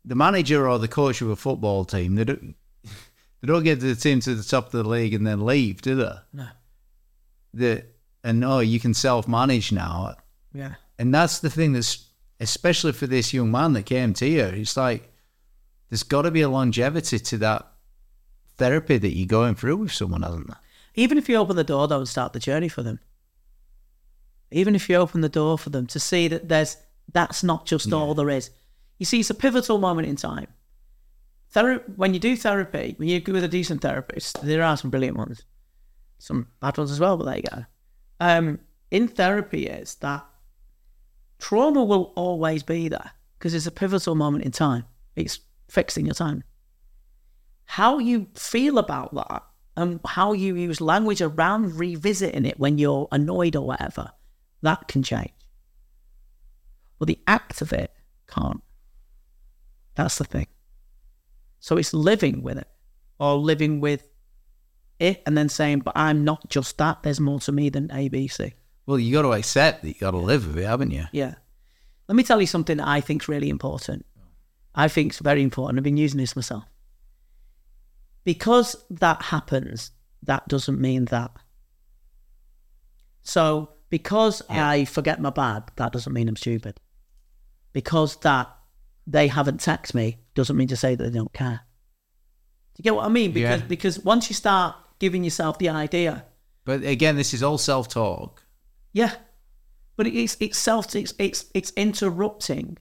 the 0.05 0.15
manager 0.15 0.67
or 0.67 0.79
the 0.79 0.87
coach 0.87 1.21
of 1.21 1.29
a 1.29 1.35
football 1.35 1.85
team, 1.85 2.15
they 2.15 2.23
don't 2.23 2.55
they 2.83 3.47
don't 3.47 3.63
get 3.63 3.79
the 3.79 3.95
team 3.95 4.21
to 4.21 4.33
the 4.35 4.43
top 4.43 4.67
of 4.67 4.71
the 4.71 4.83
league 4.89 5.13
and 5.13 5.27
then 5.27 5.45
leave, 5.45 5.81
do 5.81 5.95
they? 5.95 6.13
No. 6.33 6.47
The 7.53 7.85
and 8.23 8.43
oh, 8.43 8.59
you 8.59 8.79
can 8.79 8.93
self 8.93 9.27
manage 9.27 9.71
now. 9.71 10.15
Yeah. 10.53 10.75
And 10.99 11.13
that's 11.13 11.39
the 11.39 11.49
thing 11.49 11.73
that's 11.73 12.07
especially 12.39 12.91
for 12.91 13.07
this 13.07 13.33
young 13.33 13.51
man 13.51 13.73
that 13.73 13.85
came 13.85 14.13
to 14.13 14.27
you. 14.27 14.43
It's 14.43 14.77
like 14.77 15.11
there's 15.89 16.03
got 16.03 16.23
to 16.23 16.31
be 16.31 16.41
a 16.41 16.49
longevity 16.49 17.19
to 17.19 17.37
that 17.39 17.67
therapy 18.57 18.97
that 18.97 19.15
you're 19.15 19.27
going 19.27 19.55
through 19.55 19.77
with 19.77 19.91
someone, 19.91 20.21
hasn't 20.21 20.47
there? 20.47 20.59
Even 20.95 21.17
if 21.17 21.27
you 21.27 21.35
open 21.37 21.55
the 21.55 21.63
door, 21.63 21.87
though, 21.87 21.99
and 21.99 22.07
start 22.07 22.33
the 22.33 22.39
journey 22.39 22.67
for 22.67 22.83
them. 22.83 22.99
Even 24.51 24.75
if 24.75 24.89
you 24.89 24.95
open 24.95 25.21
the 25.21 25.29
door 25.29 25.57
for 25.57 25.71
them 25.71 25.87
to 25.87 25.99
see 25.99 26.27
that 26.27 26.49
there's 26.49 26.77
that's 27.11 27.43
not 27.43 27.65
just 27.65 27.91
all 27.91 28.13
there 28.13 28.29
is. 28.29 28.51
You 28.99 29.05
see, 29.05 29.19
it's 29.19 29.29
a 29.29 29.35
pivotal 29.35 29.79
moment 29.79 30.07
in 30.07 30.15
time. 30.15 30.47
Thera- 31.53 31.83
when 31.97 32.13
you 32.13 32.19
do 32.19 32.35
therapy, 32.35 32.93
when 32.97 33.09
you 33.09 33.19
go 33.19 33.33
with 33.33 33.43
a 33.43 33.47
decent 33.47 33.81
therapist, 33.81 34.41
there 34.41 34.63
are 34.63 34.77
some 34.77 34.89
brilliant 34.89 35.17
ones, 35.17 35.43
some 36.19 36.47
bad 36.61 36.77
ones 36.77 36.91
as 36.91 36.99
well, 36.99 37.17
but 37.17 37.25
there 37.25 37.37
you 37.37 37.43
go. 37.43 37.65
Um, 38.19 38.59
in 38.91 39.07
therapy, 39.07 39.67
is 39.67 39.95
that 39.95 40.25
trauma 41.39 41.83
will 41.83 42.13
always 42.15 42.63
be 42.63 42.87
there 42.87 43.11
because 43.37 43.53
it's 43.53 43.65
a 43.65 43.71
pivotal 43.71 44.15
moment 44.15 44.45
in 44.45 44.51
time. 44.51 44.85
It's 45.15 45.39
fixing 45.69 46.05
your 46.05 46.15
time 46.15 46.43
how 47.65 47.97
you 47.97 48.27
feel 48.35 48.77
about 48.77 49.13
that 49.15 49.43
and 49.75 49.99
how 50.05 50.33
you 50.33 50.55
use 50.55 50.79
language 50.79 51.21
around 51.21 51.79
revisiting 51.79 52.45
it 52.45 52.59
when 52.59 52.77
you're 52.77 53.07
annoyed 53.11 53.55
or 53.55 53.65
whatever, 53.65 54.11
that 54.61 54.87
can 54.87 55.01
change. 55.01 55.31
But 56.99 57.07
the 57.07 57.19
act 57.25 57.61
of 57.61 57.73
it 57.73 57.91
can't. 58.27 58.61
That's 59.95 60.17
the 60.17 60.23
thing. 60.23 60.47
So 61.59 61.77
it's 61.77 61.93
living 61.93 62.43
with 62.43 62.57
it 62.57 62.67
or 63.19 63.35
living 63.37 63.79
with 63.79 64.07
it 65.03 65.21
and 65.25 65.37
then 65.37 65.49
saying, 65.49 65.79
but 65.79 65.93
I'm 65.95 66.23
not 66.23 66.49
just 66.49 66.77
that. 66.77 67.03
There's 67.03 67.19
more 67.19 67.39
to 67.41 67.51
me 67.51 67.69
than 67.69 67.89
ABC. 67.89 68.53
Well, 68.85 68.99
you 68.99 69.13
got 69.13 69.21
to 69.23 69.33
accept 69.33 69.81
that 69.81 69.87
you 69.89 69.93
got 69.95 70.11
to 70.11 70.17
live 70.17 70.47
with 70.47 70.57
it, 70.57 70.65
haven't 70.65 70.91
you? 70.91 71.05
Yeah. 71.11 71.35
Let 72.07 72.15
me 72.15 72.23
tell 72.23 72.41
you 72.41 72.47
something 72.47 72.77
that 72.77 72.87
I 72.87 73.01
think 73.01 73.23
is 73.23 73.27
really 73.27 73.49
important. 73.49 74.05
I 74.75 74.87
think 74.87 75.11
it's 75.11 75.19
very 75.19 75.43
important. 75.43 75.77
I've 75.79 75.83
been 75.83 75.97
using 75.97 76.19
this 76.19 76.35
myself. 76.35 76.63
Because 78.23 78.75
that 78.89 79.21
happens, 79.21 79.91
that 80.23 80.47
doesn't 80.47 80.79
mean 80.79 81.05
that. 81.05 81.31
So, 83.21 83.69
because 83.89 84.41
I 84.49 84.85
forget 84.85 85.21
my 85.21 85.29
bag, 85.29 85.63
that 85.75 85.91
doesn't 85.91 86.13
mean 86.13 86.27
I'm 86.27 86.35
stupid. 86.35 86.79
Because 87.73 88.15
that 88.17 88.49
they 89.05 89.27
haven't 89.27 89.59
texted 89.59 89.93
me 89.93 90.19
doesn't 90.35 90.57
mean 90.57 90.67
to 90.69 90.75
say 90.77 90.95
that 90.95 91.03
they 91.03 91.17
don't 91.17 91.33
care. 91.33 91.61
Do 92.75 92.79
you 92.79 92.83
get 92.83 92.95
what 92.95 93.05
I 93.05 93.09
mean? 93.09 93.31
Because 93.31 93.61
Yeah. 93.61 93.67
because 93.67 93.99
once 93.99 94.29
you 94.29 94.35
start 94.35 94.75
giving 94.99 95.23
yourself 95.23 95.57
the 95.57 95.69
idea 95.69 96.25
But 96.65 96.83
again, 96.83 97.15
this 97.17 97.33
is 97.33 97.43
all 97.43 97.57
self 97.57 97.87
talk. 97.89 98.43
yeah, 98.93 99.15
but 99.97 100.07
it's 100.07 100.37
it's 100.39 100.57
self 100.57 100.95
it's 100.95 101.13
it's 101.19 101.45
it's 101.53 101.71
interrupting 101.75 102.77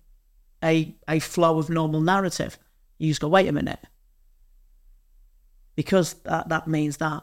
a 0.63 0.95
a 1.09 1.19
flow 1.19 1.59
of 1.59 1.69
normal 1.69 2.01
narrative. 2.01 2.59
You 2.99 3.09
just 3.09 3.21
go, 3.21 3.29
wait 3.29 3.49
a 3.49 3.53
minute, 3.53 3.81
because 5.75 6.15
that 6.25 6.49
that 6.49 6.69
means 6.69 6.99
that 6.99 7.23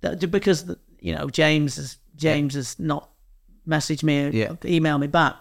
that 0.00 0.30
because 0.30 0.74
you 1.00 1.14
know 1.14 1.28
James 1.30 1.78
is 1.78 1.98
James 2.16 2.54
has 2.54 2.78
not 2.78 3.10
messaged 3.68 4.02
me, 4.02 4.30
Yeah. 4.30 4.52
emailed 4.62 5.00
me 5.00 5.06
back, 5.06 5.34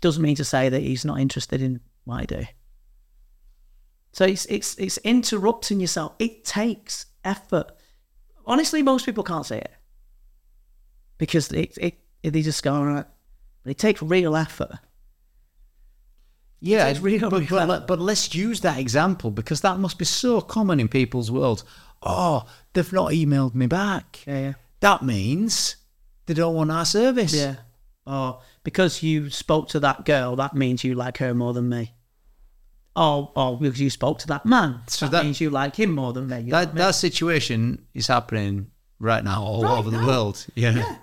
doesn't 0.00 0.22
mean 0.22 0.36
to 0.36 0.44
say 0.44 0.68
that 0.68 0.80
he's 0.80 1.04
not 1.04 1.20
interested 1.20 1.60
in 1.60 1.80
what 2.04 2.20
I 2.22 2.24
do. 2.24 2.44
So 4.12 4.24
it's 4.24 4.46
it's 4.46 4.74
it's 4.76 4.98
interrupting 4.98 5.80
yourself. 5.80 6.12
It 6.18 6.44
takes 6.44 7.06
effort. 7.24 7.72
Honestly, 8.46 8.82
most 8.82 9.06
people 9.06 9.24
can't 9.24 9.46
say 9.46 9.58
it 9.58 9.72
because 11.18 11.52
it, 11.52 11.76
it, 11.78 11.94
it 12.22 12.30
they 12.32 12.42
just 12.42 12.62
go 12.62 12.74
all 12.74 12.84
right. 12.84 13.06
But 13.62 13.70
it 13.70 13.78
takes 13.78 14.02
real 14.02 14.36
effort. 14.36 14.78
Yeah, 16.64 16.86
It's 16.86 17.00
real, 17.00 17.28
but, 17.28 17.48
but, 17.48 17.86
but 17.88 17.98
let's 17.98 18.32
use 18.36 18.60
that 18.60 18.78
example 18.78 19.32
because 19.32 19.62
that 19.62 19.80
must 19.80 19.98
be 19.98 20.04
so 20.04 20.40
common 20.40 20.78
in 20.78 20.86
people's 20.86 21.28
worlds. 21.28 21.64
Oh, 22.04 22.44
they've 22.72 22.92
not 22.92 23.10
emailed 23.10 23.56
me 23.56 23.66
back. 23.66 24.20
Yeah, 24.26 24.38
yeah. 24.38 24.52
That 24.78 25.02
means 25.02 25.74
they 26.26 26.34
don't 26.34 26.54
want 26.54 26.70
our 26.70 26.84
service. 26.84 27.34
Yeah. 27.34 27.56
Or 28.06 28.40
because 28.62 29.02
you 29.02 29.28
spoke 29.30 29.68
to 29.70 29.80
that 29.80 30.04
girl, 30.04 30.36
that 30.36 30.54
means 30.54 30.84
you 30.84 30.94
like 30.94 31.18
her 31.18 31.34
more 31.34 31.52
than 31.52 31.68
me. 31.68 31.94
Or, 32.94 33.32
or 33.34 33.58
because 33.58 33.80
you 33.80 33.88
spoke 33.88 34.18
to 34.18 34.26
that 34.28 34.44
man, 34.44 34.80
So 34.86 35.06
that, 35.06 35.12
that- 35.12 35.24
means 35.24 35.40
you 35.40 35.48
like 35.50 35.76
him 35.76 35.92
more 35.92 36.12
than 36.12 36.26
me. 36.28 36.40
You 36.40 36.50
That 36.50 36.68
mean? 36.74 36.76
that 36.76 36.94
situation 36.94 37.86
is 37.94 38.06
happening 38.06 38.70
right 38.98 39.24
now 39.24 39.42
all 39.42 39.62
Right 39.62 39.78
over 39.78 39.90
the 39.90 40.04
world. 40.04 40.46
Yeah. 40.54 40.96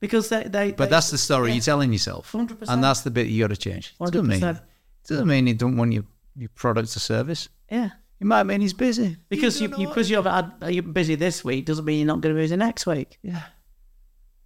because 0.00 0.28
they, 0.28 0.42
they 0.44 0.72
But 0.72 0.84
they- 0.84 0.90
that's 0.90 1.10
the 1.10 1.16
story 1.18 1.48
yeah. 1.48 1.54
you're 1.54 1.62
telling 1.62 1.92
yourself. 1.92 2.32
100%. 2.32 2.64
And 2.68 2.84
that's 2.84 3.00
the 3.00 3.10
bit 3.10 3.28
you 3.28 3.42
got 3.42 3.48
to 3.48 3.56
change. 3.56 3.94
It 4.00 4.10
doesn't 4.12 4.26
mean, 4.26 4.40
100%. 4.40 4.60
doesn't 5.08 5.26
mean 5.26 5.46
you 5.46 5.54
don't 5.54 5.76
want 5.78 5.92
your, 5.94 6.04
your 6.36 6.50
product 6.50 6.94
or 6.94 7.00
service. 7.00 7.48
yeah. 7.70 7.90
It 8.20 8.26
might 8.26 8.44
mean 8.44 8.60
he's 8.60 8.72
busy. 8.72 9.16
Because 9.28 9.60
you, 9.60 9.68
you 9.76 9.88
because 9.88 10.08
you've 10.08 10.24
had 10.24 10.52
you're 10.68 10.84
busy 10.84 11.14
this 11.16 11.42
week 11.44 11.66
doesn't 11.66 11.84
mean 11.84 11.98
you're 11.98 12.06
not 12.06 12.20
going 12.20 12.34
to 12.34 12.38
be 12.38 12.44
busy 12.44 12.56
next 12.56 12.86
week. 12.86 13.18
Yeah. 13.22 13.42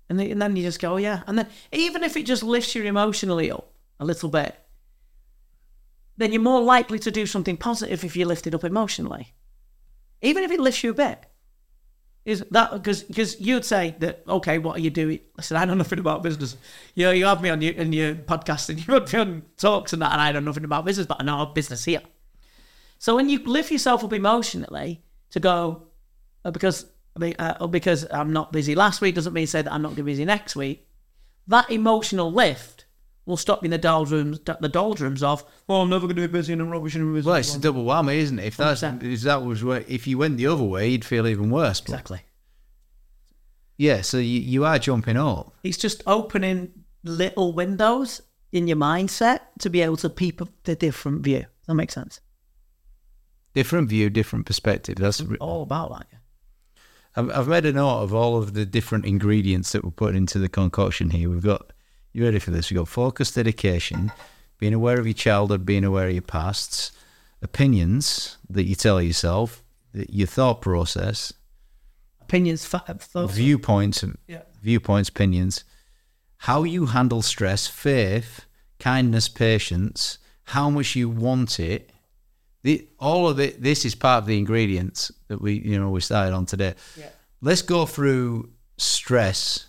And 0.09 0.19
then, 0.19 0.31
and 0.31 0.41
then 0.43 0.57
you 0.57 0.63
just 0.63 0.81
go, 0.81 0.95
oh, 0.95 0.97
yeah. 0.97 1.23
And 1.27 1.37
then 1.39 1.47
even 1.71 2.03
if 2.03 2.17
it 2.17 2.25
just 2.25 2.43
lifts 2.43 2.75
you 2.75 2.83
emotionally 2.85 3.51
up 3.53 3.71
a 4.01 4.07
little 4.07 4.31
bit, 4.31 4.59
then 6.19 6.33
you're 6.33 6.43
more 6.43 6.61
likely 6.61 6.99
to 6.99 7.11
do 7.11 7.25
something 7.25 7.57
positive 7.57 8.05
if 8.05 8.15
you're 8.17 8.29
lifted 8.29 8.55
up 8.55 8.65
emotionally. 8.65 9.35
even 10.21 10.43
if 10.43 10.51
it 10.51 10.61
lifts 10.61 10.83
you 10.83 10.91
a 10.91 10.95
bit. 10.95 11.25
Is 12.25 12.45
that 12.51 12.73
because 12.73 13.05
because 13.05 13.41
you'd 13.41 13.65
say 13.65 13.95
that 14.01 14.23
okay? 14.29 14.59
What 14.59 14.77
are 14.77 14.81
you 14.81 14.91
doing? 14.91 15.21
Listen, 15.39 15.57
I 15.57 15.65
know 15.65 15.75
nothing 15.75 15.99
about 15.99 16.23
business. 16.23 16.59
You 16.95 17.07
know, 17.07 17.13
you 17.13 17.25
have 17.25 17.41
me 17.41 17.49
on 17.49 17.63
your 17.63 17.73
in 17.73 17.93
your 17.93 18.17
podcast 18.17 18.69
and 18.69 18.79
you 18.87 18.95
have 18.95 19.11
me 19.11 19.19
on 19.19 19.43
talks 19.57 19.95
and 19.95 20.03
that, 20.03 20.13
and 20.13 20.21
I 20.21 20.33
know 20.33 20.41
nothing 20.41 20.65
about 20.65 20.85
business, 20.85 21.07
but 21.07 21.19
I 21.21 21.25
know 21.25 21.47
business 21.47 21.87
here. 21.87 22.03
So 22.99 23.17
when 23.17 23.31
you 23.31 23.39
lift 23.45 23.71
yourself 23.71 24.05
up 24.05 24.13
emotionally 24.13 25.03
to 25.31 25.41
go, 25.41 25.85
uh, 26.45 26.51
because 26.51 26.85
I 27.17 27.21
mean, 27.21 27.35
uh, 27.39 27.67
because 27.69 28.07
I'm 28.11 28.33
not 28.33 28.53
busy 28.53 28.75
last 28.75 29.01
week 29.01 29.15
doesn't 29.15 29.33
mean 29.33 29.47
say 29.47 29.63
that 29.63 29.73
I'm 29.73 29.81
not 29.81 29.89
going 29.91 29.97
to 29.97 30.03
be 30.03 30.13
busy 30.13 30.25
next 30.27 30.55
week. 30.55 30.87
That 31.47 31.71
emotional 31.71 32.31
lift 32.31 32.78
will 33.29 33.37
stop 33.37 33.63
you 33.63 33.67
in 33.67 33.71
the 33.71 33.79
doldrums, 33.79 34.41
the 34.41 34.69
doldrums 34.69 35.23
of, 35.23 35.45
well, 35.67 35.83
I'm 35.83 35.91
never 35.91 36.07
going 36.07 36.17
to 36.17 36.23
be 36.23 36.27
busy 36.27 36.55
and 36.55 36.71
rubbish 36.71 36.95
and. 36.95 37.13
Well, 37.25 37.35
it's 37.37 37.55
a 37.55 37.61
double 37.61 37.85
whammy, 37.85 38.17
isn't 38.17 38.39
it? 38.39 38.47
If 38.47 38.57
that's 38.57 38.83
100%. 38.83 39.03
if 39.05 39.21
that 39.21 39.43
was 39.43 39.63
where, 39.63 39.85
if 39.87 40.07
you 40.07 40.19
went 40.19 40.39
the 40.39 40.47
other 40.47 40.65
way, 40.65 40.89
you'd 40.89 41.05
feel 41.05 41.27
even 41.27 41.51
worse. 41.51 41.81
But 41.81 41.93
exactly. 41.93 42.23
yeah, 43.77 44.01
so 44.01 44.17
you, 44.17 44.41
you 44.41 44.65
are 44.65 44.79
jumping 44.79 45.17
up. 45.19 45.53
It's 45.63 45.77
just 45.79 46.03
opening 46.07 46.73
little 47.05 47.53
windows 47.53 48.23
in 48.51 48.67
your 48.67 48.79
mindset 48.79 49.41
to 49.61 49.69
be 49.69 49.83
able 49.83 49.99
to 49.99 50.09
peep 50.09 50.41
the 50.65 50.75
different 50.75 51.23
view. 51.23 51.41
Does 51.41 51.67
that 51.67 51.75
make 51.75 51.93
sense? 51.93 52.21
Different 53.55 53.89
view, 53.91 54.09
different 54.09 54.47
perspective. 54.47 54.97
That's 54.97 55.23
All 55.41 55.63
about 55.63 55.91
that. 55.91 56.07
yeah. 56.11 56.19
I've, 57.17 57.31
I've 57.31 57.49
made 57.49 57.67
a 57.67 57.73
note 57.73 58.03
of 58.03 58.15
all 58.15 58.39
of 58.39 58.55
the 58.55 58.65
different 58.65 59.05
ingredients 59.05 59.73
that 59.73 59.85
we're 59.85 59.91
putting 59.91 60.17
into 60.17 60.39
the 60.39 60.49
concoction 60.49 61.11
here. 61.11 61.29
We've 61.29 61.43
got, 61.43 61.73
you 62.13 62.25
ready 62.25 62.39
for 62.39 62.51
this? 62.51 62.71
We've 62.71 62.79
got 62.79 62.89
focus, 62.89 63.33
dedication, 63.33 64.13
being 64.59 64.75
aware 64.75 64.99
of 64.99 65.07
your 65.07 65.15
childhood, 65.15 65.65
being 65.67 65.85
aware 65.85 66.09
of 66.09 66.13
your 66.13 66.23
pasts, 66.23 66.93
opinions 67.43 68.37
that 68.51 68.65
you 68.65 68.75
tell 68.75 69.01
yourself, 69.01 69.63
your 69.93 70.27
thought 70.27 70.61
process, 70.61 71.33
Opinions, 72.21 72.67
thoughts. 72.67 73.09
viewpoints, 73.35 74.05
Yeah. 74.27 74.43
viewpoints, 74.63 75.09
opinions, 75.09 75.65
how 76.39 76.63
you 76.63 76.87
handle 76.87 77.23
stress, 77.23 77.67
faith, 77.67 78.45
kindness, 78.79 79.29
patience, 79.29 80.19
how 80.45 80.69
much 80.71 80.95
you 80.95 81.09
want 81.09 81.59
it. 81.59 81.91
The, 82.65 82.87
all 82.99 83.29
of 83.29 83.41
it. 83.41 83.63
This 83.63 83.85
is 83.85 83.95
part 83.95 84.23
of 84.23 84.27
the 84.27 84.37
ingredients 84.37 85.11
that 85.29 85.41
we, 85.41 85.55
you 85.55 85.79
know, 85.79 85.89
we 85.91 86.01
started 86.01 86.35
on 86.35 86.45
today. 86.45 86.75
Yeah. 86.97 87.09
Let's 87.41 87.63
go 87.63 87.87
through 87.87 88.51
stress, 88.77 89.67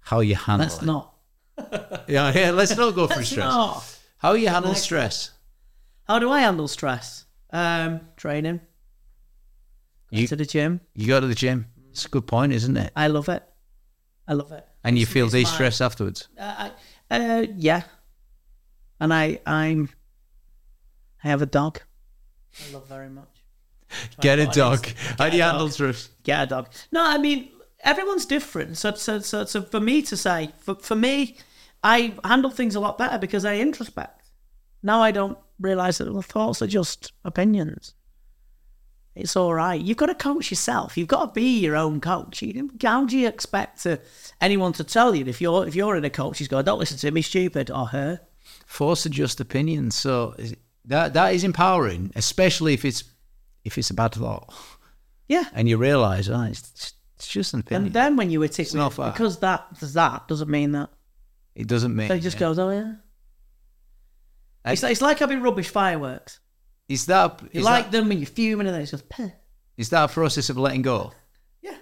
how 0.00 0.20
you 0.20 0.34
handle 0.36 0.66
Let's 0.66 0.82
it. 0.82 0.86
not. 0.86 1.11
Yeah, 2.08 2.32
yeah. 2.34 2.50
Let's 2.50 2.76
not 2.76 2.94
go 2.94 3.06
through 3.06 3.16
Let's 3.16 3.30
stress. 3.30 3.46
not. 3.46 3.98
How 4.18 4.32
you 4.34 4.48
handle 4.48 4.72
Like- 4.72 4.80
stress. 4.80 5.30
How 6.08 6.18
do 6.18 6.30
I 6.30 6.40
handle 6.40 6.68
stress? 6.68 7.24
Um, 7.50 8.00
training. 8.16 8.58
Go 10.10 10.18
You- 10.18 10.26
to 10.28 10.36
the 10.36 10.44
gym. 10.46 10.80
You 10.94 11.06
go 11.06 11.20
to 11.20 11.26
the 11.26 11.34
gym. 11.34 11.66
It's 11.90 12.04
a 12.06 12.08
good 12.08 12.26
point, 12.26 12.52
isn't 12.52 12.76
it? 12.76 12.92
I 12.96 13.06
love 13.08 13.28
it. 13.28 13.42
I 14.26 14.32
love 14.34 14.52
it. 14.52 14.66
And 14.84 14.96
you 14.98 15.02
It's- 15.02 15.12
feel 15.12 15.26
it's 15.26 15.34
my- 15.34 15.40
afterwards. 15.80 16.28
Uh, 16.38 16.70
I, 17.10 17.16
uh, 17.40 17.46
yeah. 17.56 17.82
And 19.00 19.12
I, 19.12 19.40
I'm. 19.46 19.88
I 21.24 21.28
have 21.28 21.42
a 21.42 21.46
dog. 21.46 21.80
I 22.68 22.72
love 22.72 22.88
very 22.88 23.08
much. 23.08 23.28
Get 24.20 24.38
a 24.38 24.46
dog. 24.46 24.86
How 25.18 25.28
do 25.28 25.36
you 25.36 25.42
handle 25.42 25.68
stress? 25.70 26.08
Get 26.22 26.42
a 26.44 26.46
dog. 26.46 26.68
No, 26.90 27.04
I 27.04 27.18
mean 27.18 27.50
everyone's 27.82 28.26
different. 28.26 28.76
So, 28.78 28.94
so, 28.94 29.18
so, 29.20 29.44
so 29.44 29.62
for 29.62 29.80
me 29.80 30.02
to 30.02 30.16
say, 30.16 30.50
for, 30.58 30.74
for 30.76 30.94
me, 30.94 31.36
I 31.82 32.14
handle 32.24 32.50
things 32.50 32.74
a 32.74 32.80
lot 32.80 32.98
better 32.98 33.18
because 33.18 33.44
I 33.44 33.56
introspect. 33.56 34.30
Now 34.82 35.00
I 35.00 35.10
don't 35.10 35.38
realize 35.60 35.98
that 35.98 36.12
the 36.12 36.22
thoughts 36.22 36.62
are 36.62 36.66
just 36.66 37.12
opinions. 37.24 37.94
It's 39.14 39.36
all 39.36 39.52
right. 39.52 39.80
You've 39.80 39.98
got 39.98 40.06
to 40.06 40.14
coach 40.14 40.50
yourself. 40.50 40.96
You've 40.96 41.08
got 41.08 41.26
to 41.26 41.32
be 41.32 41.58
your 41.58 41.76
own 41.76 42.00
coach. 42.00 42.42
How 42.82 43.04
do 43.04 43.18
you 43.18 43.28
expect 43.28 43.82
to, 43.82 44.00
anyone 44.40 44.72
to 44.74 44.84
tell 44.84 45.14
you 45.14 45.26
if 45.26 45.40
you're 45.40 45.66
if 45.68 45.74
you're 45.74 45.96
in 45.96 46.04
a 46.04 46.10
coach, 46.10 46.38
he's 46.38 46.48
going, 46.48 46.64
"Don't 46.64 46.78
listen 46.78 46.96
to 46.96 47.10
me, 47.10 47.20
stupid," 47.20 47.70
or 47.70 47.88
her. 47.88 48.20
Force 48.64 49.04
adjust 49.04 49.38
opinions. 49.38 49.94
So 49.96 50.34
is- 50.38 50.56
that 50.86 51.12
that 51.12 51.34
is 51.34 51.44
empowering, 51.44 52.10
especially 52.16 52.72
if 52.74 52.84
it's 52.86 53.04
if 53.64 53.76
it's 53.78 53.90
a 53.90 53.94
bad 53.94 54.14
thought 54.14 54.52
Yeah. 55.28 55.44
and 55.52 55.68
you 55.68 55.76
realise, 55.76 56.28
oh, 56.28 56.34
ah, 56.34 56.46
it's, 56.46 56.94
it's 57.22 57.32
just 57.32 57.54
an 57.54 57.60
opinion. 57.60 57.84
And 57.86 57.92
then 57.94 58.16
when 58.16 58.30
you 58.30 58.42
articulate, 58.42 58.74
not 58.74 58.92
fair. 58.94 59.12
because 59.12 59.38
that 59.40 59.78
does 59.78 59.92
that 59.94 60.26
doesn't 60.28 60.50
mean 60.50 60.72
that. 60.72 60.90
it 61.54 61.66
doesn't 61.68 61.94
mean. 61.94 62.08
So 62.08 62.14
he 62.14 62.20
just 62.20 62.36
yeah. 62.36 62.40
goes, 62.40 62.58
"Oh 62.58 62.70
yeah." 62.70 62.94
I- 64.64 64.72
It's, 64.72 64.82
it's 64.82 65.00
like 65.02 65.18
having 65.18 65.40
rubbish 65.42 65.68
fireworks. 65.70 66.40
Is 66.88 67.06
that 67.06 67.40
You 67.52 67.60
is 67.60 67.64
like 67.64 67.86
that, 67.86 67.92
them 67.92 68.10
and 68.10 68.20
you're 68.20 68.26
fuming 68.26 68.66
and 68.66 68.74
then 68.74 68.82
it's 68.82 68.90
just, 68.90 69.08
"Peh." 69.08 69.30
is 69.76 69.88
that 69.90 70.10
a 70.10 70.12
process 70.12 70.50
of 70.50 70.58
letting 70.58 70.82
go? 70.82 71.12
yeah. 71.62 71.76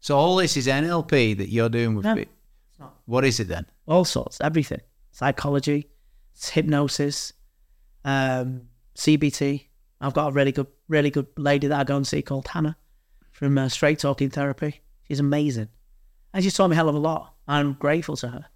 So 0.00 0.16
all 0.16 0.36
this 0.36 0.56
is 0.56 0.66
NLP 0.66 1.36
that 1.38 1.48
you're 1.48 1.68
doing 1.68 1.94
with. 1.94 2.04
No, 2.04 2.14
pe- 2.14 2.22
it's 2.22 2.78
not. 2.78 2.94
What 3.06 3.24
is 3.24 3.40
it 3.40 3.48
then? 3.48 3.66
All 3.86 4.04
sorts, 4.04 4.40
everything. 4.40 4.80
Psychology, 5.10 5.88
it's 6.34 6.50
hypnosis, 6.50 7.32
um, 8.04 8.62
CBT. 8.96 9.66
I've 10.00 10.14
got 10.14 10.28
a 10.28 10.32
really 10.32 10.52
good, 10.52 10.68
really 10.86 11.10
good 11.10 11.26
lady 11.36 11.66
that 11.66 11.80
I 11.80 11.84
go 11.84 11.96
and 11.96 12.06
see 12.06 12.22
called 12.22 12.46
Hannah 12.46 12.76
from 13.38 13.56
uh, 13.56 13.68
Straight 13.68 14.00
Talking 14.00 14.30
Therapy. 14.30 14.80
She's 15.06 15.20
amazing. 15.20 15.68
And 16.34 16.42
she's 16.42 16.54
taught 16.54 16.68
me 16.68 16.74
a 16.74 16.76
hell 16.76 16.88
of 16.88 16.94
a 16.96 16.98
lot. 16.98 17.34
I'm 17.46 17.74
grateful 17.74 18.16
to 18.16 18.28
her. 18.28 18.46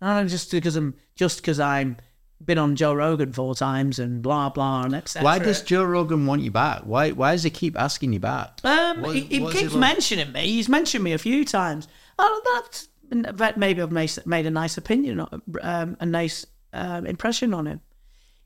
And 0.00 0.28
just 0.28 0.50
because 0.50 0.74
I'm 0.74 0.94
just 1.14 1.36
because 1.42 1.60
I'm 1.60 1.98
been 2.42 2.56
on 2.56 2.74
Joe 2.74 2.94
Rogan 2.94 3.34
four 3.34 3.54
times 3.54 3.98
and 3.98 4.22
blah 4.22 4.48
blah 4.48 4.84
and 4.84 4.94
etc. 4.94 5.22
Why 5.22 5.38
does 5.38 5.60
Joe 5.60 5.84
Rogan 5.84 6.24
want 6.24 6.40
you 6.40 6.50
back? 6.50 6.80
Why 6.84 7.10
why 7.10 7.32
does 7.32 7.42
he 7.42 7.50
keep 7.50 7.78
asking 7.78 8.14
you 8.14 8.20
back? 8.20 8.60
Um, 8.64 9.02
What- 9.02 9.14
he, 9.14 9.20
he 9.22 9.50
keeps 9.50 9.74
mentioning 9.74 10.32
me. 10.32 10.46
He's 10.46 10.68
mentioned 10.68 11.04
me 11.04 11.12
a 11.12 11.18
few 11.18 11.44
times. 11.44 11.86
Oh, 12.18 12.62
that's 12.62 12.88
that 13.10 13.58
maybe 13.58 13.82
I've 13.82 13.92
made, 13.92 14.10
made 14.24 14.46
a 14.46 14.50
nice 14.50 14.78
opinion, 14.78 15.26
um, 15.62 15.96
a 16.00 16.06
nice 16.06 16.46
um, 16.72 17.04
impression 17.06 17.52
on 17.52 17.66
him. 17.66 17.80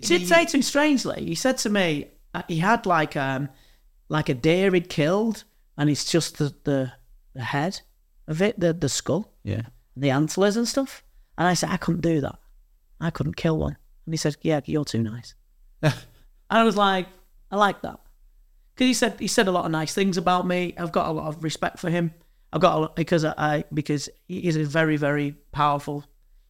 He 0.00 0.06
did 0.06 0.26
say 0.26 0.44
to 0.46 0.56
me 0.56 0.62
strangely. 0.62 1.24
He 1.24 1.34
said 1.36 1.58
to 1.58 1.70
me 1.70 2.08
uh, 2.34 2.42
he 2.48 2.58
had 2.58 2.86
like 2.86 3.14
um 3.16 3.48
like 4.08 4.28
a 4.28 4.34
deer 4.34 4.72
he'd 4.72 4.88
killed, 4.88 5.44
and 5.76 5.88
it's 5.90 6.04
just 6.04 6.38
the 6.38 6.54
the, 6.64 6.92
the 7.34 7.42
head 7.42 7.80
of 8.28 8.40
it, 8.42 8.58
the 8.60 8.72
the 8.72 8.88
skull, 8.88 9.32
Yeah. 9.44 9.62
the 9.96 10.10
antlers 10.10 10.56
and 10.56 10.66
stuff. 10.68 11.02
And 11.38 11.48
I 11.48 11.54
said 11.54 11.70
I 11.70 11.76
couldn't 11.76 12.02
do 12.02 12.20
that. 12.20 12.36
I 13.00 13.10
couldn't 13.10 13.36
kill 13.36 13.58
one. 13.58 13.76
And 14.06 14.12
he 14.14 14.16
said, 14.18 14.36
"Yeah, 14.42 14.60
you're 14.66 14.84
too 14.84 15.02
nice." 15.02 15.34
And 16.50 16.60
I 16.60 16.64
was 16.64 16.76
like, 16.76 17.06
I 17.50 17.56
like 17.56 17.80
that 17.82 17.98
because 18.74 18.86
he 18.86 18.94
said 18.94 19.18
he 19.18 19.26
said 19.26 19.48
a 19.48 19.50
lot 19.52 19.64
of 19.64 19.70
nice 19.72 19.94
things 19.94 20.16
about 20.18 20.46
me. 20.46 20.74
I've 20.78 20.92
got 20.92 21.08
a 21.08 21.12
lot 21.12 21.26
of 21.28 21.42
respect 21.42 21.78
for 21.78 21.88
him. 21.90 22.12
I've 22.52 22.60
got 22.60 22.76
a 22.76 22.78
lot 22.80 22.96
because 22.96 23.24
I, 23.24 23.34
I 23.36 23.64
because 23.72 24.08
he's 24.28 24.56
a 24.56 24.64
very 24.64 24.96
very 24.96 25.32
powerful 25.52 26.04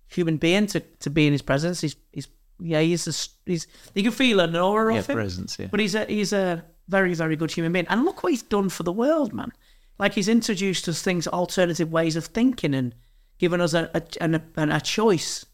human 0.09 0.37
being 0.37 0.67
to, 0.67 0.81
to 0.81 1.11
be 1.11 1.27
in 1.27 1.33
his 1.33 1.43
presence. 1.43 1.81
He's 1.81 1.97
he's 2.13 2.29
yeah 2.59 2.81
he's 2.81 3.07
a, 3.07 3.51
he's 3.51 3.67
you 3.95 4.03
can 4.03 4.13
feel 4.13 4.41
an 4.41 4.57
aura 4.57 4.93
Yeah, 4.95 5.01
of 5.01 5.07
him. 5.07 5.17
presence, 5.17 5.57
yeah. 5.59 5.69
But 5.71 5.81
he's 5.81 5.95
a 5.95 6.05
he's 6.07 6.33
a 6.33 6.65
very 6.89 7.15
very 7.15 7.37
good 7.37 7.51
human 7.51 7.73
being. 7.73 7.87
And 7.89 8.05
look 8.05 8.23
what 8.23 8.33
he's 8.33 8.43
done 8.43 8.69
for 8.69 8.83
the 8.83 8.93
world, 8.93 9.33
man. 9.33 9.53
Like 9.99 10.15
he's 10.15 10.29
introduced 10.29 10.89
us 10.89 11.03
things, 11.03 11.27
alternative 11.29 11.91
ways 11.93 12.17
of 12.17 12.27
thinking, 12.27 12.75
and 12.75 12.95
given 13.39 13.61
us 13.61 13.75
a 13.75 13.91
a, 14.21 14.41
a, 14.57 14.69
a 14.77 14.81
choice 14.81 15.47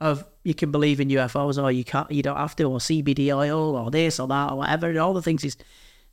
of 0.00 0.26
you 0.44 0.54
can 0.54 0.70
believe 0.70 1.00
in 1.00 1.08
UFOs 1.08 1.62
or 1.62 1.72
you 1.72 1.84
can't, 1.84 2.10
you 2.10 2.22
don't 2.22 2.36
have 2.36 2.54
to, 2.56 2.64
or 2.64 2.78
CBD 2.78 3.34
oil 3.34 3.74
or 3.74 3.90
this 3.90 4.20
or 4.20 4.28
that 4.28 4.52
or 4.52 4.58
whatever. 4.58 4.88
and 4.88 4.98
All 4.98 5.14
the 5.14 5.22
things 5.22 5.42
he's 5.42 5.56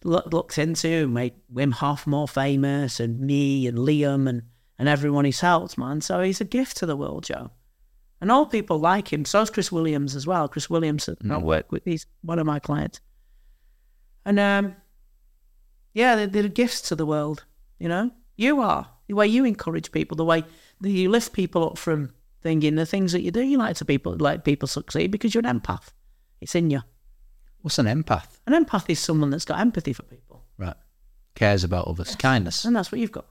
look, 0.04 0.32
looked 0.32 0.58
into, 0.58 1.08
made 1.08 1.34
Wim 1.54 1.74
Hof 1.74 2.08
more 2.08 2.28
famous, 2.28 3.00
and 3.00 3.20
me 3.20 3.68
and 3.68 3.78
Liam 3.78 4.28
and 4.28 4.44
and 4.80 4.90
everyone 4.90 5.26
he's 5.26 5.40
helped, 5.40 5.78
man. 5.78 6.02
So 6.02 6.22
he's 6.22 6.42
a 6.42 6.46
gift 6.46 6.78
to 6.78 6.86
the 6.86 6.98
world, 6.98 7.26
Joe. 7.26 7.52
And 8.20 8.32
all 8.32 8.46
people 8.46 8.80
like 8.80 9.12
him. 9.14 9.26
So's 9.26 9.50
Chris 9.50 9.72
Williams 9.72 10.16
as 10.16 10.26
well. 10.26 10.48
Chris 10.48 10.70
Williams, 10.70 11.08
I 11.10 11.14
mm, 11.14 11.42
work 11.42 11.72
with, 11.72 11.84
he's 11.84 12.06
one 12.22 12.40
of 12.40 12.46
my 12.46 12.58
clients. 12.60 13.00
And 14.26 14.40
um, 14.40 14.76
yeah, 15.94 16.16
they're, 16.16 16.28
they're 16.28 16.48
gifts 16.50 16.82
to 16.82 16.96
the 16.96 17.06
world. 17.06 17.46
You 17.80 17.90
know, 17.90 18.12
you 18.36 18.62
are 18.62 18.88
the 19.08 19.16
way 19.16 19.28
you 19.28 19.46
encourage 19.46 19.92
people, 19.92 20.16
the 20.16 20.26
way 20.26 20.44
that 20.82 20.90
you 20.90 21.10
lift 21.10 21.34
people 21.34 21.68
up 21.70 21.78
from 21.78 22.12
thinking 22.42 22.76
the 22.76 22.86
things 22.86 23.12
that 23.12 23.22
you 23.22 23.32
do. 23.32 23.42
You 23.42 23.58
like 23.58 23.76
to 23.78 23.86
people 23.86 24.14
let 24.16 24.44
people 24.46 24.68
succeed 24.68 25.12
because 25.12 25.34
you're 25.34 25.46
an 25.46 25.60
empath. 25.60 25.90
It's 26.42 26.56
in 26.56 26.70
you. 26.70 26.82
What's 27.62 27.80
an 27.80 27.86
empath? 27.86 28.40
An 28.48 28.54
empath 28.66 28.90
is 28.90 29.00
someone 29.00 29.30
that's 29.30 29.46
got 29.46 29.60
empathy 29.60 29.94
for 29.94 30.04
people, 30.04 30.44
Right. 30.58 30.76
Cares 31.36 31.64
about 31.64 31.88
others. 31.88 32.16
Kindness. 32.16 32.66
and 32.66 32.76
that's 32.76 32.92
what 32.92 33.00
you've 33.00 33.12
got. 33.12 33.26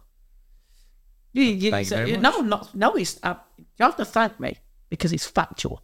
You, 1.34 1.44
you, 1.44 1.70
Thank 1.70 1.84
you 1.86 1.88
so- 1.90 1.96
very 1.96 2.16
no, 2.16 2.40
not 2.40 2.74
no. 2.74 2.94
It's 2.94 3.18
uh, 3.22 3.34
you 3.58 3.64
have 3.80 3.96
to 3.96 4.04
thank 4.04 4.38
me 4.40 4.56
because 4.90 5.12
it's 5.12 5.26
factual. 5.26 5.82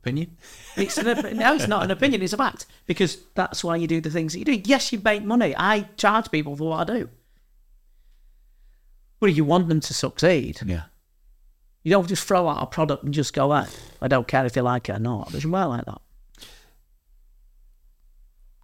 Opinion? 0.00 0.36
It's 0.76 0.96
an, 0.96 1.36
no, 1.36 1.54
it's 1.54 1.66
not 1.68 1.82
an 1.84 1.90
opinion. 1.90 2.22
It's 2.22 2.32
a 2.32 2.36
fact 2.36 2.66
because 2.86 3.18
that's 3.34 3.64
why 3.64 3.76
you 3.76 3.86
do 3.88 4.00
the 4.00 4.10
things 4.10 4.32
that 4.32 4.38
you 4.38 4.44
do. 4.44 4.62
Yes, 4.64 4.92
you 4.92 5.00
make 5.04 5.24
money. 5.24 5.54
I 5.56 5.88
charge 5.96 6.30
people 6.30 6.54
for 6.56 6.68
what 6.70 6.88
I 6.88 6.94
do, 6.98 7.08
but 9.20 9.28
if 9.30 9.36
you 9.36 9.44
want 9.44 9.68
them 9.68 9.80
to 9.80 9.92
succeed, 9.94 10.60
Yeah. 10.64 10.84
you 11.82 11.90
don't 11.90 12.06
just 12.06 12.24
throw 12.26 12.48
out 12.48 12.62
a 12.62 12.66
product 12.66 13.02
and 13.02 13.12
just 13.12 13.32
go 13.34 13.50
out. 13.52 13.76
I 14.00 14.06
don't 14.06 14.28
care 14.28 14.46
if 14.46 14.54
you 14.54 14.62
like 14.62 14.88
it 14.88 14.92
or 14.96 14.98
not. 15.00 15.30
It 15.30 15.32
doesn't 15.32 15.50
work 15.50 15.68
like 15.68 15.84
that. 15.86 16.00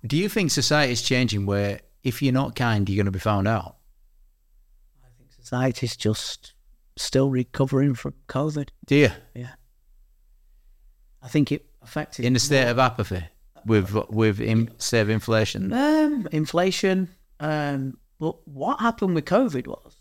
Do 0.07 0.16
you 0.16 0.28
think 0.28 0.51
society 0.51 0.93
is 0.93 1.03
changing 1.03 1.47
where 1.47 1.80
if 2.03 2.22
you're 2.22 2.32
not 2.32 2.55
kind, 2.55 2.89
you're 2.89 2.97
going 3.03 3.07
to 3.07 3.11
be 3.11 3.18
found 3.18 3.49
out? 3.49 3.76
I 5.03 5.09
think 5.18 5.32
society's 5.32 5.97
just 5.97 6.53
still 6.97 7.30
recovering 7.30 7.95
from 7.95 8.14
COVID. 8.28 8.68
Do 8.87 8.95
you? 8.97 9.09
Yeah. 9.35 9.55
I 11.24 11.28
think 11.28 11.50
it 11.50 11.66
affected 11.82 12.24
In 12.24 12.36
a 12.36 12.38
state 12.38 12.68
of 12.68 12.78
apathy 12.78 13.24
with 13.66 13.92
with 14.10 14.40
in, 14.40 14.70
state 14.78 15.00
of 15.00 15.08
inflation. 15.10 15.72
um, 15.72 16.28
inflation. 16.32 17.08
Um, 17.40 17.96
but 18.20 18.46
what 18.46 18.80
happened 18.80 19.14
with 19.14 19.24
COVID 19.24 19.66
was 19.66 19.96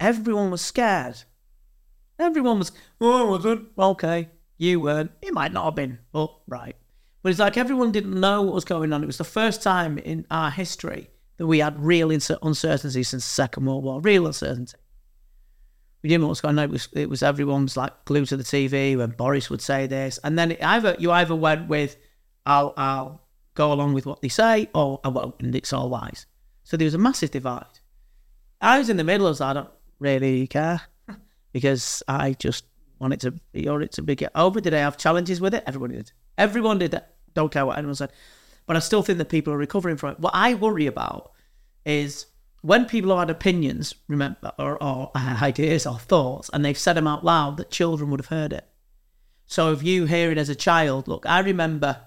everyone 0.00 0.50
was 0.50 0.60
scared. 0.60 1.22
Everyone 2.18 2.58
was, 2.58 2.72
oh, 3.00 3.26
I 3.26 3.30
wasn't. 3.30 3.68
Okay, 3.78 4.28
you 4.56 4.80
weren't. 4.80 5.12
It 5.22 5.32
might 5.32 5.52
not 5.52 5.64
have 5.66 5.74
been, 5.76 5.98
but 6.12 6.30
right. 6.48 6.74
But 7.22 7.30
it's 7.30 7.38
like 7.38 7.56
everyone 7.56 7.92
didn't 7.92 8.18
know 8.18 8.42
what 8.42 8.54
was 8.54 8.64
going 8.64 8.92
on. 8.92 9.02
It 9.02 9.06
was 9.06 9.18
the 9.18 9.24
first 9.24 9.62
time 9.62 9.98
in 9.98 10.26
our 10.30 10.50
history 10.50 11.10
that 11.36 11.46
we 11.46 11.60
had 11.60 11.78
real 11.78 12.10
uncertainty 12.10 13.02
since 13.04 13.24
the 13.24 13.30
Second 13.30 13.66
World 13.66 13.84
War. 13.84 14.00
Real 14.00 14.26
uncertainty. 14.26 14.76
Didn't 16.02 16.20
know 16.20 16.26
what 16.26 16.30
was 16.30 16.40
going 16.40 16.58
on. 16.58 16.64
It 16.64 16.70
was, 16.70 16.88
it 16.92 17.10
was 17.10 17.22
everyone's 17.22 17.76
like 17.76 18.04
glued 18.04 18.28
to 18.28 18.36
the 18.36 18.44
TV 18.44 18.96
when 18.96 19.10
Boris 19.10 19.50
would 19.50 19.60
say 19.60 19.86
this, 19.86 20.18
and 20.22 20.38
then 20.38 20.52
it 20.52 20.62
either 20.62 20.96
you 20.98 21.10
either 21.10 21.34
went 21.34 21.68
with, 21.68 21.96
"I'll 22.46 22.72
I'll 22.76 23.22
go 23.54 23.72
along 23.72 23.94
with 23.94 24.06
what 24.06 24.22
they 24.22 24.28
say," 24.28 24.68
or 24.74 25.00
"I 25.02 25.08
won't," 25.08 25.40
and 25.40 25.54
it's 25.54 25.72
all 25.72 25.90
wise. 25.90 26.26
So 26.62 26.76
there 26.76 26.84
was 26.84 26.94
a 26.94 26.98
massive 26.98 27.32
divide. 27.32 27.80
I 28.60 28.78
was 28.78 28.90
in 28.90 28.96
the 28.96 29.04
middle. 29.04 29.26
I 29.26 29.30
was 29.30 29.40
I 29.40 29.52
don't 29.52 29.70
really 29.98 30.46
care 30.46 30.82
because 31.52 32.02
I 32.06 32.34
just 32.34 32.64
wanted 33.00 33.20
to 33.20 33.32
be 33.52 33.68
or 33.68 33.82
it 33.82 33.92
to 33.92 34.02
be 34.02 34.14
get 34.14 34.32
over. 34.34 34.60
Did 34.60 34.74
I 34.74 34.78
have 34.78 34.96
challenges 34.96 35.40
with 35.40 35.54
it? 35.54 35.64
Everyone 35.66 35.90
did. 35.90 36.12
Everyone 36.36 36.78
did 36.78 36.92
that. 36.92 37.14
Don't 37.34 37.52
care 37.52 37.66
what 37.66 37.78
anyone 37.78 37.94
said. 37.94 38.12
But 38.66 38.76
I 38.76 38.80
still 38.80 39.02
think 39.02 39.18
that 39.18 39.28
people 39.28 39.52
are 39.52 39.58
recovering 39.58 39.96
from 39.96 40.10
it. 40.10 40.20
What 40.20 40.34
I 40.34 40.54
worry 40.54 40.86
about 40.86 41.32
is 41.84 42.26
when 42.62 42.86
people 42.86 43.10
have 43.10 43.20
had 43.28 43.30
opinions, 43.30 43.94
remember, 44.08 44.52
or, 44.58 44.82
or 44.82 45.10
uh, 45.14 45.38
ideas 45.42 45.86
or 45.86 45.98
thoughts, 45.98 46.50
and 46.52 46.64
they've 46.64 46.76
said 46.78 46.94
them 46.94 47.06
out 47.06 47.24
loud, 47.24 47.56
that 47.56 47.70
children 47.70 48.10
would 48.10 48.20
have 48.20 48.26
heard 48.28 48.52
it. 48.52 48.66
So 49.46 49.72
if 49.72 49.82
you 49.82 50.04
hear 50.06 50.30
it 50.30 50.38
as 50.38 50.48
a 50.48 50.54
child, 50.54 51.08
look, 51.08 51.24
I 51.26 51.38
remember, 51.40 52.00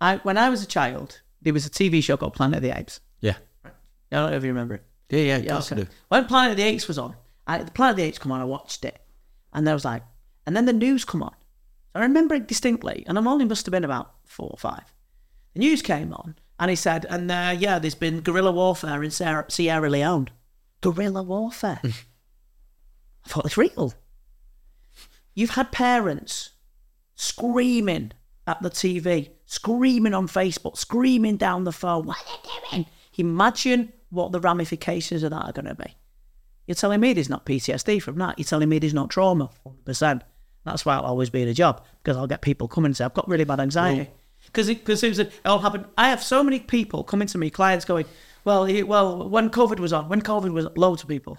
I 0.00 0.16
when 0.18 0.36
I 0.38 0.48
was 0.48 0.62
a 0.62 0.66
child, 0.66 1.20
there 1.42 1.52
was 1.52 1.66
a 1.66 1.70
TV 1.70 2.02
show 2.02 2.16
called 2.16 2.34
Planet 2.34 2.56
of 2.56 2.62
the 2.62 2.76
Apes. 2.76 3.00
Yeah. 3.20 3.36
I 3.64 3.70
don't 4.10 4.30
know 4.30 4.36
if 4.36 4.42
you 4.42 4.48
remember 4.48 4.74
it. 4.74 4.84
Yeah, 5.10 5.18
yeah, 5.18 5.36
Yeah, 5.38 5.54
I 5.56 5.58
okay. 5.58 5.76
do. 5.76 5.86
When 6.08 6.24
Planet 6.26 6.52
of 6.52 6.56
the 6.56 6.64
Apes 6.64 6.88
was 6.88 6.98
on, 6.98 7.14
I, 7.46 7.62
the 7.62 7.70
Planet 7.70 7.92
of 7.92 7.96
the 7.98 8.02
Apes 8.04 8.18
come 8.18 8.32
on, 8.32 8.40
I 8.40 8.44
watched 8.44 8.84
it, 8.84 8.98
and 9.52 9.66
there 9.66 9.74
was 9.74 9.84
like, 9.84 10.02
and 10.46 10.56
then 10.56 10.64
the 10.66 10.72
news 10.72 11.04
come 11.04 11.22
on. 11.22 11.34
I 11.94 12.00
remember 12.00 12.34
it 12.34 12.46
distinctly, 12.48 13.04
and 13.06 13.18
I'm 13.18 13.28
only 13.28 13.44
must 13.44 13.66
have 13.66 13.72
been 13.72 13.84
about 13.84 14.12
four 14.24 14.48
or 14.50 14.56
five. 14.58 14.92
The 15.54 15.60
news 15.60 15.82
came 15.82 16.12
on, 16.12 16.36
and 16.60 16.68
he 16.68 16.76
said, 16.76 17.06
and 17.08 17.30
uh, 17.30 17.56
yeah, 17.58 17.78
there's 17.78 17.94
been 17.94 18.20
guerrilla 18.20 18.52
warfare 18.52 19.02
in 19.02 19.10
Sierra, 19.10 19.46
Sierra 19.48 19.88
Leone. 19.88 20.28
Guerrilla 20.82 21.22
warfare. 21.22 21.80
I 21.82 23.28
thought 23.28 23.46
it's 23.46 23.56
real. 23.56 23.94
You've 25.34 25.50
had 25.50 25.72
parents 25.72 26.50
screaming 27.14 28.12
at 28.46 28.60
the 28.62 28.68
TV, 28.68 29.30
screaming 29.46 30.12
on 30.12 30.28
Facebook, 30.28 30.76
screaming 30.76 31.38
down 31.38 31.64
the 31.64 31.72
phone. 31.72 32.04
What 32.04 32.18
are 32.18 32.30
you 32.30 32.60
doing? 32.70 32.86
Imagine 33.16 33.92
what 34.10 34.32
the 34.32 34.40
ramifications 34.40 35.22
of 35.22 35.30
that 35.30 35.46
are 35.46 35.52
going 35.52 35.64
to 35.64 35.74
be. 35.74 35.96
You're 36.66 36.74
telling 36.74 37.00
me 37.00 37.14
there's 37.14 37.30
not 37.30 37.46
PTSD 37.46 38.02
from 38.02 38.18
that. 38.18 38.38
You're 38.38 38.44
telling 38.44 38.68
me 38.68 38.78
there's 38.78 38.94
not 38.94 39.08
trauma. 39.08 39.50
100%. 39.66 40.20
That's 40.64 40.84
why 40.84 40.96
I'll 40.96 41.04
always 41.04 41.30
be 41.30 41.40
in 41.40 41.48
a 41.48 41.54
job 41.54 41.84
because 42.02 42.18
I'll 42.18 42.26
get 42.26 42.42
people 42.42 42.68
coming 42.68 42.90
and 42.90 42.96
say, 42.96 43.04
I've 43.06 43.14
got 43.14 43.28
really 43.28 43.44
bad 43.44 43.60
anxiety. 43.60 44.10
Because 44.52 44.68
it, 44.68 44.84
cause 44.84 45.02
it, 45.02 45.32
all 45.44 45.58
happened. 45.60 45.86
I 45.96 46.10
have 46.10 46.22
so 46.22 46.42
many 46.42 46.60
people 46.60 47.04
coming 47.04 47.28
to 47.28 47.38
me, 47.38 47.50
clients 47.50 47.84
going, 47.84 48.06
well, 48.44 48.64
it, 48.64 48.82
well, 48.82 49.28
when 49.28 49.50
COVID 49.50 49.78
was 49.78 49.92
on, 49.92 50.08
when 50.08 50.22
COVID 50.22 50.52
was, 50.52 50.66
loads 50.76 51.02
of 51.02 51.08
people 51.08 51.38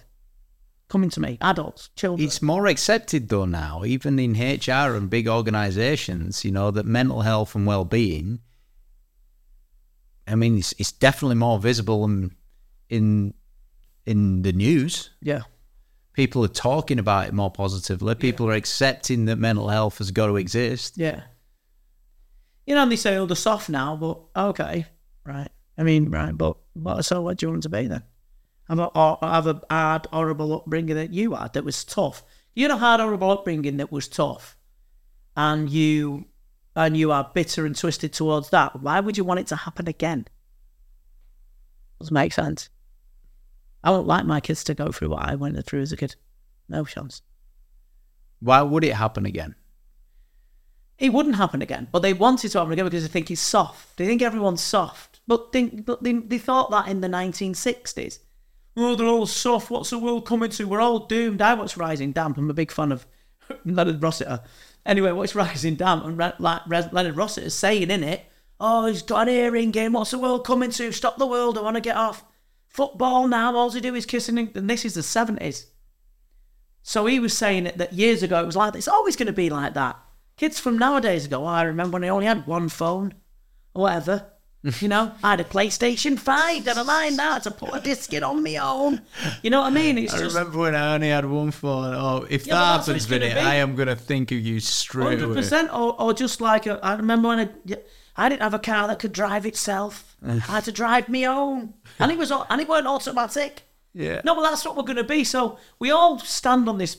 coming 0.89 1.09
to 1.09 1.19
me, 1.19 1.37
adults, 1.41 1.89
children. 1.95 2.25
It's 2.25 2.41
more 2.41 2.67
accepted 2.67 3.29
though 3.29 3.45
now, 3.45 3.83
even 3.85 4.19
in 4.19 4.33
HR 4.33 4.95
and 4.95 5.09
big 5.09 5.27
organisations. 5.27 6.43
You 6.45 6.51
know 6.51 6.69
that 6.71 6.85
mental 6.85 7.21
health 7.21 7.55
and 7.55 7.65
well-being. 7.65 8.39
I 10.27 10.35
mean, 10.35 10.57
it's, 10.57 10.73
it's 10.77 10.91
definitely 10.91 11.35
more 11.35 11.59
visible 11.59 12.05
in 12.05 12.35
in 12.89 13.33
in 14.05 14.41
the 14.41 14.51
news. 14.51 15.09
yeah. 15.21 15.41
People 16.13 16.43
are 16.43 16.49
talking 16.49 16.99
about 16.99 17.29
it 17.29 17.33
more 17.33 17.49
positively. 17.49 18.13
People 18.15 18.49
are 18.49 18.53
accepting 18.53 19.25
that 19.25 19.37
mental 19.37 19.69
health 19.69 19.99
has 19.99 20.11
got 20.11 20.27
to 20.27 20.35
exist. 20.35 20.97
Yeah. 20.97 21.21
You 22.71 22.75
know, 22.75 22.83
and 22.83 22.91
they 22.93 22.95
say, 22.95 23.17
oh, 23.17 23.25
they're 23.25 23.35
soft 23.35 23.67
now, 23.67 23.97
but 23.97 24.17
okay, 24.33 24.85
right. 25.25 25.49
I 25.77 25.83
mean, 25.83 26.09
right, 26.09 26.31
but, 26.31 26.55
but 26.73 27.01
so 27.01 27.21
what 27.21 27.35
do 27.35 27.45
you 27.45 27.49
want 27.49 27.63
to 27.63 27.69
be 27.69 27.87
then? 27.87 28.01
Have 28.69 28.79
a, 28.79 28.85
or 28.85 29.17
have 29.21 29.45
a 29.45 29.61
hard, 29.69 30.07
horrible 30.09 30.53
upbringing 30.53 30.95
that 30.95 31.11
you 31.11 31.33
had 31.33 31.51
that 31.51 31.65
was 31.65 31.83
tough. 31.83 32.23
You 32.55 32.63
had 32.63 32.71
a 32.71 32.77
hard, 32.77 33.01
horrible 33.01 33.29
upbringing 33.29 33.75
that 33.75 33.91
was 33.91 34.07
tough, 34.07 34.55
and 35.35 35.69
you 35.69 36.27
and 36.73 36.95
you 36.95 37.11
are 37.11 37.29
bitter 37.33 37.65
and 37.65 37.75
twisted 37.75 38.13
towards 38.13 38.51
that. 38.51 38.81
Why 38.81 39.01
would 39.01 39.17
you 39.17 39.25
want 39.25 39.41
it 39.41 39.47
to 39.47 39.57
happen 39.57 39.89
again? 39.89 40.29
Doesn't 41.99 42.13
make 42.13 42.31
sense. 42.31 42.69
I 43.83 43.91
won't 43.91 44.07
like 44.07 44.23
my 44.23 44.39
kids 44.39 44.63
to 44.63 44.75
go 44.75 44.93
through 44.93 45.09
what 45.09 45.23
I 45.23 45.35
went 45.35 45.61
through 45.65 45.81
as 45.81 45.91
a 45.91 45.97
kid. 45.97 46.15
No 46.69 46.85
chance. 46.85 47.21
Why 48.39 48.61
would 48.61 48.85
it 48.85 48.93
happen 48.93 49.25
again? 49.25 49.55
It 51.01 51.11
wouldn't 51.11 51.35
happen 51.35 51.63
again. 51.63 51.87
But 51.91 52.03
they 52.03 52.13
wanted 52.13 52.49
to 52.51 52.59
happen 52.59 52.73
again 52.73 52.85
because 52.85 53.01
they 53.01 53.09
think 53.09 53.27
he's 53.27 53.41
soft. 53.41 53.97
They 53.97 54.05
think 54.05 54.21
everyone's 54.21 54.61
soft. 54.61 55.19
But 55.27 55.51
think, 55.51 55.83
but 55.83 56.03
they, 56.03 56.13
they 56.13 56.37
thought 56.37 56.69
that 56.69 56.87
in 56.87 57.01
the 57.01 57.07
1960s. 57.07 58.19
Oh, 58.77 58.95
they're 58.95 59.07
all 59.07 59.25
soft. 59.25 59.71
What's 59.71 59.89
the 59.89 59.97
world 59.97 60.27
coming 60.27 60.51
to? 60.51 60.67
We're 60.67 60.79
all 60.79 60.99
doomed. 61.07 61.41
I 61.41 61.55
watch 61.55 61.75
Rising 61.75 62.11
Damp. 62.11 62.37
I'm 62.37 62.51
a 62.51 62.53
big 62.53 62.71
fan 62.71 62.91
of 62.91 63.07
Leonard 63.65 64.03
Rossiter. 64.03 64.41
Anyway, 64.85 65.11
what's 65.11 65.33
Rising 65.33 65.75
Damp? 65.75 66.05
And 66.05 66.19
Re- 66.19 66.33
like 66.37 66.61
Re- 66.67 66.89
Leonard 66.91 67.17
Rossiter's 67.17 67.55
saying 67.55 67.89
in 67.89 68.03
it, 68.03 68.23
oh, 68.59 68.85
he's 68.85 69.01
got 69.01 69.27
an 69.27 69.33
earring 69.33 69.71
game. 69.71 69.93
What's 69.93 70.11
the 70.11 70.19
world 70.19 70.45
coming 70.45 70.69
to? 70.69 70.91
Stop 70.91 71.17
the 71.17 71.25
world. 71.25 71.57
I 71.57 71.61
want 71.61 71.77
to 71.77 71.81
get 71.81 71.97
off. 71.97 72.23
Football 72.67 73.27
now. 73.27 73.55
All 73.55 73.71
they 73.71 73.79
do 73.79 73.95
is 73.95 74.05
kissing. 74.05 74.37
And 74.37 74.69
this 74.69 74.85
is 74.85 74.93
the 74.93 75.01
70s. 75.01 75.65
So 76.83 77.07
he 77.07 77.19
was 77.19 77.35
saying 77.35 77.71
that 77.75 77.93
years 77.93 78.21
ago 78.21 78.43
it 78.43 78.45
was 78.45 78.55
like. 78.55 78.75
It's 78.75 78.87
always 78.87 79.15
going 79.15 79.27
to 79.27 79.33
be 79.33 79.49
like 79.49 79.73
that. 79.73 79.99
Kids 80.37 80.59
from 80.59 80.77
nowadays 80.77 81.27
go, 81.27 81.43
oh, 81.43 81.47
I 81.47 81.63
remember 81.63 81.95
when 81.95 82.03
I 82.03 82.09
only 82.09 82.25
had 82.25 82.47
one 82.47 82.69
phone 82.69 83.13
or 83.73 83.83
whatever. 83.83 84.27
you 84.79 84.87
know, 84.87 85.11
I 85.23 85.31
had 85.31 85.39
a 85.39 85.43
PlayStation 85.43 86.19
5, 86.19 86.65
never 86.65 86.83
mind 86.83 87.17
that, 87.17 87.43
to 87.43 87.51
put 87.51 87.73
a 87.73 87.79
disc 87.79 88.13
in 88.13 88.23
on 88.23 88.43
my 88.43 88.57
own. 88.57 89.01
You 89.41 89.49
know 89.49 89.61
what 89.61 89.67
I 89.67 89.69
mean? 89.71 89.97
It's 89.97 90.13
I 90.13 90.19
just 90.19 90.35
remember 90.35 90.59
when 90.59 90.75
I 90.75 90.93
only 90.93 91.09
had 91.09 91.25
one 91.25 91.49
phone. 91.49 91.95
Oh, 91.95 92.27
if 92.29 92.45
Yeah, 92.45 92.53
that 92.55 92.85
happens, 92.85 93.05
Vinny. 93.05 93.31
I 93.31 93.55
am 93.55 93.75
going 93.75 93.87
to 93.87 93.95
think 93.95 94.31
of 94.31 94.37
you 94.39 94.59
straight 94.59 95.05
hundred 95.19 95.25
away. 95.25 95.35
percent, 95.35 95.73
or 95.73 95.99
or 95.99 96.13
just 96.13 96.41
like 96.41 96.67
a, 96.67 96.79
I 96.83 96.95
remember 96.95 97.29
when 97.29 97.39
I, 97.39 97.49
I 98.15 98.29
didn't 98.29 98.43
have 98.43 98.53
a 98.53 98.59
car 98.59 98.87
that 98.87 98.99
could 98.99 99.13
drive 99.13 99.47
itself. 99.47 100.15
I 100.27 100.33
had 100.37 100.65
to 100.65 100.71
drive 100.71 101.09
my 101.09 101.25
own, 101.25 101.73
and 101.97 102.11
it 102.11 102.19
was 102.19 102.29
and 102.31 102.61
it 102.61 102.69
weren't 102.69 102.85
automatic. 102.85 103.63
Yeah. 103.93 104.21
No, 104.23 104.35
but 104.35 104.43
that's 104.43 104.63
what 104.63 104.77
we're 104.77 104.83
going 104.83 104.97
to 104.97 105.03
be. 105.03 105.23
So 105.23 105.57
we 105.79 105.89
all 105.89 106.19
stand 106.19 106.69
on 106.69 106.77
this 106.77 106.95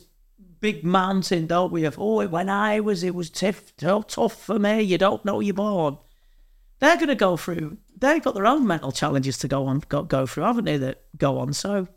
big 0.62 0.84
mountain, 0.84 1.46
don't 1.46 1.72
we? 1.72 1.84
Of 1.84 1.98
oh, 1.98 2.26
when 2.26 2.48
I 2.48 2.80
was, 2.80 3.02
it 3.02 3.14
was 3.14 3.28
tough, 3.28 3.76
tough, 3.76 4.40
for 4.40 4.58
me. 4.58 4.80
You 4.80 4.96
don't 4.96 5.22
know 5.24 5.40
you're 5.40 5.52
born. 5.52 5.98
They're 6.78 6.96
going 6.96 7.08
to 7.08 7.14
go 7.14 7.36
through. 7.36 7.76
They've 7.98 8.22
got 8.22 8.34
their 8.34 8.46
own 8.46 8.66
mental 8.66 8.92
challenges 8.92 9.36
to 9.38 9.48
go 9.48 9.66
on, 9.66 9.82
go, 9.88 10.04
go 10.04 10.24
through, 10.24 10.44
haven't 10.44 10.64
they? 10.64 10.78
That 10.78 11.02
go 11.18 11.38
on. 11.38 11.52
So, 11.52 11.88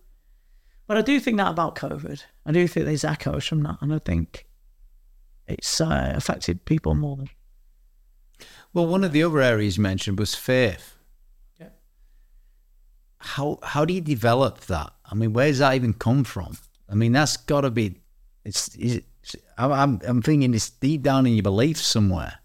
but 0.88 0.97
I 0.97 1.01
do 1.01 1.20
think 1.20 1.38
that 1.38 1.51
about 1.51 1.76
COVID. 1.76 2.24
I 2.45 2.51
do 2.51 2.68
think 2.68 2.86
there's 2.86 3.05
echoes 3.05 3.45
from 3.45 3.63
that, 3.63 3.78
and 3.82 3.93
I 3.93 3.99
think 3.99 4.45
it's 5.47 5.80
uh, 5.80 6.13
affected 6.16 6.66
people 6.66 6.95
more 6.95 7.18
than. 7.18 7.30
Well, 8.74 8.88
one 8.88 9.03
of 9.03 9.13
the 9.13 9.24
other 9.24 9.41
areas 9.41 9.78
you 9.78 9.84
mentioned 9.84 10.20
was 10.20 10.36
faith. 10.36 10.97
Yeah. 11.59 11.70
How 13.20 13.59
how 13.63 13.86
do 13.86 13.93
you 13.93 14.01
develop 14.01 14.61
that? 14.61 14.91
I 15.05 15.16
mean, 15.16 15.34
where 15.34 15.47
does 15.47 15.59
that 15.59 15.76
even 15.76 15.93
come 15.93 16.24
from? 16.24 16.57
I 16.89 16.95
mean, 16.95 17.11
that's 17.11 17.38
got 17.38 17.61
to 17.61 17.72
be. 17.72 18.01
It's. 18.46 18.76
Is 18.76 18.96
it, 18.98 19.06
I'm, 19.58 20.00
I'm 20.08 20.22
thinking 20.22 20.54
it's 20.54 20.70
deep 20.70 21.02
down 21.02 21.26
in 21.26 21.34
your 21.34 21.43
beliefs 21.43 21.82
somewhere. 21.82 22.39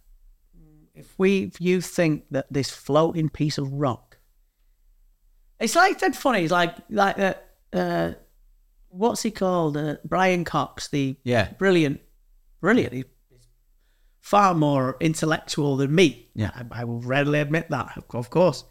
if 0.95 1.19
we 1.19 1.43
if 1.45 1.61
you 1.61 1.81
think 1.83 2.25
that 2.31 2.47
this 2.51 2.71
floating 2.71 3.29
piece 3.29 3.59
of 3.59 3.71
rock 3.73 4.19
it's 5.59 5.75
like 5.77 5.99
that 6.01 6.17
funny 6.17 6.43
it's 6.43 6.51
like 6.53 6.75
like 6.89 7.19
uh, 7.19 7.35
uh 7.75 8.13
what's 8.89 9.23
he 9.23 9.31
called 9.31 9.77
uh, 9.77 9.97
brian 10.05 10.45
cox 10.45 10.89
the 10.89 11.17
Yeah. 11.23 11.53
brilliant 11.59 12.01
brilliant 12.61 12.93
he's 12.95 13.05
far 14.21 14.55
more 14.55 14.97
intellectual 15.01 15.77
than 15.77 15.95
me 15.95 16.29
Yeah. 16.35 16.51
I, 16.55 16.81
I 16.81 16.85
will 16.85 17.01
readily 17.01 17.41
admit 17.41 17.69
that 17.71 17.97
of 17.97 18.31
course 18.31 18.65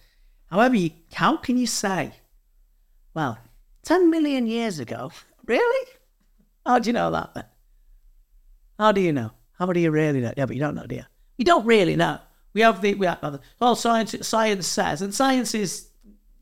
however 0.48 0.76
you, 0.76 0.92
how 1.14 1.38
can 1.38 1.58
you 1.58 1.68
say 1.68 2.12
well 3.14 3.38
10 3.84 4.10
million 4.10 4.48
years 4.48 4.80
ago 4.80 5.12
really 5.46 5.88
how 6.66 6.80
do 6.80 6.90
you 6.90 6.94
know 6.94 7.12
that 7.12 7.34
then 7.34 7.46
how 8.78 8.92
do 8.92 9.02
you 9.02 9.12
know 9.12 9.32
how 9.58 9.66
do 9.66 9.80
you 9.80 9.92
really 9.92 10.22
know 10.22 10.34
yeah 10.38 10.46
but 10.46 10.56
you 10.56 10.62
don't 10.62 10.76
know 10.76 10.86
do 10.86 10.96
you 10.96 11.04
you 11.38 11.46
don't 11.46 11.66
really 11.66 11.96
know 11.96 12.20
We 12.54 12.62
have 12.62 12.82
the 12.82 12.96
we 12.96 13.06
have 13.06 13.20
other. 13.22 13.40
Well, 13.60 13.76
science 13.76 14.16
science 14.28 14.68
says, 14.68 15.02
and 15.02 15.14
science 15.14 15.54
is 15.54 15.88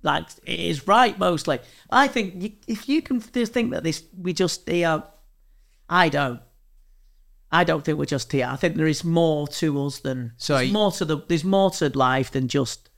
like 0.03 0.26
it 0.45 0.59
is 0.59 0.88
right 0.88 1.18
mostly. 1.20 1.59
I 1.89 2.07
think 2.07 2.41
you, 2.41 2.51
if 2.68 2.88
you 2.88 3.01
can 3.01 3.20
just 3.20 3.53
think 3.53 3.72
that 3.72 3.84
this, 3.84 4.03
we 4.18 4.34
just 4.34 4.68
here. 4.68 4.88
Uh, 4.88 5.01
I 5.89 6.09
don't. 6.09 6.41
I 7.51 7.63
don't 7.63 7.84
think 7.84 7.97
we're 7.97 8.05
just 8.05 8.32
here. 8.32 8.47
I 8.49 8.55
think 8.55 8.76
there 8.76 8.88
is 8.88 9.03
more 9.03 9.47
to 9.47 9.86
us 9.86 9.99
than 9.99 10.34
So 10.38 10.57
there's 10.57 10.72
more 10.72 10.91
to 10.93 11.05
the 11.05 11.18
there's 11.28 11.43
more 11.43 11.72
to 11.72 11.89
life 11.89 12.32
than 12.32 12.47
just 12.47 12.89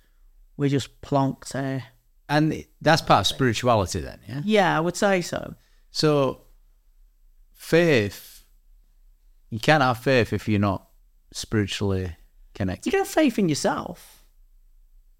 we're 0.58 0.70
just 0.70 1.02
plonked 1.02 1.50
there. 1.50 1.84
And 2.28 2.66
that's 2.80 3.02
part 3.02 3.22
of 3.22 3.28
spirituality, 3.28 4.02
then, 4.02 4.20
yeah. 4.28 4.42
Yeah, 4.46 4.78
I 4.78 4.80
would 4.80 4.96
say 4.96 5.22
so. 5.22 5.56
So, 5.90 6.42
faith, 7.60 8.46
you 9.50 9.60
can't 9.60 9.84
have 9.84 9.98
faith 10.00 10.32
if 10.34 10.48
you're 10.48 10.60
not 10.60 10.88
spiritually 11.32 12.16
connected. 12.56 12.86
You 12.88 12.92
can 12.92 13.02
have 13.02 13.08
faith 13.08 13.38
in 13.38 13.50
yourself. 13.50 14.24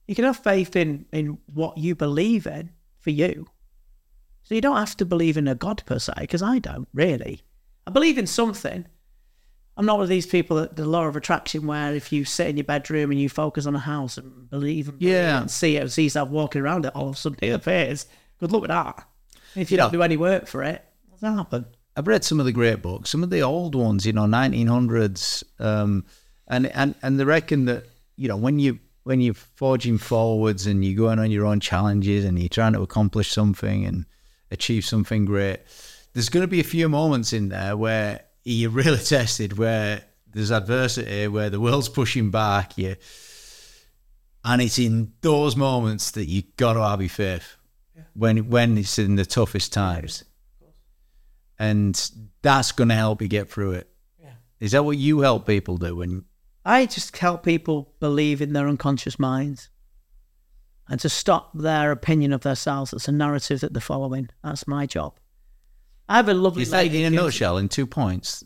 You 0.08 0.16
can 0.16 0.24
have 0.26 0.38
faith 0.38 0.76
in 0.76 1.06
in 1.12 1.38
what 1.54 1.78
you 1.78 1.94
believe 1.96 2.48
in 2.48 2.72
for 3.00 3.10
you. 3.12 3.46
So 4.44 4.56
you 4.56 4.62
don't 4.62 4.78
have 4.78 4.98
to 4.98 5.06
believe 5.06 5.38
in 5.38 5.48
a 5.48 5.54
God 5.54 5.84
per 5.86 6.00
se, 6.00 6.14
because 6.22 6.42
I 6.42 6.58
don't 6.60 6.88
really. 6.94 7.42
I 7.86 7.92
believe 7.92 8.18
in 8.18 8.26
something. 8.26 8.88
I'm 9.78 9.86
not 9.86 9.98
one 9.98 10.04
of 10.04 10.10
these 10.10 10.26
people 10.26 10.58
that 10.58 10.76
the 10.78 10.86
law 10.86 11.06
of 11.08 11.16
attraction 11.16 11.68
where 11.68 11.94
if 11.94 12.12
you 12.12 12.26
sit 12.26 12.48
in 12.48 12.58
your 12.58 12.64
bedroom 12.64 13.12
and 13.12 13.20
you 13.20 13.30
focus 13.30 13.66
on 13.66 13.76
a 13.76 13.80
house 13.80 14.18
and 14.18 14.50
believe 14.50 14.88
and, 14.90 14.98
believe 15.00 15.14
Yeah. 15.14 15.42
and 15.42 15.52
see 15.52 15.78
it 15.78 15.82
and 15.82 15.92
see 15.92 16.04
yourself 16.04 16.30
walking 16.30 16.62
around 16.62 16.86
it, 16.86 16.96
all 16.96 17.10
of 17.10 17.16
a 17.16 17.18
sudden 17.18 17.38
it 17.42 17.50
appears. 17.52 18.06
Good 18.40 18.52
luck 18.52 18.62
with 18.62 18.70
that. 18.70 19.08
If 19.56 19.70
you 19.72 19.78
Yeah. 19.78 19.84
don't 19.84 19.94
do 19.94 20.02
any 20.04 20.18
work 20.18 20.48
for 20.48 20.64
it, 20.64 20.84
what's 21.10 21.22
that 21.22 21.34
happen? 21.36 21.66
I've 22.00 22.08
read 22.08 22.24
some 22.24 22.40
of 22.40 22.46
the 22.46 22.54
great 22.54 22.82
books, 22.82 23.10
some 23.10 23.24
of 23.24 23.30
the 23.30 23.42
old 23.42 23.76
ones, 23.76 24.06
you 24.06 24.14
know, 24.14 24.22
1900s, 24.22 25.44
um, 25.60 26.06
and 26.48 26.68
and 26.68 26.96
and 27.02 27.20
they 27.20 27.26
reckon 27.26 27.66
that 27.66 27.88
you 28.16 28.30
know 28.30 28.38
when 28.38 28.58
you 28.58 28.80
when 29.04 29.20
you're 29.20 29.34
forging 29.34 29.98
forwards 29.98 30.66
and 30.66 30.86
you're 30.86 30.96
going 30.96 31.20
on 31.20 31.30
your 31.30 31.46
own 31.46 31.60
challenges 31.60 32.24
and 32.24 32.40
you're 32.40 32.48
trying 32.48 32.72
to 32.72 32.82
accomplish 32.82 33.34
something 33.34 33.84
and 33.84 34.06
achieve 34.50 34.86
something 34.86 35.26
great, 35.26 35.60
there's 36.14 36.30
going 36.30 36.44
to 36.44 36.48
be 36.48 36.62
a 36.62 36.64
few 36.64 36.88
moments 36.88 37.34
in 37.34 37.50
there 37.50 37.76
where 37.76 38.22
you're 38.46 38.70
really 38.82 38.98
tested, 38.98 39.58
where 39.58 40.02
there's 40.32 40.52
adversity, 40.52 41.28
where 41.28 41.50
the 41.50 41.60
world's 41.60 41.90
pushing 41.90 42.32
back, 42.32 42.78
you, 42.78 42.96
and 44.46 44.62
it's 44.62 44.80
in 44.80 45.12
those 45.20 45.58
moments 45.58 46.12
that 46.12 46.30
you 46.30 46.44
got 46.56 46.76
to 46.76 46.82
have 46.82 47.02
your 47.02 47.10
faith 47.10 47.58
when 48.14 48.50
when 48.50 48.78
it's 48.78 48.98
in 48.98 49.18
the 49.18 49.26
toughest 49.26 49.74
times 49.74 50.24
and 51.60 52.12
that's 52.42 52.72
going 52.72 52.90
to 52.90 52.96
help 52.96 53.22
you 53.22 53.28
get 53.28 53.50
through 53.50 53.74
it. 53.74 53.90
Is 54.60 54.72
that 54.72 54.84
what 54.84 54.98
you 54.98 55.22
help 55.22 55.48
people 55.48 55.78
do? 55.78 55.96
When 55.96 56.26
I 56.66 56.86
just 56.86 57.16
help 57.18 57.44
people 57.44 57.94
believe 58.00 58.42
in 58.42 58.52
their 58.54 58.68
unconscious 58.68 59.18
minds 59.18 59.70
and 60.90 61.00
to 61.00 61.10
stop 61.10 61.52
their 61.54 61.92
opinion 61.92 62.34
of 62.34 62.42
themselves. 62.42 62.92
It's 62.94 63.08
a 63.08 63.12
narrative 63.12 63.62
that 63.62 63.74
they're 63.74 63.82
following. 63.82 64.30
That's 64.44 64.68
my 64.68 64.86
job. 64.86 65.18
I 66.10 66.18
have 66.18 66.28
a 66.28 66.34
lovely 66.34 66.64
is 66.64 66.72
that 66.72 66.78
lady. 66.78 67.04
in 67.04 67.14
a 67.14 67.16
nutshell, 67.16 67.58
in 67.58 67.70
two 67.70 67.86
points, 67.86 68.44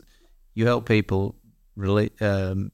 you 0.52 0.66
help 0.66 0.86
people 0.86 1.34
relate, 1.74 2.20
um, 2.20 2.70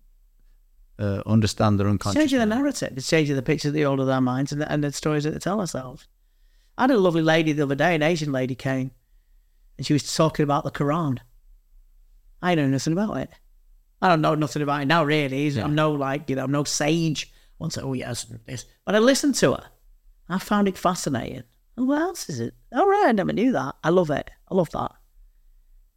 uh, 0.99 1.23
understand 1.25 1.79
their 1.79 1.89
unconscious. 1.89 2.21
It's 2.21 2.33
changing 2.33 2.41
the 2.41 2.55
narrative. 2.55 2.93
It's 2.97 3.09
changing 3.09 3.37
the 3.37 3.43
picture 3.43 3.71
they 3.71 3.83
hold 3.83 4.01
of 4.01 4.07
their 4.07 4.21
minds 4.21 4.51
and 4.51 4.61
the, 4.61 4.71
and 4.71 4.83
the 4.83 4.93
stories 4.93 5.25
that 5.25 5.31
they 5.31 5.39
tell 5.39 5.61
ourselves. 5.61 6.09
I 6.77 6.83
had 6.83 6.91
a 6.91 6.99
lovely 6.99 7.23
lady 7.23 7.53
the 7.53 7.63
other 7.63 7.77
day, 7.77 7.95
an 7.95 8.03
Asian 8.03 8.33
lady 8.33 8.57
came, 8.57 8.91
and 9.81 9.87
she 9.87 9.95
was 9.95 10.15
talking 10.15 10.43
about 10.43 10.63
the 10.63 10.71
Quran. 10.71 11.17
I 12.43 12.55
know 12.55 12.67
nothing 12.67 12.93
about 12.93 13.17
it. 13.17 13.31
I 14.03 14.11
don't 14.11 14.21
know 14.21 14.35
nothing 14.35 14.61
about 14.61 14.83
it 14.83 14.89
now, 14.89 15.05
really. 15.05 15.59
I'm 15.59 15.75
no 15.75 15.93
like 15.93 16.29
you 16.29 16.37
know, 16.37 16.45
I'm 16.45 16.53
no 16.53 16.65
sage. 16.65 17.33
Say, 17.71 17.81
oh 17.81 17.95
yes, 17.95 18.27
this, 18.47 18.67
but 18.85 18.95
I 18.95 18.99
listened 18.99 19.37
to 19.37 19.53
her. 19.53 19.65
I 20.29 20.39
found 20.39 20.69
it 20.69 20.77
fascinating. 20.77 21.45
And 21.79 21.89
what 21.89 22.03
else 22.03 22.29
is 22.29 22.41
it? 22.41 22.53
All 22.75 22.87
right, 22.87 23.07
I 23.09 23.13
never 23.13 23.33
knew 23.33 23.53
that. 23.53 23.75
I 23.83 23.89
love 23.89 24.11
it. 24.11 24.31
I 24.51 24.55
love 24.55 24.69
that 24.73 24.93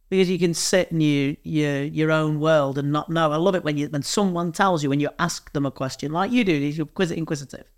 because 0.08 0.30
you 0.30 0.38
can 0.38 0.54
sit 0.54 0.90
in 0.90 1.02
your 1.02 1.36
your 1.42 1.82
your 1.82 2.10
own 2.10 2.40
world 2.40 2.78
and 2.78 2.90
not 2.90 3.10
know. 3.10 3.32
I 3.32 3.36
love 3.36 3.54
it 3.54 3.64
when 3.64 3.76
you 3.76 3.88
when 3.88 4.02
someone 4.02 4.50
tells 4.50 4.82
you 4.82 4.88
when 4.88 5.00
you 5.00 5.10
ask 5.18 5.52
them 5.52 5.66
a 5.66 5.70
question 5.70 6.10
like 6.10 6.32
you 6.32 6.42
do. 6.42 6.54
You're 6.54 6.88
inquisitive, 7.12 7.70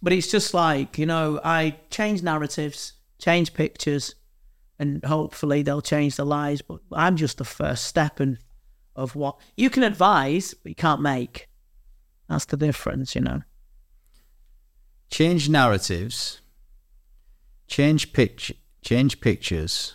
but 0.00 0.12
it's 0.12 0.30
just 0.30 0.54
like 0.54 0.98
you 0.98 1.06
know. 1.06 1.40
I 1.42 1.78
change 1.90 2.22
narratives, 2.22 2.92
change 3.18 3.54
pictures, 3.54 4.14
and 4.78 5.04
hopefully 5.04 5.62
they'll 5.62 5.82
change 5.82 6.16
their 6.16 6.26
lives. 6.26 6.62
But 6.62 6.80
I'm 6.92 7.16
just 7.16 7.38
the 7.38 7.44
first 7.44 7.84
step 7.86 8.20
and 8.20 8.38
of 8.96 9.14
what 9.14 9.36
you 9.56 9.70
can 9.70 9.82
advise, 9.84 10.54
but 10.54 10.70
you 10.70 10.74
can't 10.74 11.00
make. 11.00 11.48
That's 12.28 12.44
the 12.46 12.56
difference, 12.56 13.14
you 13.14 13.20
know. 13.20 13.42
Change 15.10 15.48
narratives. 15.48 16.40
Change 17.66 18.12
pitch. 18.12 18.52
Change 18.82 19.20
pictures. 19.20 19.94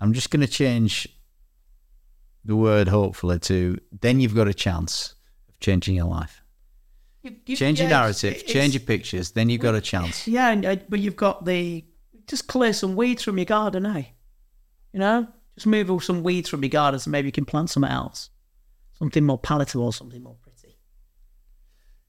I'm 0.00 0.12
just 0.12 0.30
going 0.30 0.40
to 0.40 0.46
change 0.52 1.08
the 2.44 2.54
word 2.56 2.88
hopefully 2.88 3.38
to 3.40 3.78
then 4.00 4.20
you've 4.20 4.34
got 4.34 4.46
a 4.48 4.54
chance 4.54 5.14
of 5.48 5.58
changing 5.60 5.96
your 5.96 6.06
life. 6.06 6.42
You, 7.22 7.34
you- 7.46 7.56
Change 7.56 7.80
your 7.80 7.88
narrative, 7.88 8.46
change 8.46 8.74
your 8.74 8.80
pictures, 8.84 9.32
then 9.32 9.48
you've 9.48 9.60
got 9.60 9.74
a 9.74 9.80
chance. 9.80 10.26
Yeah, 10.28 10.50
uh, 10.64 10.76
but 10.88 11.00
you've 11.00 11.16
got 11.16 11.44
the 11.44 11.84
just 12.28 12.46
clear 12.46 12.72
some 12.72 12.94
weeds 12.96 13.22
from 13.22 13.38
your 13.38 13.44
garden, 13.46 13.86
eh? 13.86 14.04
You 14.92 15.00
know, 15.00 15.26
just 15.54 15.66
move 15.66 15.90
all 15.90 16.00
some 16.00 16.22
weeds 16.22 16.48
from 16.48 16.62
your 16.62 16.70
garden, 16.70 17.00
so 17.00 17.10
maybe 17.10 17.26
you 17.28 17.32
can 17.32 17.44
plant 17.44 17.70
something 17.70 17.90
else, 17.90 18.30
something 18.98 19.24
more 19.24 19.38
palatable, 19.38 19.92
something 19.92 20.22
more 20.22 20.36
pretty. 20.40 20.76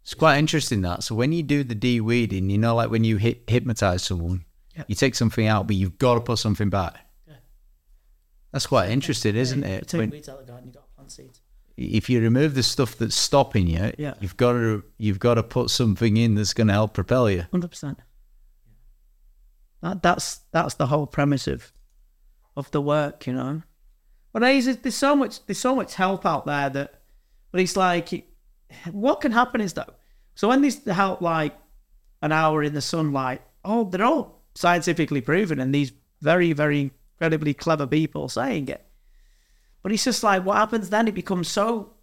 It's 0.03 0.13
quite 0.13 0.37
interesting 0.39 0.81
that. 0.81 1.03
So 1.03 1.13
when 1.15 1.31
you 1.33 1.43
do 1.43 1.63
the 1.63 1.75
de-weeding, 1.75 2.49
you 2.49 2.57
know, 2.57 2.75
like 2.75 2.89
when 2.89 3.03
you 3.03 3.17
hip- 3.17 3.49
hypnotize 3.49 4.03
someone, 4.03 4.45
Yeah. 4.75 4.83
you 4.87 4.95
take 4.95 5.15
something 5.15 5.45
out, 5.45 5.67
but 5.67 5.75
you've 5.75 5.97
got 5.97 6.15
to 6.15 6.21
put 6.21 6.39
something 6.39 6.69
back. 6.69 6.95
That's 8.51 8.65
quite 8.65 8.89
interesting, 8.89 9.35
isn't 9.35 9.63
it? 9.63 9.87
take 9.87 9.99
When, 9.99 10.09
weeds 10.09 10.27
out 10.27 10.39
of 10.39 10.45
the 10.47 10.51
garden, 10.51 10.67
you've 10.69 10.75
got 10.75 10.85
to 10.87 10.95
plant 10.95 11.11
seeds. 11.11 11.41
if 11.77 12.09
you 12.09 12.19
remove 12.19 12.55
the 12.55 12.63
stuff 12.63 12.97
that's 12.97 13.15
stopping 13.15 13.67
you, 13.67 13.91
Yeah. 13.99 14.15
you've 14.21 14.37
got 14.37 14.53
to 14.53 14.83
you've 14.97 15.19
got 15.19 15.35
to 15.35 15.43
put 15.43 15.69
something 15.69 16.17
in 16.17 16.33
that's 16.35 16.53
going 16.53 16.67
to 16.67 16.73
help 16.73 16.93
propel 16.95 17.29
you. 17.29 17.45
Hundred 17.51 17.67
percent. 17.69 17.99
That 19.81 20.03
that's 20.03 20.41
that's 20.51 20.75
the 20.75 20.87
whole 20.87 21.07
premise 21.07 21.47
of 21.47 21.71
of 22.55 22.69
the 22.71 22.81
work, 22.81 23.25
you 23.27 23.33
know. 23.33 23.63
But 24.33 24.41
there's, 24.41 24.65
there's 24.77 24.95
so 24.95 25.15
much 25.15 25.45
there's 25.45 25.59
so 25.59 25.75
much 25.75 25.95
help 25.95 26.25
out 26.25 26.45
there 26.45 26.69
that, 26.69 27.01
but 27.51 27.61
it's 27.61 27.75
like, 27.75 28.27
what 28.91 29.21
can 29.21 29.31
happen 29.31 29.61
is 29.61 29.73
though. 29.73 29.93
So 30.35 30.47
when 30.47 30.61
these 30.61 30.83
help 30.85 31.21
like 31.21 31.57
an 32.21 32.31
hour 32.31 32.63
in 32.63 32.73
the 32.73 32.81
sunlight, 32.81 33.41
oh, 33.65 33.85
they're 33.85 34.05
all 34.05 34.43
scientifically 34.55 35.21
proven, 35.21 35.59
and 35.59 35.73
these 35.73 35.93
very 36.21 36.53
very 36.53 36.91
incredibly 37.19 37.53
clever 37.53 37.87
people 37.87 38.29
saying 38.29 38.67
it. 38.67 38.85
But 39.81 39.93
it's 39.93 40.03
just 40.03 40.23
like 40.23 40.45
what 40.45 40.57
happens 40.57 40.89
then? 40.89 41.07
It 41.07 41.15
becomes 41.15 41.47
so 41.47 41.93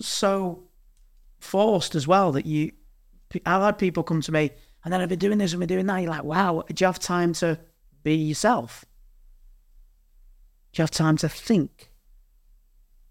so 0.00 0.64
forced 1.38 1.94
as 1.94 2.08
well 2.08 2.32
that 2.32 2.46
you 2.46 2.72
I've 3.46 3.62
had 3.62 3.78
people 3.78 4.02
come 4.02 4.22
to 4.22 4.32
me 4.32 4.50
and 4.84 4.92
then 4.92 5.00
I've 5.00 5.08
been 5.08 5.18
doing 5.18 5.38
this 5.38 5.52
and 5.52 5.60
been 5.60 5.68
doing 5.68 5.86
that. 5.86 5.98
You're 6.00 6.10
like, 6.10 6.24
wow, 6.24 6.64
do 6.68 6.74
you 6.78 6.86
have 6.86 6.98
time 6.98 7.32
to 7.34 7.58
be 8.02 8.14
yourself? 8.14 8.84
Do 10.72 10.80
you 10.80 10.82
have 10.84 10.90
time 10.90 11.16
to 11.18 11.28
think? 11.28 11.90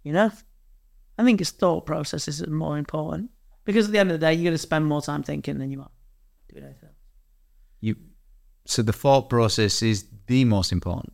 You 0.03 0.13
know? 0.13 0.32
I 1.17 1.24
think 1.24 1.41
it's 1.41 1.51
thought 1.51 1.86
processes 1.86 2.41
are 2.41 2.49
more 2.49 2.78
important 2.78 3.30
because 3.65 3.88
at 3.88 3.91
the 3.91 3.99
end 3.99 4.09
of 4.11 4.20
the 4.20 4.26
day, 4.26 4.34
you're 4.34 4.43
going 4.45 4.53
to 4.53 4.57
spend 4.57 4.86
more 4.86 5.01
time 5.01 5.22
thinking 5.22 5.57
than 5.59 5.70
you 5.70 5.82
are 5.82 5.91
doing 6.51 6.63
anything 6.63 6.86
else. 6.89 6.95
You 7.82 7.95
so 8.65 8.82
the 8.82 8.93
thought 8.93 9.30
process 9.30 9.82
is 9.82 10.05
the 10.28 10.45
most 10.45 10.72
important. 10.72 11.13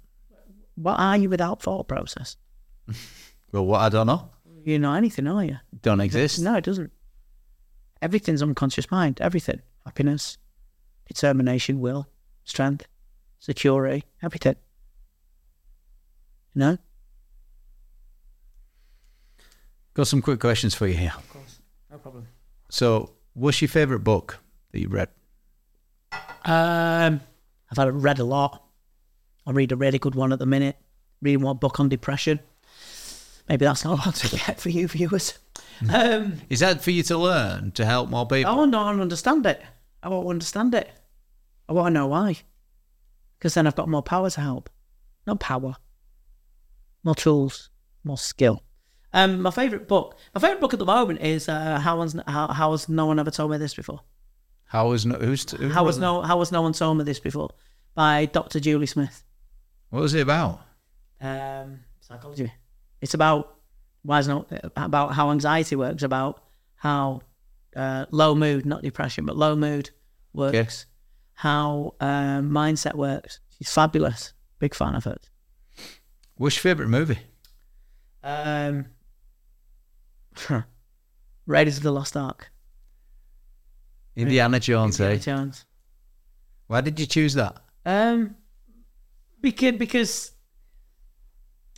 What 0.76 1.00
are 1.00 1.18
you 1.18 1.30
without 1.30 1.62
thought 1.62 1.88
process? 1.88 2.38
Well, 3.52 3.66
what 3.68 3.80
I 3.80 3.88
don't 3.88 4.08
know, 4.08 4.32
You're 4.66 4.80
not 4.80 4.98
anything, 4.98 5.28
are 5.28 5.46
you? 5.46 5.58
don't 5.82 6.02
exist. 6.02 6.42
No, 6.42 6.56
it 6.56 6.66
doesn't. 6.66 6.92
Everything's 8.02 8.42
unconscious 8.42 8.92
mind. 8.92 9.22
Everything. 9.22 9.62
Happiness, 9.86 10.38
determination, 11.08 11.80
will, 11.80 12.08
strength, 12.44 12.88
security, 13.40 14.04
everything. 14.24 14.56
You 16.54 16.60
know? 16.60 16.78
Got 19.94 20.08
some 20.08 20.22
quick 20.22 20.40
questions 20.40 20.76
for 20.76 20.88
you 20.88 20.96
here. 20.96 21.14
Of 21.16 21.30
course. 21.30 21.60
No 21.90 21.98
problem. 21.98 22.28
So, 22.70 23.12
what's 23.34 23.62
your 23.62 23.70
favorite 23.70 24.00
book 24.00 24.40
that 24.72 24.80
you've 24.80 24.92
read? 24.92 25.10
Um, 26.44 27.22
I've 27.72 27.78
had 27.78 28.04
read 28.04 28.20
a 28.20 28.26
lot. 28.26 28.64
I 29.48 29.52
read 29.52 29.72
a 29.72 29.76
really 29.76 30.00
good 30.00 30.16
one 30.16 30.34
at 30.34 30.40
the 30.40 30.46
minute. 30.46 30.76
Reading 31.22 31.42
one 31.42 31.58
book 31.58 31.80
on 31.80 31.88
depression. 31.88 32.40
Maybe 33.48 33.66
that's 33.66 33.86
not 33.86 34.06
what 34.06 34.16
to 34.16 34.36
get 34.36 34.60
for 34.60 34.70
you 34.70 34.88
viewers. 34.88 35.40
Um, 35.90 36.42
Is 36.50 36.62
that 36.62 36.82
for 36.82 36.92
you 36.92 37.04
to 37.04 37.18
learn 37.18 37.72
to 37.72 37.86
help 37.86 38.10
more 38.10 38.26
people? 38.28 38.52
I 38.52 38.56
want 38.56 38.72
to 38.72 38.78
understand 38.80 39.46
it. 39.46 39.62
I 40.06 40.10
want 40.10 40.26
to 40.26 40.30
understand 40.30 40.76
it. 40.76 40.92
I 41.68 41.74
want 41.74 41.88
to 41.88 42.00
know 42.00 42.06
why. 42.06 42.38
Because 43.40 43.56
then 43.56 43.66
I've 43.66 43.76
got 43.76 43.90
more 43.90 44.04
power 44.04 44.30
to 44.30 44.40
help. 44.40 44.70
Not 45.26 45.40
power. 45.40 45.76
More 47.04 47.16
tools. 47.16 47.72
More 48.04 48.18
skill. 48.18 48.62
Um, 49.14 49.42
my 49.42 49.50
favorite 49.50 49.88
book. 49.88 50.16
My 50.36 50.42
favorite 50.42 50.62
book 50.62 50.74
at 50.74 50.80
the 50.80 50.86
moment 50.86 51.22
is 51.22 51.50
uh, 51.50 51.80
how, 51.80 51.98
one's, 51.98 52.16
how 52.28 52.50
how 52.50 52.72
has 52.72 52.88
no 52.88 53.08
one 53.08 53.18
ever 53.18 53.32
told 53.32 53.50
me 53.50 53.58
this 53.58 53.74
before? 53.74 54.02
How 54.66 54.90
was 54.90 55.08
no? 55.08 55.16
Who's 55.16 55.50
who 55.50 55.70
How 55.70 55.84
was 55.84 55.96
was 55.96 56.02
no 56.02 56.22
how 56.22 56.38
has 56.38 56.52
no 56.52 56.62
one 56.62 56.74
told 56.74 57.00
me 57.00 57.04
this 57.04 57.20
before? 57.20 57.50
By 57.96 58.26
Dr. 58.26 58.60
Julie 58.60 58.86
Smith. 58.86 59.24
What 59.90 60.02
was 60.02 60.14
it 60.14 60.22
about? 60.22 60.62
Um, 61.20 61.80
psychology. 62.02 62.52
It's 63.02 63.16
about 63.16 63.58
why 64.04 64.20
is 64.20 64.28
no 64.28 64.46
about 64.76 65.14
how 65.14 65.32
anxiety 65.32 65.76
works. 65.76 66.04
About 66.04 66.44
how 66.76 67.22
uh, 67.76 68.06
low 68.12 68.36
mood, 68.36 68.66
not 68.66 68.84
depression, 68.84 69.26
but 69.26 69.36
low 69.36 69.56
mood 69.56 69.90
works. 70.36 70.86
How 71.34 71.96
um, 72.00 72.50
mindset 72.52 72.96
works. 72.96 73.40
She's 73.58 73.72
fabulous. 73.72 74.34
Big 74.60 74.74
fan 74.74 74.96
of 74.96 75.06
it. 75.08 75.30
What's 76.36 76.56
your 76.58 76.62
favorite 76.62 76.90
movie? 76.90 77.20
Um, 78.24 78.86
Raiders 81.46 81.78
of 81.78 81.84
the 81.84 81.92
Lost 81.92 82.18
Ark. 82.18 82.52
Indiana 84.16 84.60
Jones. 84.60 85.00
Indiana 85.00 85.16
Eh? 85.16 85.20
Jones. 85.24 85.66
Why 86.68 86.82
did 86.82 87.00
you 87.00 87.06
choose 87.06 87.34
that? 87.36 87.58
Um, 87.86 88.36
because 89.42 89.74
because 89.74 90.32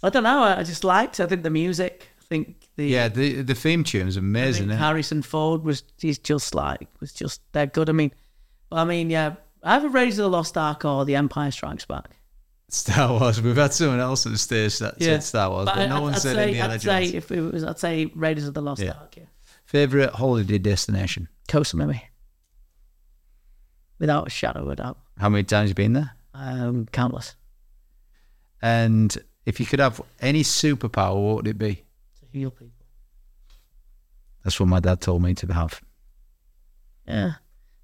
I 0.03 0.09
don't 0.09 0.23
know. 0.23 0.43
I 0.43 0.63
just 0.63 0.83
liked. 0.83 1.19
it. 1.19 1.23
I 1.23 1.27
think 1.27 1.43
the 1.43 1.49
music. 1.49 2.07
I 2.21 2.23
think 2.25 2.67
the 2.77 2.85
Yeah, 2.85 3.07
the 3.09 3.41
the 3.41 3.55
theme 3.55 3.83
tune 3.83 4.07
is 4.07 4.17
amazing. 4.17 4.69
Harrison 4.69 5.21
Ford 5.21 5.63
was. 5.63 5.83
He's 5.99 6.19
just 6.19 6.53
like 6.55 6.87
was 6.99 7.11
just 7.11 7.41
they're 7.51 7.65
good. 7.65 7.89
I 7.89 7.93
mean, 7.93 8.11
I 8.71 8.83
mean, 8.85 9.09
yeah. 9.09 9.35
Either 9.63 9.89
Raiders 9.89 10.19
of 10.19 10.23
the 10.23 10.29
Lost 10.29 10.57
Ark 10.57 10.85
or 10.85 11.03
The 11.05 11.15
Empire 11.15 11.51
Strikes 11.51 11.85
Back. 11.85 12.11
Star 12.69 13.11
Wars. 13.17 13.41
We've 13.41 13.55
had 13.55 13.73
someone 13.73 13.99
else 13.99 14.25
on 14.25 14.33
the 14.33 14.37
stage 14.37 14.77
that 14.79 15.01
said 15.01 15.23
Star 15.23 15.49
Wars, 15.49 15.65
but, 15.65 15.77
I- 15.77 15.85
no 15.87 15.95
I'd- 15.95 16.03
one 16.03 16.13
I'd 16.15 16.21
said 16.21 16.35
say, 16.35 16.47
Indiana 16.49 16.73
I'd 16.73 16.81
Jones. 16.81 17.09
say 17.11 17.17
if 17.17 17.31
it 17.31 17.41
was, 17.41 17.63
I'd 17.63 17.79
say 17.79 18.05
Raiders 18.13 18.47
of 18.47 18.53
the 18.53 18.61
Lost 18.61 18.81
Yeah. 18.81 18.91
Ark. 18.91 19.15
Yeah. 19.17 19.23
Favorite 19.65 20.11
holiday 20.13 20.57
destination? 20.57 21.27
Koh 21.47 21.61
Samui. 21.61 22.01
Without 23.99 24.27
a 24.27 24.29
shadow 24.29 24.61
of 24.63 24.69
a 24.69 24.75
doubt. 24.75 24.99
How 25.17 25.29
many 25.29 25.43
times 25.43 25.69
you 25.69 25.75
been 25.75 25.93
there? 25.93 26.11
Um, 26.33 26.85
countless. 26.91 27.35
And 28.61 29.17
if 29.45 29.59
you 29.59 29.65
could 29.65 29.79
have 29.79 30.01
any 30.19 30.43
superpower, 30.43 31.15
what 31.15 31.35
would 31.37 31.47
it 31.47 31.57
be? 31.57 31.75
To 32.19 32.25
heal 32.31 32.51
people. 32.51 32.85
That's 34.43 34.59
what 34.59 34.69
my 34.69 34.79
dad 34.79 35.01
told 35.01 35.23
me 35.23 35.33
to 35.35 35.53
have. 35.53 35.81
Yeah. 37.07 37.33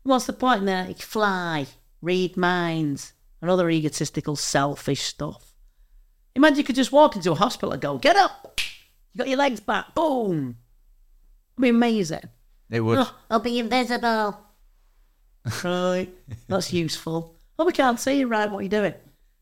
What's 0.03 0.25
the 0.25 0.33
point 0.33 0.65
there? 0.65 0.85
Like, 0.85 0.99
fly, 0.99 1.65
read 2.01 2.35
minds, 2.37 3.13
and 3.41 3.49
other 3.49 3.69
egotistical, 3.69 4.35
selfish 4.35 5.01
stuff. 5.01 5.53
Imagine 6.35 6.57
you 6.57 6.63
could 6.63 6.75
just 6.75 6.91
walk 6.91 7.15
into 7.15 7.31
a 7.31 7.35
hospital 7.35 7.71
and 7.71 7.81
go, 7.81 7.97
get 7.97 8.15
up! 8.15 8.59
You 9.13 9.19
got 9.19 9.27
your 9.27 9.37
legs 9.37 9.59
back, 9.59 9.93
boom! 9.95 10.57
It'd 11.55 11.61
be 11.61 11.69
amazing. 11.69 12.23
It 12.69 12.81
would. 12.81 12.99
Oh, 12.99 13.15
I'll 13.29 13.39
be 13.39 13.59
invisible. 13.59 14.39
right. 15.63 16.09
That's 16.47 16.73
useful. 16.73 17.35
Oh, 17.59 17.65
we 17.65 17.71
can't 17.71 17.99
see 17.99 18.19
you 18.19 18.27
right, 18.27 18.49
what 18.49 18.59
are 18.59 18.63
you 18.63 18.69
doing? 18.69 18.93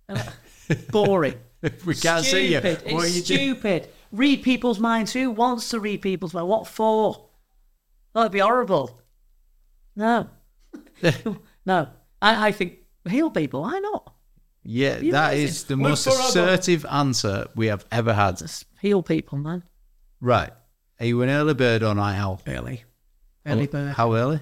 Boring. 0.91 1.35
we 1.85 1.95
can't 1.95 2.25
see 2.25 2.53
you. 2.53 2.59
Stupid. 2.59 2.93
What 2.93 3.03
are 3.03 3.07
It's 3.07 3.15
you 3.29 3.37
doing? 3.37 3.55
stupid. 3.55 3.89
Read 4.11 4.43
people's 4.43 4.79
minds. 4.79 5.13
Who 5.13 5.31
wants 5.31 5.69
to 5.69 5.79
read 5.79 6.01
people's 6.01 6.33
minds? 6.33 6.49
What 6.49 6.67
for? 6.67 7.29
That'd 8.13 8.31
be 8.31 8.39
horrible. 8.39 8.99
No. 9.95 10.27
no. 11.65 11.87
I, 12.21 12.47
I 12.47 12.51
think 12.51 12.77
heal 13.09 13.29
people. 13.31 13.61
Why 13.61 13.79
not? 13.79 14.13
Yeah, 14.63 14.99
Be 14.99 15.11
that 15.11 15.29
amazing. 15.33 15.47
is 15.47 15.63
the 15.63 15.75
Look 15.75 15.89
most 15.89 16.03
for 16.03 16.11
other- 16.11 16.21
assertive 16.21 16.85
answer 16.85 17.47
we 17.55 17.67
have 17.67 17.85
ever 17.91 18.13
had. 18.13 18.37
Just 18.37 18.65
heal 18.79 19.01
people, 19.01 19.37
man. 19.39 19.63
Right. 20.19 20.51
Are 20.99 21.05
you 21.05 21.21
an 21.23 21.29
early 21.29 21.55
bird 21.55 21.81
or 21.81 21.95
night 21.95 22.19
owl? 22.19 22.41
Early. 22.45 22.83
Early 23.45 23.65
bird. 23.65 23.93
How 23.95 24.13
early? 24.13 24.39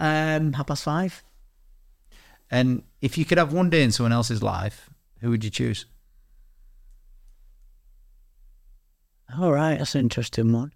Um, 0.00 0.52
half 0.52 0.66
past 0.66 0.82
five. 0.82 1.22
And 2.50 2.82
if 3.00 3.16
you 3.16 3.24
could 3.24 3.38
have 3.38 3.52
one 3.52 3.70
day 3.70 3.84
in 3.84 3.92
someone 3.92 4.12
else's 4.12 4.42
life, 4.42 4.90
who 5.20 5.30
would 5.30 5.44
you 5.44 5.50
choose? 5.50 5.86
All 9.38 9.52
right, 9.52 9.78
that's 9.78 9.94
an 9.94 10.00
interesting 10.00 10.52
one. 10.52 10.72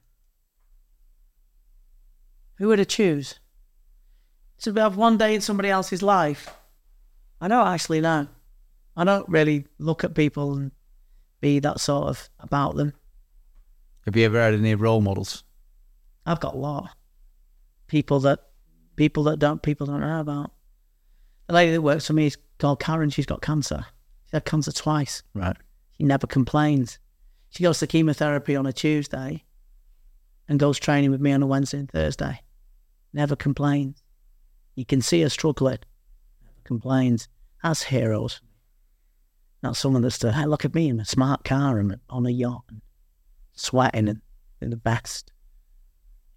Who 2.58 2.68
would 2.68 2.78
I 2.78 2.84
choose? 2.84 3.39
To 4.60 4.74
have 4.74 4.96
one 4.96 5.16
day 5.16 5.34
in 5.34 5.40
somebody 5.40 5.70
else's 5.70 6.02
life. 6.02 6.48
I 7.40 7.48
don't 7.48 7.66
actually 7.66 8.00
know. 8.00 8.28
I 8.96 9.04
don't 9.04 9.28
really 9.28 9.64
look 9.78 10.04
at 10.04 10.14
people 10.14 10.54
and 10.54 10.72
be 11.40 11.58
that 11.60 11.80
sort 11.80 12.08
of 12.08 12.28
about 12.38 12.76
them. 12.76 12.92
Have 14.04 14.16
you 14.16 14.26
ever 14.26 14.38
had 14.38 14.54
any 14.54 14.74
role 14.74 15.00
models? 15.00 15.44
I've 16.26 16.40
got 16.40 16.54
a 16.54 16.58
lot. 16.58 16.90
People 17.86 18.20
that 18.20 18.40
people 18.96 19.24
that 19.24 19.38
don't 19.38 19.62
people 19.62 19.86
don't 19.86 20.00
know 20.00 20.20
about. 20.20 20.52
The 21.46 21.54
lady 21.54 21.72
that 21.72 21.82
works 21.82 22.06
for 22.06 22.12
me 22.12 22.26
is 22.26 22.36
called 22.58 22.80
Karen. 22.80 23.08
She's 23.10 23.26
got 23.26 23.40
cancer. 23.40 23.86
She's 24.26 24.32
had 24.32 24.44
cancer 24.44 24.72
twice. 24.72 25.22
Right. 25.34 25.56
She 25.96 26.04
never 26.04 26.26
complains. 26.26 26.98
She 27.48 27.62
goes 27.62 27.78
to 27.78 27.86
chemotherapy 27.86 28.54
on 28.56 28.66
a 28.66 28.72
Tuesday 28.72 29.44
and 30.48 30.60
goes 30.60 30.78
training 30.78 31.10
with 31.10 31.20
me 31.20 31.32
on 31.32 31.42
a 31.42 31.46
Wednesday 31.46 31.78
and 31.78 31.90
Thursday. 31.90 32.42
Never 33.12 33.34
complains. 33.34 33.99
You 34.74 34.84
can 34.84 35.00
see 35.00 35.22
her 35.22 35.28
struggling. 35.28 35.78
Never 36.42 36.54
complains. 36.64 37.28
That's 37.62 37.84
heroes. 37.84 38.40
Not 39.62 39.76
someone 39.76 40.02
that's 40.02 40.18
to, 40.20 40.32
hey, 40.32 40.46
look 40.46 40.64
at 40.64 40.74
me, 40.74 40.88
I'm 40.88 41.00
a 41.00 41.04
smart 41.04 41.44
car, 41.44 41.78
I'm 41.78 42.00
on 42.08 42.26
a 42.26 42.30
yacht, 42.30 42.64
and 42.70 42.80
sweating 43.52 44.08
and 44.08 44.20
in 44.60 44.70
the 44.70 44.76
best. 44.76 45.32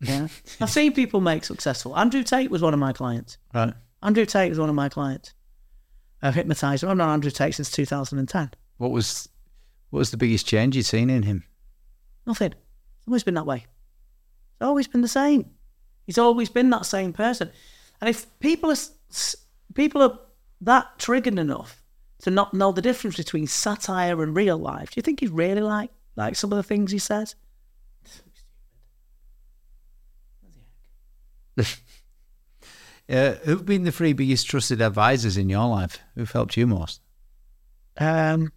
Yeah. 0.02 0.28
I've 0.62 0.70
seen 0.70 0.92
people 0.92 1.22
make 1.22 1.46
successful. 1.46 1.98
Andrew 1.98 2.24
Tate 2.24 2.52
was 2.52 2.62
one 2.62 2.74
of 2.74 2.80
my 2.80 2.92
clients. 2.92 3.38
Right. 3.54 3.74
Andrew 4.02 4.26
Tate 4.26 4.50
was 4.50 4.60
one 4.60 4.70
of 4.70 4.76
my 4.76 4.90
clients. 4.90 5.34
I've 6.22 6.36
hypnotized 6.36 6.84
him. 6.84 6.90
I've 6.90 6.98
known 6.98 7.10
Andrew 7.10 7.32
Tate 7.32 7.56
since 7.56 7.72
2010. 7.72 8.52
What 8.78 8.92
was 8.92 9.30
what 9.90 10.00
was 10.00 10.12
the 10.12 10.18
biggest 10.18 10.48
change 10.48 10.76
you'd 10.76 10.86
seen 10.86 11.10
in 11.10 11.24
him? 11.24 11.44
Nothing. 12.26 12.54
It's 12.54 13.08
always 13.08 13.24
been 13.24 13.36
that 13.36 13.46
way. 13.46 13.58
It's 13.58 14.62
always 14.62 14.88
been 14.88 15.02
the 15.02 15.08
same. 15.08 15.52
He's 16.06 16.18
always 16.18 16.50
been 16.50 16.70
that 16.72 16.86
same 16.86 17.14
person. 17.14 17.52
And 18.04 18.10
if 18.10 18.38
people 18.40 18.70
are 18.70 18.74
s- 18.74 18.92
s- 19.12 19.38
people 19.76 20.02
are 20.02 20.20
that 20.60 21.00
triggered 21.00 21.40
enough 21.40 21.82
to 22.24 22.32
not 22.32 22.54
know 22.54 22.74
the 22.74 22.82
difference 22.82 23.16
between 23.16 23.48
satire 23.48 24.22
and 24.22 24.36
real 24.36 24.58
life, 24.58 24.90
do 24.90 24.96
you 24.98 25.02
think 25.02 25.22
he's 25.22 25.30
really 25.30 25.62
like 25.62 25.90
like 26.18 26.36
some 26.36 26.52
of 26.52 26.58
the 26.58 26.64
things 26.64 26.92
he 26.92 27.00
says? 27.00 27.36
Uh, 33.10 33.34
who've 33.44 33.66
been 33.66 33.84
the 33.84 33.92
three 33.92 34.12
biggest 34.14 34.48
trusted 34.50 34.82
advisors 34.82 35.36
in 35.38 35.50
your 35.50 35.68
life? 35.68 36.00
Who've 36.16 36.32
helped 36.32 36.56
you 36.58 36.66
most? 36.66 37.02
Um, 37.98 38.52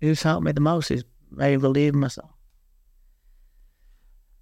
who's 0.00 0.22
helped 0.22 0.44
me 0.44 0.52
the 0.52 0.60
most 0.60 0.90
is 0.90 1.04
maybe 1.30 1.58
believe 1.60 1.94
myself. 1.94 2.30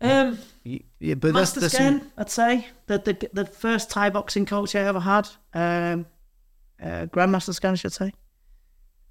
Um, 0.01 0.33
Y- 0.33 0.39
Yeah, 0.65 1.15
but 1.15 1.35
that's, 1.35 1.35
Master 1.35 1.61
that's 1.61 1.75
Scan, 1.75 2.13
I'd 2.17 2.31
say 2.31 2.67
the, 2.87 2.99
the 2.99 3.31
the 3.33 3.45
first 3.47 3.91
Thai 3.91 4.11
boxing 4.11 4.47
coach 4.47 4.77
I 4.77 4.81
ever 4.81 5.01
had, 5.01 5.29
um, 5.55 6.07
uh, 6.81 7.07
Grandmaster 7.07 7.53
Scan, 7.55 7.73
I 7.73 7.77
should 7.77 7.93
say. 7.93 8.13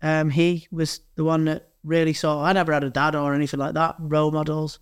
Um, 0.01 0.29
he 0.29 0.67
was 0.71 1.01
the 1.15 1.23
one 1.23 1.45
that 1.45 1.69
really 1.83 2.13
saw. 2.13 2.43
I 2.43 2.53
never 2.53 2.71
had 2.71 2.83
a 2.83 2.89
dad 2.89 3.15
or 3.15 3.33
anything 3.33 3.59
like 3.59 3.73
that, 3.73 3.95
role 3.99 4.31
models 4.31 4.79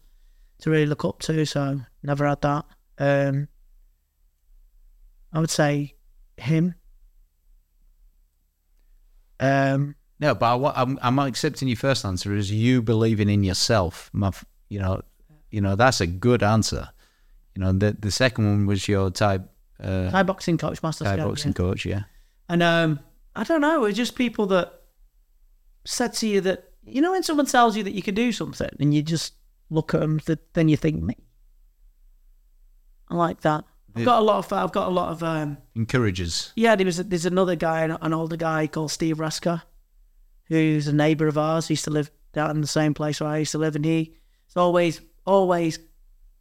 to 0.59 0.69
really 0.69 0.85
look 0.85 1.03
up 1.05 1.19
to, 1.19 1.45
so 1.45 1.81
never 2.03 2.27
had 2.27 2.41
that. 2.41 2.65
Um, 2.99 3.47
I 5.33 5.39
would 5.39 5.49
say 5.49 5.95
him. 6.37 6.75
Um, 9.39 9.95
no. 10.19 10.35
But 10.35 10.45
I, 10.45 10.55
wa- 10.55 10.73
I'm 10.75 10.99
I'm 11.01 11.19
accepting 11.19 11.67
your 11.67 11.77
first 11.77 12.05
answer 12.05 12.35
is 12.35 12.51
you 12.51 12.81
believing 12.81 13.29
in 13.29 13.43
yourself. 13.43 14.09
My, 14.13 14.31
you 14.69 14.79
know, 14.79 15.01
you 15.51 15.61
know 15.61 15.75
that's 15.75 16.01
a 16.01 16.07
good 16.07 16.43
answer. 16.43 16.89
You 17.55 17.63
know, 17.63 17.73
the 17.73 17.95
the 17.99 18.11
second 18.11 18.45
one 18.45 18.65
was 18.65 18.87
your 18.87 19.09
Thai 19.09 19.39
uh, 19.83 20.11
Thai 20.11 20.23
boxing 20.23 20.57
coach, 20.57 20.81
Master 20.83 21.03
Thai 21.03 21.13
Scan. 21.15 21.27
boxing 21.27 21.51
yeah. 21.51 21.55
coach. 21.55 21.85
Yeah. 21.85 22.03
And 22.47 22.63
um, 22.63 22.99
I 23.35 23.43
don't 23.43 23.61
know, 23.61 23.85
it's 23.85 23.97
just 23.97 24.15
people 24.15 24.47
that 24.47 24.73
said 25.85 26.13
to 26.13 26.27
you 26.27 26.41
that 26.41 26.71
you 26.83 27.01
know 27.01 27.11
when 27.11 27.23
someone 27.23 27.45
tells 27.45 27.77
you 27.77 27.83
that 27.83 27.93
you 27.93 28.01
can 28.01 28.15
do 28.15 28.31
something 28.31 28.69
and 28.79 28.93
you 28.93 29.01
just 29.01 29.33
look 29.69 29.93
at 29.93 29.99
them, 29.99 30.19
th- 30.19 30.39
then 30.53 30.67
you 30.67 30.77
think 30.77 31.01
me. 31.01 31.15
I 33.09 33.15
like 33.15 33.41
that. 33.41 33.65
I've 33.95 34.05
got 34.05 34.19
a 34.19 34.23
lot 34.23 34.37
of. 34.45 34.53
I've 34.53 34.71
got 34.71 34.87
a 34.87 34.91
lot 34.91 35.09
of. 35.09 35.23
Um, 35.23 35.57
Encourages. 35.75 36.53
yeah, 36.55 36.75
there 36.75 36.85
was 36.85 36.97
there's 36.97 37.25
another 37.25 37.55
guy, 37.55 37.81
an, 37.81 37.97
an 38.01 38.13
older 38.13 38.37
guy 38.37 38.67
called 38.67 38.91
Steve 38.91 39.17
Rasker, 39.17 39.63
who's 40.45 40.87
a 40.87 40.93
neighbour 40.93 41.27
of 41.27 41.37
ours. 41.37 41.67
He 41.67 41.73
used 41.73 41.85
to 41.85 41.91
live 41.91 42.11
down 42.33 42.51
in 42.51 42.61
the 42.61 42.67
same 42.67 42.93
place 42.93 43.19
where 43.19 43.29
I 43.29 43.39
used 43.39 43.51
to 43.51 43.57
live, 43.57 43.75
and 43.75 43.83
he's 43.83 44.09
always 44.55 45.01
always 45.29 45.79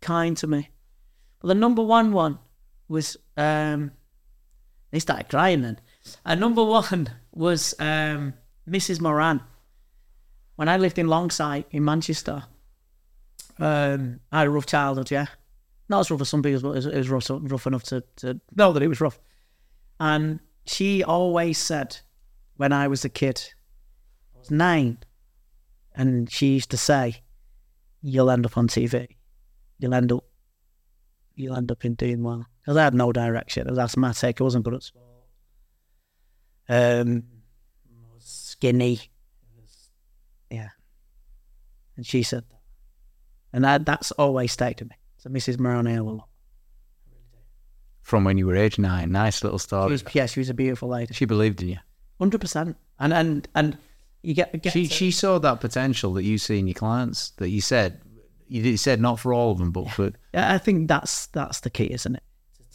kind 0.00 0.36
to 0.38 0.46
me. 0.46 0.70
But 1.40 1.48
the 1.48 1.54
number 1.54 1.82
one 1.82 2.12
one 2.12 2.38
was 2.88 3.16
um, 3.36 3.92
they 4.90 4.98
started 4.98 5.28
crying 5.28 5.62
then. 5.62 5.78
And 6.24 6.40
number 6.40 6.64
one 6.64 7.10
was 7.32 7.74
um, 7.78 8.34
Mrs. 8.68 9.00
Moran. 9.00 9.40
when 10.56 10.68
I 10.68 10.78
lived 10.78 10.98
in 10.98 11.06
Longsight 11.06 11.66
in 11.70 11.84
Manchester, 11.84 12.44
um, 13.58 14.20
I 14.32 14.38
had 14.38 14.46
a 14.46 14.50
rough 14.50 14.66
childhood, 14.66 15.10
yeah. 15.10 15.26
Not 15.88 16.00
as 16.00 16.10
rough 16.10 16.20
as 16.20 16.28
some 16.28 16.42
people, 16.42 16.60
but 16.60 16.70
it 16.70 16.74
was, 16.74 16.86
it 16.86 16.96
was 16.96 17.08
rough, 17.08 17.30
rough 17.30 17.66
enough 17.66 17.82
to, 17.84 18.02
to 18.16 18.40
know 18.54 18.72
that 18.72 18.82
it 18.82 18.88
was 18.88 19.00
rough. 19.00 19.18
And 20.00 20.40
she 20.66 21.02
always 21.02 21.58
said, 21.58 21.98
when 22.56 22.72
I 22.72 22.88
was 22.88 23.04
a 23.04 23.08
kid, 23.08 23.52
I 24.34 24.38
was 24.38 24.50
nine, 24.50 24.98
and 25.94 26.30
she 26.30 26.54
used 26.54 26.70
to 26.70 26.76
say, 26.76 27.22
"You'll 28.02 28.30
end 28.30 28.46
up 28.46 28.56
on 28.56 28.68
TV. 28.68 29.16
You'll 29.78 29.94
end 29.94 30.12
up, 30.12 30.24
you'll 31.34 31.56
end 31.56 31.70
up 31.70 31.84
in 31.84 31.94
doing 31.94 32.22
well." 32.22 32.46
Because 32.60 32.76
I 32.76 32.84
had 32.84 32.94
no 32.94 33.12
direction. 33.12 33.66
I 33.66 33.70
was 33.70 33.78
asthmatic. 33.78 34.40
I 34.40 34.44
wasn't 34.44 34.64
good 34.64 34.74
at 34.74 34.82
sport. 34.82 35.04
Um, 36.68 37.24
skinny. 38.18 39.00
Yeah. 40.50 40.68
And 41.96 42.04
she 42.06 42.22
said 42.22 42.44
that. 42.50 42.58
And 43.52 43.64
that, 43.64 43.86
that's 43.86 44.10
always 44.12 44.52
stayed 44.52 44.80
with 44.80 44.90
me. 44.90 44.96
So 45.16 45.30
Mrs. 45.30 45.58
Maroney 45.58 45.94
a 45.94 46.02
lot. 46.02 46.28
From 48.02 48.24
when 48.24 48.38
you 48.38 48.46
were 48.46 48.56
age 48.56 48.78
nine. 48.78 49.10
Nice 49.12 49.42
little 49.42 49.58
She 49.58 49.64
story. 49.64 49.90
was, 49.90 50.04
yeah, 50.12 50.26
she 50.26 50.40
was 50.40 50.48
a 50.50 50.54
beautiful 50.54 50.88
lady. 50.88 51.14
She 51.14 51.24
believed 51.24 51.62
in 51.62 51.68
you. 51.68 51.78
Hundred 52.18 52.40
percent. 52.40 52.76
And 52.98 53.12
and 53.12 53.48
and 53.54 53.78
you 54.22 54.34
get, 54.34 54.62
get 54.62 54.72
She 54.72 54.86
to- 54.86 54.94
she 54.94 55.10
saw 55.10 55.38
that 55.38 55.60
potential 55.60 56.12
that 56.14 56.24
you 56.24 56.38
see 56.38 56.58
in 56.58 56.66
your 56.66 56.74
clients 56.74 57.30
that 57.38 57.48
you 57.50 57.60
said 57.60 58.00
you 58.50 58.76
said 58.78 58.98
not 59.00 59.20
for 59.20 59.34
all 59.34 59.52
of 59.52 59.58
them, 59.58 59.70
but 59.72 59.90
for 59.90 60.10
Yeah, 60.32 60.52
I 60.54 60.58
think 60.58 60.88
that's 60.88 61.26
that's 61.26 61.60
the 61.60 61.70
key, 61.70 61.92
isn't 61.92 62.14
it? 62.16 62.22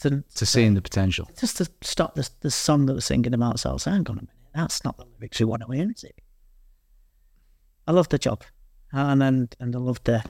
To, 0.01 0.23
to 0.35 0.45
seeing 0.45 0.73
the 0.73 0.81
potential. 0.81 1.29
just 1.39 1.57
to 1.57 1.69
stop 1.81 2.15
the 2.15 2.29
the 2.41 2.51
song 2.51 2.85
that 2.87 2.93
we're 2.93 2.99
singing 3.01 3.33
about 3.33 3.53
ourselves. 3.53 3.85
Hang 3.85 4.05
on 4.07 4.17
a 4.17 4.21
minute, 4.21 4.29
that's 4.53 4.83
not 4.83 4.97
the 4.97 5.05
lyrics 5.05 5.39
we 5.39 5.45
want 5.45 5.63
to 5.65 5.71
hear, 5.71 5.89
is 5.89 6.03
it? 6.03 6.15
I 7.87 7.91
love 7.91 8.09
the 8.09 8.17
job, 8.17 8.43
uh, 8.93 8.97
and 8.99 9.21
and 9.23 9.55
and 9.59 9.75
I 9.75 9.79
love 9.79 10.01
the, 10.03 10.23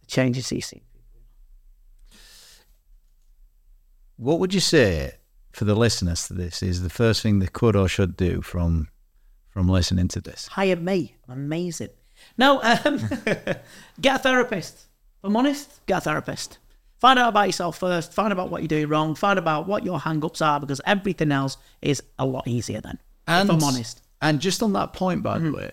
the 0.00 0.06
changes 0.06 0.50
you 0.52 0.60
see. 0.60 0.82
What 4.16 4.40
would 4.40 4.52
you 4.52 4.60
say 4.60 5.12
for 5.52 5.64
the 5.64 5.74
listeners 5.74 6.26
to 6.28 6.34
this 6.34 6.62
is 6.62 6.82
the 6.82 6.90
first 6.90 7.22
thing 7.22 7.38
they 7.38 7.46
could 7.46 7.76
or 7.76 7.88
should 7.88 8.16
do 8.16 8.42
from 8.42 8.88
from 9.58 9.68
listening 9.68 10.06
to 10.06 10.20
this? 10.20 10.46
Hire 10.46 10.76
me, 10.76 11.16
amazing. 11.28 11.88
No, 12.36 12.62
um, 12.62 12.98
get 14.00 14.14
a 14.14 14.18
therapist. 14.20 14.74
If 14.76 15.24
I'm 15.24 15.36
honest, 15.36 15.84
get 15.86 15.98
a 15.98 16.00
therapist. 16.02 16.58
Find 17.00 17.18
out 17.18 17.30
about 17.30 17.48
yourself 17.48 17.76
first. 17.76 18.12
Find 18.14 18.32
out 18.32 18.50
what 18.50 18.62
you're 18.62 18.68
doing 18.68 18.88
wrong. 18.88 19.16
Find 19.16 19.36
about 19.36 19.66
what 19.66 19.84
your 19.84 19.98
hang-ups 19.98 20.40
are 20.40 20.60
because 20.60 20.80
everything 20.86 21.32
else 21.32 21.56
is 21.82 22.00
a 22.20 22.24
lot 22.24 22.46
easier 22.46 22.80
then. 22.80 22.98
if 23.26 23.50
I'm 23.50 23.62
honest. 23.64 24.00
And 24.22 24.38
just 24.40 24.62
on 24.62 24.74
that 24.74 24.92
point, 24.92 25.24
by 25.24 25.40
the 25.40 25.50
way, 25.52 25.72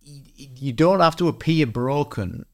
you, 0.00 0.48
you 0.56 0.72
don't 0.72 0.98
have 0.98 1.14
to 1.16 1.28
appear 1.28 1.66
broken 1.66 2.46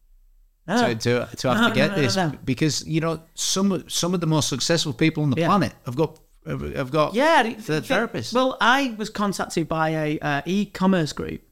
No. 0.69 0.89
to, 0.89 0.95
to, 0.95 1.37
to 1.37 1.49
have 1.49 1.61
No, 1.63 1.69
to 1.71 1.75
get 1.75 1.91
no, 1.93 1.97
no, 1.97 2.03
this 2.03 2.17
no. 2.17 2.33
because 2.45 2.87
you 2.87 3.01
know 3.01 3.23
some 3.35 3.85
some 3.89 4.13
of 4.15 4.21
the 4.21 4.27
most 4.27 4.49
successful 4.51 4.93
people 4.93 5.23
on 5.23 5.31
the 5.31 5.41
Yeah. 5.41 5.49
planet 5.49 5.73
have 5.87 5.97
got 5.97 6.19
have, 6.47 6.91
got 6.91 7.15
Yeah, 7.15 7.43
the 7.43 7.81
therapists. 7.81 8.33
Well, 8.35 8.57
I 8.61 8.95
was 8.99 9.11
contacted 9.11 9.69
by 9.69 9.91
a 9.91 10.19
uh, 10.19 10.43
e-commerce 10.45 11.13
group. 11.13 11.43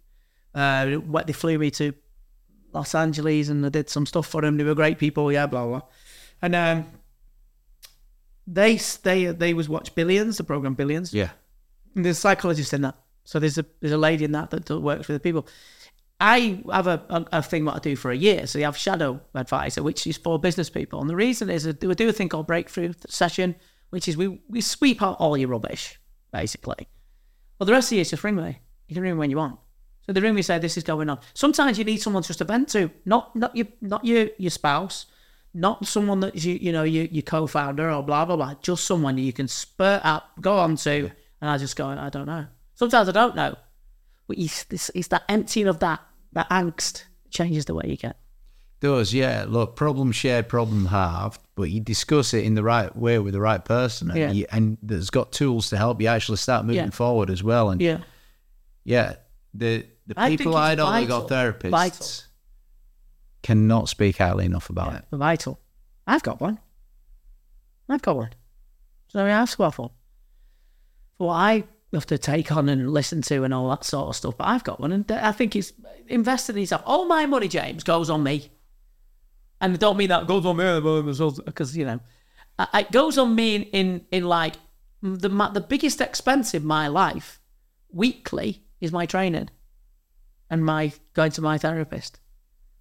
Uh, 0.54 0.94
what 0.96 1.26
they 1.26 1.32
flew 1.32 1.58
me 1.58 1.70
to 1.70 1.94
Los 2.72 2.94
Angeles 2.94 3.48
and 3.48 3.64
I 3.64 3.68
did 3.68 3.88
some 3.88 4.06
stuff 4.06 4.26
for 4.26 4.42
them. 4.42 4.56
They 4.56 4.64
were 4.64 4.74
great 4.74 4.98
people. 4.98 5.30
Yeah, 5.30 5.46
blah 5.46 5.66
blah. 5.66 5.82
And 6.42 6.54
um, 6.54 6.86
they 8.46 8.76
they 9.02 9.26
they 9.26 9.54
was 9.54 9.68
watch 9.68 9.94
Billions, 9.94 10.36
the 10.38 10.44
program 10.44 10.74
Billions. 10.74 11.12
yeah, 11.12 11.30
And 11.94 12.04
there's 12.04 12.18
a 12.18 12.20
psychologist 12.20 12.72
in 12.72 12.82
that. 12.82 12.96
So 13.24 13.38
there's 13.38 13.58
a 13.58 13.66
there's 13.80 13.92
a 13.92 13.98
lady 13.98 14.24
in 14.24 14.32
that 14.32 14.50
that 14.50 14.66
that 14.66 14.80
works 14.80 15.08
with 15.08 15.16
the 15.16 15.20
people. 15.20 15.46
I 16.22 16.62
have 16.70 16.86
a, 16.86 17.02
a, 17.08 17.26
a 17.38 17.42
thing 17.42 17.64
what 17.64 17.76
I 17.76 17.78
do 17.78 17.96
for 17.96 18.10
a 18.10 18.16
year. 18.16 18.46
So 18.46 18.58
you 18.58 18.66
have 18.66 18.76
shadow 18.76 19.20
advisor, 19.34 19.82
which 19.82 20.06
is 20.06 20.18
for 20.18 20.38
business 20.38 20.68
people. 20.68 21.00
And 21.00 21.08
the 21.08 21.16
reason 21.16 21.48
is 21.48 21.64
that 21.64 21.82
we 21.82 21.94
do 21.94 22.10
a 22.10 22.12
thing 22.12 22.28
called 22.28 22.46
breakthrough 22.46 22.92
session, 23.08 23.54
which 23.90 24.08
is 24.08 24.16
we, 24.16 24.40
we 24.48 24.60
sweep 24.60 25.02
out 25.02 25.16
all 25.18 25.36
your 25.36 25.48
rubbish, 25.48 26.00
basically. 26.32 26.88
Well, 27.58 27.66
the 27.66 27.72
rest 27.72 27.86
of 27.86 27.90
the 27.90 27.96
year 27.96 28.02
is 28.02 28.10
just 28.10 28.24
ring 28.24 28.36
me. 28.36 28.58
You 28.88 28.94
can 28.94 29.02
ring 29.02 29.14
me 29.14 29.18
when 29.18 29.30
you 29.30 29.36
want. 29.36 29.58
So 30.06 30.12
they 30.12 30.20
ring 30.20 30.34
me, 30.34 30.42
say 30.42 30.58
this 30.58 30.76
is 30.76 30.82
going 30.82 31.10
on. 31.10 31.20
Sometimes 31.34 31.78
you 31.78 31.84
need 31.84 31.98
someone 31.98 32.22
just 32.22 32.38
to 32.38 32.44
vent 32.44 32.68
to, 32.70 32.90
not 33.04 33.36
not 33.36 33.54
your 33.54 33.66
not 33.80 34.04
your 34.04 34.28
your 34.38 34.50
spouse, 34.50 35.06
not 35.52 35.86
someone 35.86 36.20
that 36.20 36.42
you 36.42 36.54
you 36.54 36.72
know 36.72 36.82
you 36.82 37.08
your 37.10 37.22
co-founder 37.22 37.90
or 37.90 38.02
blah 38.02 38.24
blah 38.24 38.36
blah. 38.36 38.54
Just 38.62 38.86
someone 38.86 39.18
you 39.18 39.32
can 39.32 39.46
spurt 39.46 40.00
up, 40.04 40.30
go 40.40 40.58
on 40.58 40.76
to, 40.76 41.10
and 41.40 41.50
I 41.50 41.58
just 41.58 41.76
go, 41.76 41.86
I 41.86 42.08
don't 42.08 42.26
know. 42.26 42.46
Sometimes 42.74 43.08
I 43.08 43.12
don't 43.12 43.36
know, 43.36 43.56
but 44.26 44.38
it's, 44.38 44.64
it's, 44.70 44.90
it's 44.94 45.08
that 45.08 45.24
emptying 45.28 45.68
of 45.68 45.80
that 45.80 46.00
that 46.32 46.48
angst 46.48 47.04
changes 47.30 47.66
the 47.66 47.74
way 47.74 47.84
you 47.86 47.96
get. 47.96 48.16
Does 48.80 49.12
yeah. 49.14 49.44
Look, 49.48 49.76
problem 49.76 50.10
shared, 50.12 50.48
problem 50.48 50.86
halved, 50.86 51.40
but 51.54 51.64
you 51.70 51.80
discuss 51.80 52.32
it 52.34 52.44
in 52.44 52.54
the 52.54 52.62
right 52.62 52.94
way 52.96 53.18
with 53.18 53.34
the 53.34 53.40
right 53.40 53.64
person, 53.64 54.10
and, 54.10 54.18
Yeah. 54.18 54.30
you, 54.32 54.46
and 54.50 54.78
there's 54.82 55.10
got 55.10 55.32
tools 55.32 55.68
to 55.70 55.76
help 55.76 56.00
you 56.00 56.08
actually 56.08 56.38
start 56.38 56.64
moving 56.64 56.84
Yeah. 56.84 56.90
forward 56.90 57.28
as 57.30 57.42
well. 57.42 57.70
And 57.70 57.80
Yeah, 57.80 57.98
yeah, 58.84 59.16
the 59.54 59.86
the 60.06 60.14
I 60.16 60.30
people 60.36 60.56
I 60.56 60.74
know 60.74 60.90
that 60.90 61.06
got 61.06 61.28
therapists 61.28 61.70
Vital. 61.70 62.06
cannot 63.42 63.88
speak 63.88 64.16
highly 64.18 64.44
enough 64.46 64.70
about 64.70 64.94
it. 64.94 65.04
vital. 65.12 65.60
I've 66.06 66.22
got 66.22 66.40
one. 66.40 66.58
I've 67.88 68.02
got 68.02 68.16
one. 68.16 68.30
So 69.08 69.24
I 69.24 69.28
ask 69.30 69.58
well 69.58 69.70
for. 69.70 69.90
For 71.18 71.26
what 71.28 71.34
I 71.34 71.64
have 71.92 72.06
to 72.06 72.18
take 72.18 72.50
on 72.52 72.68
and 72.68 72.92
listen 72.92 73.20
to 73.22 73.44
and 73.44 73.52
all 73.52 73.68
that 73.70 73.84
sort 73.84 74.08
of 74.08 74.16
stuff. 74.16 74.36
But 74.38 74.46
I've 74.48 74.64
got 74.64 74.80
one, 74.80 74.92
and 74.92 75.10
I 75.12 75.32
think 75.32 75.54
it's 75.56 75.72
invested 76.08 76.56
in 76.56 76.62
yourself. 76.62 76.82
All 76.86 77.04
my 77.06 77.26
money, 77.26 77.48
James, 77.48 77.84
goes 77.84 78.08
on 78.10 78.22
me. 78.22 78.50
And 79.60 79.74
I 79.74 79.76
don't 79.76 79.96
mean 79.96 80.08
that 80.08 80.26
goes 80.26 80.46
on 80.46 80.56
me 80.56 80.80
because 81.44 81.76
you 81.76 81.84
know, 81.84 82.00
it 82.74 82.90
goes 82.90 83.18
on 83.18 83.34
me 83.34 83.56
in 83.56 83.62
in, 83.64 84.06
in 84.10 84.24
like 84.24 84.54
the 85.02 85.28
the 85.28 85.64
biggest 85.66 86.00
expense 86.00 86.54
in 86.54 86.64
my 86.64 86.88
life 86.88 87.40
weekly 87.92 88.62
is 88.80 88.92
my 88.92 89.06
training 89.06 89.50
and 90.48 90.64
my 90.64 90.92
going 91.14 91.32
to 91.32 91.42
my 91.42 91.58
therapist. 91.58 92.20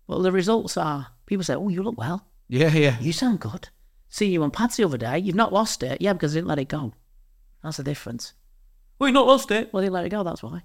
Well, 0.07 0.21
the 0.21 0.31
results 0.31 0.77
are 0.77 1.07
people 1.25 1.43
say, 1.43 1.55
"Oh, 1.55 1.69
you 1.69 1.83
look 1.83 1.97
well. 1.97 2.25
Yeah, 2.47 2.73
yeah. 2.73 2.99
You 2.99 3.13
sound 3.13 3.39
good. 3.39 3.69
See 4.09 4.27
you 4.27 4.41
on 4.41 4.51
Patsy 4.51 4.81
the 4.81 4.87
other 4.87 4.97
day. 4.97 5.19
You've 5.19 5.35
not 5.35 5.53
lost 5.53 5.83
it. 5.83 6.01
Yeah, 6.01 6.13
because 6.13 6.33
I 6.33 6.39
didn't 6.39 6.47
let 6.47 6.59
it 6.59 6.67
go. 6.67 6.93
That's 7.63 7.77
the 7.77 7.83
difference. 7.83 8.33
Well, 8.97 9.07
you 9.09 9.13
not 9.13 9.27
lost 9.27 9.51
it. 9.51 9.71
Well, 9.71 9.81
didn't 9.81 9.93
let 9.93 10.05
it 10.05 10.09
go. 10.09 10.23
That's 10.23 10.41
why. 10.41 10.63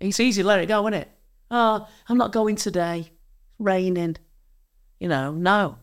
It's 0.00 0.18
easy 0.18 0.42
to 0.42 0.48
let 0.48 0.60
it 0.60 0.66
go, 0.66 0.80
isn't 0.82 0.94
it? 0.94 1.10
Oh, 1.50 1.86
I'm 2.08 2.16
not 2.18 2.32
going 2.32 2.56
today. 2.56 3.00
It's 3.00 3.10
raining. 3.58 4.16
You 5.00 5.08
know, 5.08 5.32
no. 5.32 5.78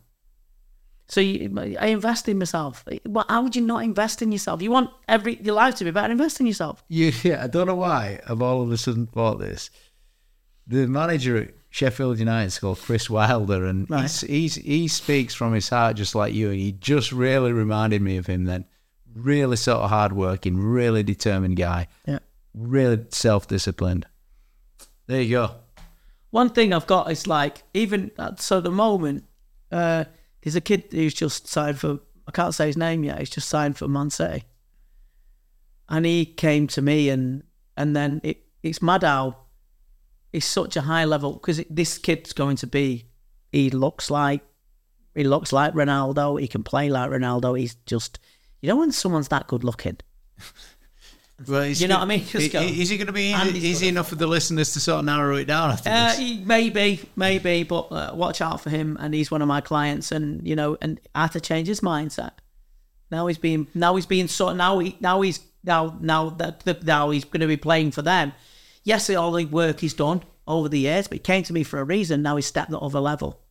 So 1.07 1.21
you, 1.21 1.75
I 1.79 1.87
invest 1.87 2.27
in 2.27 2.39
myself. 2.39 2.83
Well, 3.05 3.25
how 3.29 3.43
would 3.43 3.55
you 3.55 3.61
not 3.61 3.83
invest 3.83 4.21
in 4.23 4.31
yourself? 4.31 4.61
You 4.61 4.71
want 4.71 4.89
every 5.07 5.35
your 5.41 5.53
life 5.53 5.75
to 5.75 5.83
be 5.83 5.91
better. 5.91 6.11
Invest 6.11 6.39
in 6.39 6.47
yourself. 6.47 6.83
You, 6.89 7.11
yeah, 7.23 7.43
I 7.43 7.47
don't 7.47 7.67
know 7.67 7.75
why 7.75 8.19
I've 8.27 8.41
all 8.41 8.61
of 8.63 8.71
a 8.71 8.77
sudden 8.77 9.05
thought 9.07 9.39
this. 9.39 9.69
The 10.67 10.87
manager 10.87 11.37
at 11.37 11.51
Sheffield 11.69 12.17
United 12.17 12.47
is 12.47 12.57
called 12.57 12.79
Chris 12.79 13.07
Wilder, 13.09 13.65
and 13.65 13.87
Right. 13.89 14.01
he's, 14.01 14.21
he's, 14.21 14.55
he 14.55 14.87
speaks 14.87 15.35
from 15.35 15.53
his 15.53 15.69
heart 15.69 15.95
just 15.95 16.15
like 16.15 16.33
you. 16.33 16.49
And 16.49 16.59
he 16.59 16.71
just 16.71 17.11
really 17.11 17.51
reminded 17.53 18.01
me 18.01 18.17
of 18.17 18.25
him 18.25 18.45
then. 18.45 18.65
Really 19.13 19.57
sort 19.57 19.81
of 19.81 19.89
hardworking, 19.91 20.57
really 20.57 21.03
determined 21.03 21.55
guy, 21.55 21.87
Yeah. 22.07 22.19
really 22.55 23.05
self 23.09 23.47
disciplined. 23.47 24.07
There 25.07 25.21
you 25.21 25.29
go. 25.37 25.55
One 26.35 26.49
thing 26.49 26.73
I've 26.73 26.85
got 26.85 27.09
is 27.09 27.27
like 27.27 27.63
even 27.73 28.11
at 28.19 28.41
so 28.41 28.57
at 28.57 28.65
the 28.65 28.69
moment, 28.69 29.23
uh, 29.71 30.03
there's 30.41 30.57
a 30.57 30.59
kid 30.59 30.87
who's 30.91 31.13
just 31.13 31.47
signed 31.47 31.79
for 31.79 31.99
I 32.27 32.31
can't 32.31 32.53
say 32.53 32.67
his 32.67 32.75
name 32.75 33.05
yet. 33.05 33.19
He's 33.19 33.29
just 33.29 33.47
signed 33.47 33.77
for 33.77 33.87
Man 33.87 34.09
City, 34.09 34.43
and 35.87 36.05
he 36.05 36.25
came 36.25 36.67
to 36.67 36.81
me 36.81 37.07
and 37.07 37.43
and 37.77 37.95
then 37.95 38.19
it 38.21 38.43
it's 38.63 38.81
mad 38.81 39.03
how 39.03 39.37
such 40.41 40.75
a 40.75 40.81
high 40.81 41.05
level 41.05 41.35
because 41.35 41.63
this 41.69 41.97
kid's 41.97 42.33
going 42.33 42.57
to 42.57 42.67
be. 42.67 43.05
He 43.53 43.69
looks 43.69 44.11
like 44.11 44.41
he 45.15 45.23
looks 45.23 45.53
like 45.53 45.73
Ronaldo. 45.73 46.41
He 46.41 46.49
can 46.49 46.63
play 46.63 46.89
like 46.89 47.11
Ronaldo. 47.11 47.57
He's 47.57 47.75
just 47.85 48.19
you 48.61 48.67
know 48.67 48.75
when 48.75 48.91
someone's 48.91 49.29
that 49.29 49.47
good 49.47 49.63
looking. 49.63 49.99
Well, 51.47 51.65
You 51.67 51.87
know 51.89 51.95
what 51.95 52.03
I 52.03 52.05
mean? 52.05 52.25
Just 52.25 52.51
go. 52.53 52.61
Is 52.61 52.89
he 52.89 52.97
going 52.97 53.07
to 53.07 53.13
be 53.13 53.33
And 53.33 53.49
he's 53.51 53.63
easy 53.65 53.87
enough 53.89 54.07
for 54.09 54.15
the 54.15 54.27
listeners 54.27 54.71
to 54.73 54.79
sort 54.79 54.99
of 54.99 55.05
narrow 55.05 55.35
it 55.35 55.45
down 55.45 55.71
Uh, 55.85 56.13
he- 56.13 56.43
maybe, 56.45 57.01
maybe, 57.15 57.63
but 57.63 57.91
uh, 57.91 58.11
watch 58.15 58.39
out 58.41 58.61
for 58.61 58.69
him. 58.69 58.95
And 58.99 59.13
he's 59.13 59.29
one 59.29 59.41
of 59.41 59.47
my 59.47 59.59
clients, 59.61 60.11
and 60.11 60.47
you 60.47 60.55
know, 60.55 60.77
and 60.81 60.99
I 61.13 61.23
had 61.23 61.33
to 61.33 61.41
change 61.41 61.67
his 61.67 61.81
mindset. 61.81 62.31
Now 63.11 63.27
he's 63.27 63.37
being, 63.37 63.67
now 63.73 63.95
he's 63.95 64.05
being 64.05 64.27
so, 64.27 64.53
now 64.53 64.79
he, 64.79 64.95
now 64.99 65.21
he's, 65.21 65.39
now, 65.63 65.97
now 65.99 66.29
that, 66.31 66.61
that 66.61 66.83
now 66.83 67.09
he's 67.11 67.25
going 67.25 67.41
to 67.41 67.47
be 67.47 67.57
playing 67.57 67.91
for 67.91 68.01
them. 68.01 68.33
Yes, 68.83 69.09
all 69.09 69.31
the 69.33 69.45
work 69.45 69.79
he's 69.81 69.93
done 69.93 70.23
over 70.47 70.69
the 70.69 70.79
years, 70.79 71.07
but 71.07 71.15
he 71.15 71.19
came 71.19 71.43
to 71.43 71.53
me 71.53 71.63
for 71.63 71.79
a 71.79 71.83
reason. 71.83 72.21
Now 72.21 72.35
he's 72.37 72.45
stepped 72.45 72.71
the 72.71 72.79
other 72.79 72.99
level. 72.99 73.41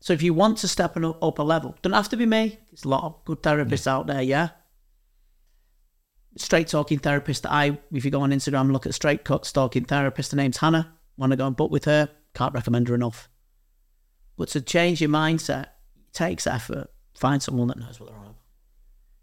So 0.00 0.12
if 0.12 0.22
you 0.22 0.32
want 0.32 0.58
to 0.58 0.68
step 0.68 0.96
an- 0.96 1.04
up 1.04 1.38
a 1.38 1.42
level, 1.42 1.76
don't 1.82 1.92
have 1.92 2.08
to 2.10 2.16
be 2.16 2.24
me. 2.26 2.58
There's 2.70 2.84
a 2.84 2.88
lot 2.88 3.04
of 3.04 3.24
good 3.24 3.42
therapists 3.42 3.86
out 3.86 4.06
there. 4.06 4.22
Yeah. 4.22 4.50
Straight 6.40 6.68
talking 6.68 6.98
therapist 6.98 7.42
that 7.44 7.52
I, 7.52 7.78
if 7.92 8.04
you 8.04 8.10
go 8.10 8.22
on 8.22 8.30
Instagram 8.30 8.72
look 8.72 8.86
at 8.86 8.94
straight 8.94 9.24
talking 9.24 9.84
therapist, 9.84 10.32
her 10.32 10.36
name's 10.36 10.56
Hannah. 10.56 10.94
Want 11.16 11.32
to 11.32 11.36
go 11.36 11.46
and 11.46 11.56
book 11.56 11.70
with 11.70 11.84
her? 11.84 12.08
Can't 12.34 12.54
recommend 12.54 12.88
her 12.88 12.94
enough. 12.94 13.28
But 14.36 14.48
to 14.50 14.60
change 14.60 15.00
your 15.00 15.10
mindset 15.10 15.66
takes 16.12 16.46
effort. 16.46 16.90
Find 17.14 17.42
someone 17.42 17.68
that 17.68 17.78
knows 17.78 17.98
what 17.98 18.08
they're 18.08 18.18
on 18.18 18.22
about. 18.22 18.34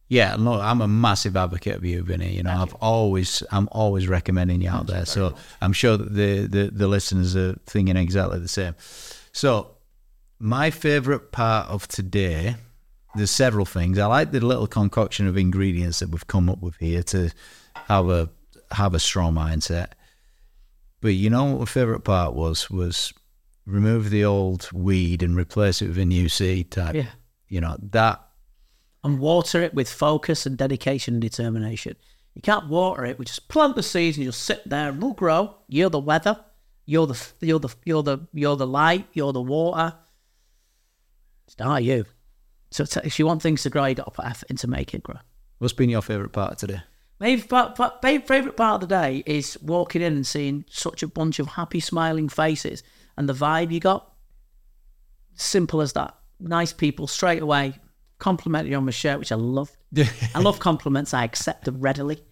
Yeah, 0.08 0.36
look, 0.38 0.62
I'm 0.62 0.82
a 0.82 0.88
massive 0.88 1.36
advocate 1.36 1.78
of 1.78 1.86
you, 1.86 2.04
Vinny. 2.04 2.34
You 2.34 2.44
know, 2.44 2.52
I've 2.52 2.76
always, 2.76 3.42
I'm 3.52 3.68
always 3.72 4.08
recommending 4.08 4.62
you 4.62 4.70
out 4.70 4.86
there. 4.86 5.06
So 5.06 5.36
I'm 5.62 5.74
sure 5.74 5.98
that 5.98 6.14
the, 6.14 6.46
the 6.46 6.70
the 6.72 6.88
listeners 6.88 7.36
are 7.36 7.56
thinking 7.66 7.98
exactly 7.98 8.40
the 8.40 8.48
same. 8.48 8.76
So, 9.32 9.72
my 10.38 10.70
favourite 10.70 11.32
part 11.32 11.70
of 11.70 11.88
today, 11.88 12.56
there's 13.16 13.32
several 13.32 13.66
things. 13.66 13.98
I 13.98 14.06
like 14.06 14.32
the 14.32 14.40
little 14.40 14.68
concoction 14.68 15.28
of 15.28 15.38
ingredients 15.38 16.00
that 16.00 16.10
we've 16.10 16.28
come 16.28 16.50
up 16.50 16.62
with 16.62 16.76
here 16.78 17.04
to 17.04 17.32
have 17.76 18.10
a 18.10 18.30
have 18.72 18.94
a 18.94 19.00
strong 19.00 19.34
mindset. 19.34 19.90
But 21.02 21.10
you 21.10 21.30
know 21.30 21.46
what 21.46 21.60
my 21.60 21.66
favourite 21.66 22.04
part 22.04 22.34
was 22.34 22.70
was 22.70 23.14
remove 23.66 24.10
the 24.10 24.26
old 24.26 24.70
weed 24.72 25.24
and 25.24 25.36
replace 25.36 25.82
it 25.82 25.88
with 25.88 25.98
a 25.98 26.06
new 26.06 26.30
seed 26.30 26.72
type. 26.72 26.96
Yeah. 26.96 27.08
You 27.48 27.62
know 27.62 27.78
that 27.92 28.26
and 29.06 29.20
water 29.20 29.62
it 29.62 29.76
with 29.76 29.88
focus 29.88 30.48
and 30.48 30.58
dedication 30.58 31.14
and 31.14 31.22
determination. 31.22 31.96
You 32.34 32.42
can't 32.42 32.68
water 32.68 33.06
it. 33.06 33.20
We 33.20 33.26
just 33.26 33.48
plant 33.48 33.76
the 33.76 33.84
seeds 33.84 34.18
and 34.18 34.24
you'll 34.24 34.34
sit 34.34 34.68
there 34.68 34.90
and 34.90 35.02
we'll 35.02 35.14
grow. 35.14 35.56
You're 35.70 35.92
the 35.92 36.00
weather. 36.00 36.44
You're 36.88 37.08
the 37.08 37.28
you're 37.40 37.60
the 37.60 37.70
you're 37.86 38.04
the 38.04 38.20
you're 38.34 38.56
the 38.56 38.68
light. 38.68 39.08
You're 39.14 39.32
the 39.32 39.42
water. 39.42 39.94
It's 41.48 41.58
not 41.60 41.84
you. 41.84 42.06
So 42.72 42.86
if 43.04 43.20
you 43.20 43.26
want 43.26 43.42
things 43.42 43.64
to 43.64 43.70
grow, 43.70 43.86
you 43.86 43.96
got 43.96 44.06
to 44.06 44.12
put 44.12 44.26
effort 44.26 44.50
into 44.50 44.68
make 44.68 44.94
it 44.94 45.04
grow. 45.04 45.18
What's 45.60 45.74
been 45.74 45.90
your 45.90 46.02
favourite 46.02 46.34
part 46.34 46.58
today? 46.58 46.82
My 47.20 47.38
fa- 47.38 47.74
fa- 47.78 48.00
favourite 48.02 48.58
part 48.58 48.84
of 48.84 48.90
the 48.90 48.96
day 48.96 49.24
is 49.26 49.58
walking 49.62 50.02
in 50.02 50.14
and 50.14 50.28
seeing 50.28 50.66
such 50.70 51.02
a 51.02 51.08
bunch 51.08 51.40
of 51.40 51.48
happy, 51.48 51.80
smiling 51.80 52.28
faces 52.28 52.84
and 53.18 53.30
the 53.30 53.34
vibe 53.34 53.72
you 53.72 53.80
got. 53.80 54.12
Simple 55.36 55.82
as 55.82 55.94
that. 55.94 56.16
Nice 56.40 56.74
people 56.74 57.08
straight 57.08 57.42
away 57.42 57.80
complimented 58.20 58.72
you 58.72 58.78
on 58.78 58.86
my 58.86 58.92
shirt, 58.92 59.20
which 59.20 59.32
I 59.32 59.36
love. 59.36 59.72
I 60.36 60.40
love 60.40 60.60
compliments. 60.60 61.14
I 61.14 61.24
accept 61.24 61.66
them 61.66 61.80
readily. 61.80 62.24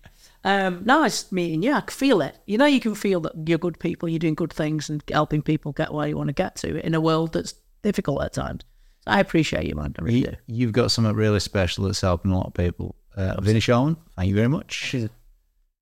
Um, 0.43 0.81
nice 0.84 1.31
meeting 1.31 1.63
you. 1.63 1.73
I 1.73 1.81
can 1.81 1.93
feel 1.93 2.21
it. 2.21 2.38
You 2.45 2.57
know, 2.57 2.65
you 2.65 2.79
can 2.79 2.95
feel 2.95 3.21
that 3.21 3.34
you're 3.47 3.57
good 3.57 3.79
people. 3.79 4.09
You're 4.09 4.19
doing 4.19 4.36
good 4.36 4.51
things 4.51 4.89
and 4.89 5.03
helping 5.09 5.41
people 5.41 5.71
get 5.71 5.93
where 5.93 6.07
you 6.07 6.17
want 6.17 6.27
to 6.27 6.34
get 6.34 6.55
to 6.57 6.86
in 6.86 6.93
a 6.93 7.01
world 7.01 7.34
that's 7.34 7.53
difficult 7.81 8.23
at 8.23 8.34
times. 8.34 8.63
So 9.04 9.12
I 9.12 9.20
appreciate 9.20 9.66
you, 9.66 9.76
man. 9.76 9.93
I 9.99 10.01
really 10.01 10.22
do. 10.22 10.34
You've 10.47 10.72
got 10.72 10.91
something 10.91 11.14
really 11.14 11.41
special 11.41 11.86
that's 11.86 11.99
helping 11.99 12.32
a 12.32 12.38
lot 12.38 12.47
of 12.47 12.54
people. 12.54 12.95
Uh, 13.16 13.39
Vinny 13.41 13.60
Shoreman, 13.60 13.97
thank 14.16 14.30
you 14.30 14.36
very 14.36 14.47
much. 14.47 14.74
She's 14.74 15.04
a 15.04 15.10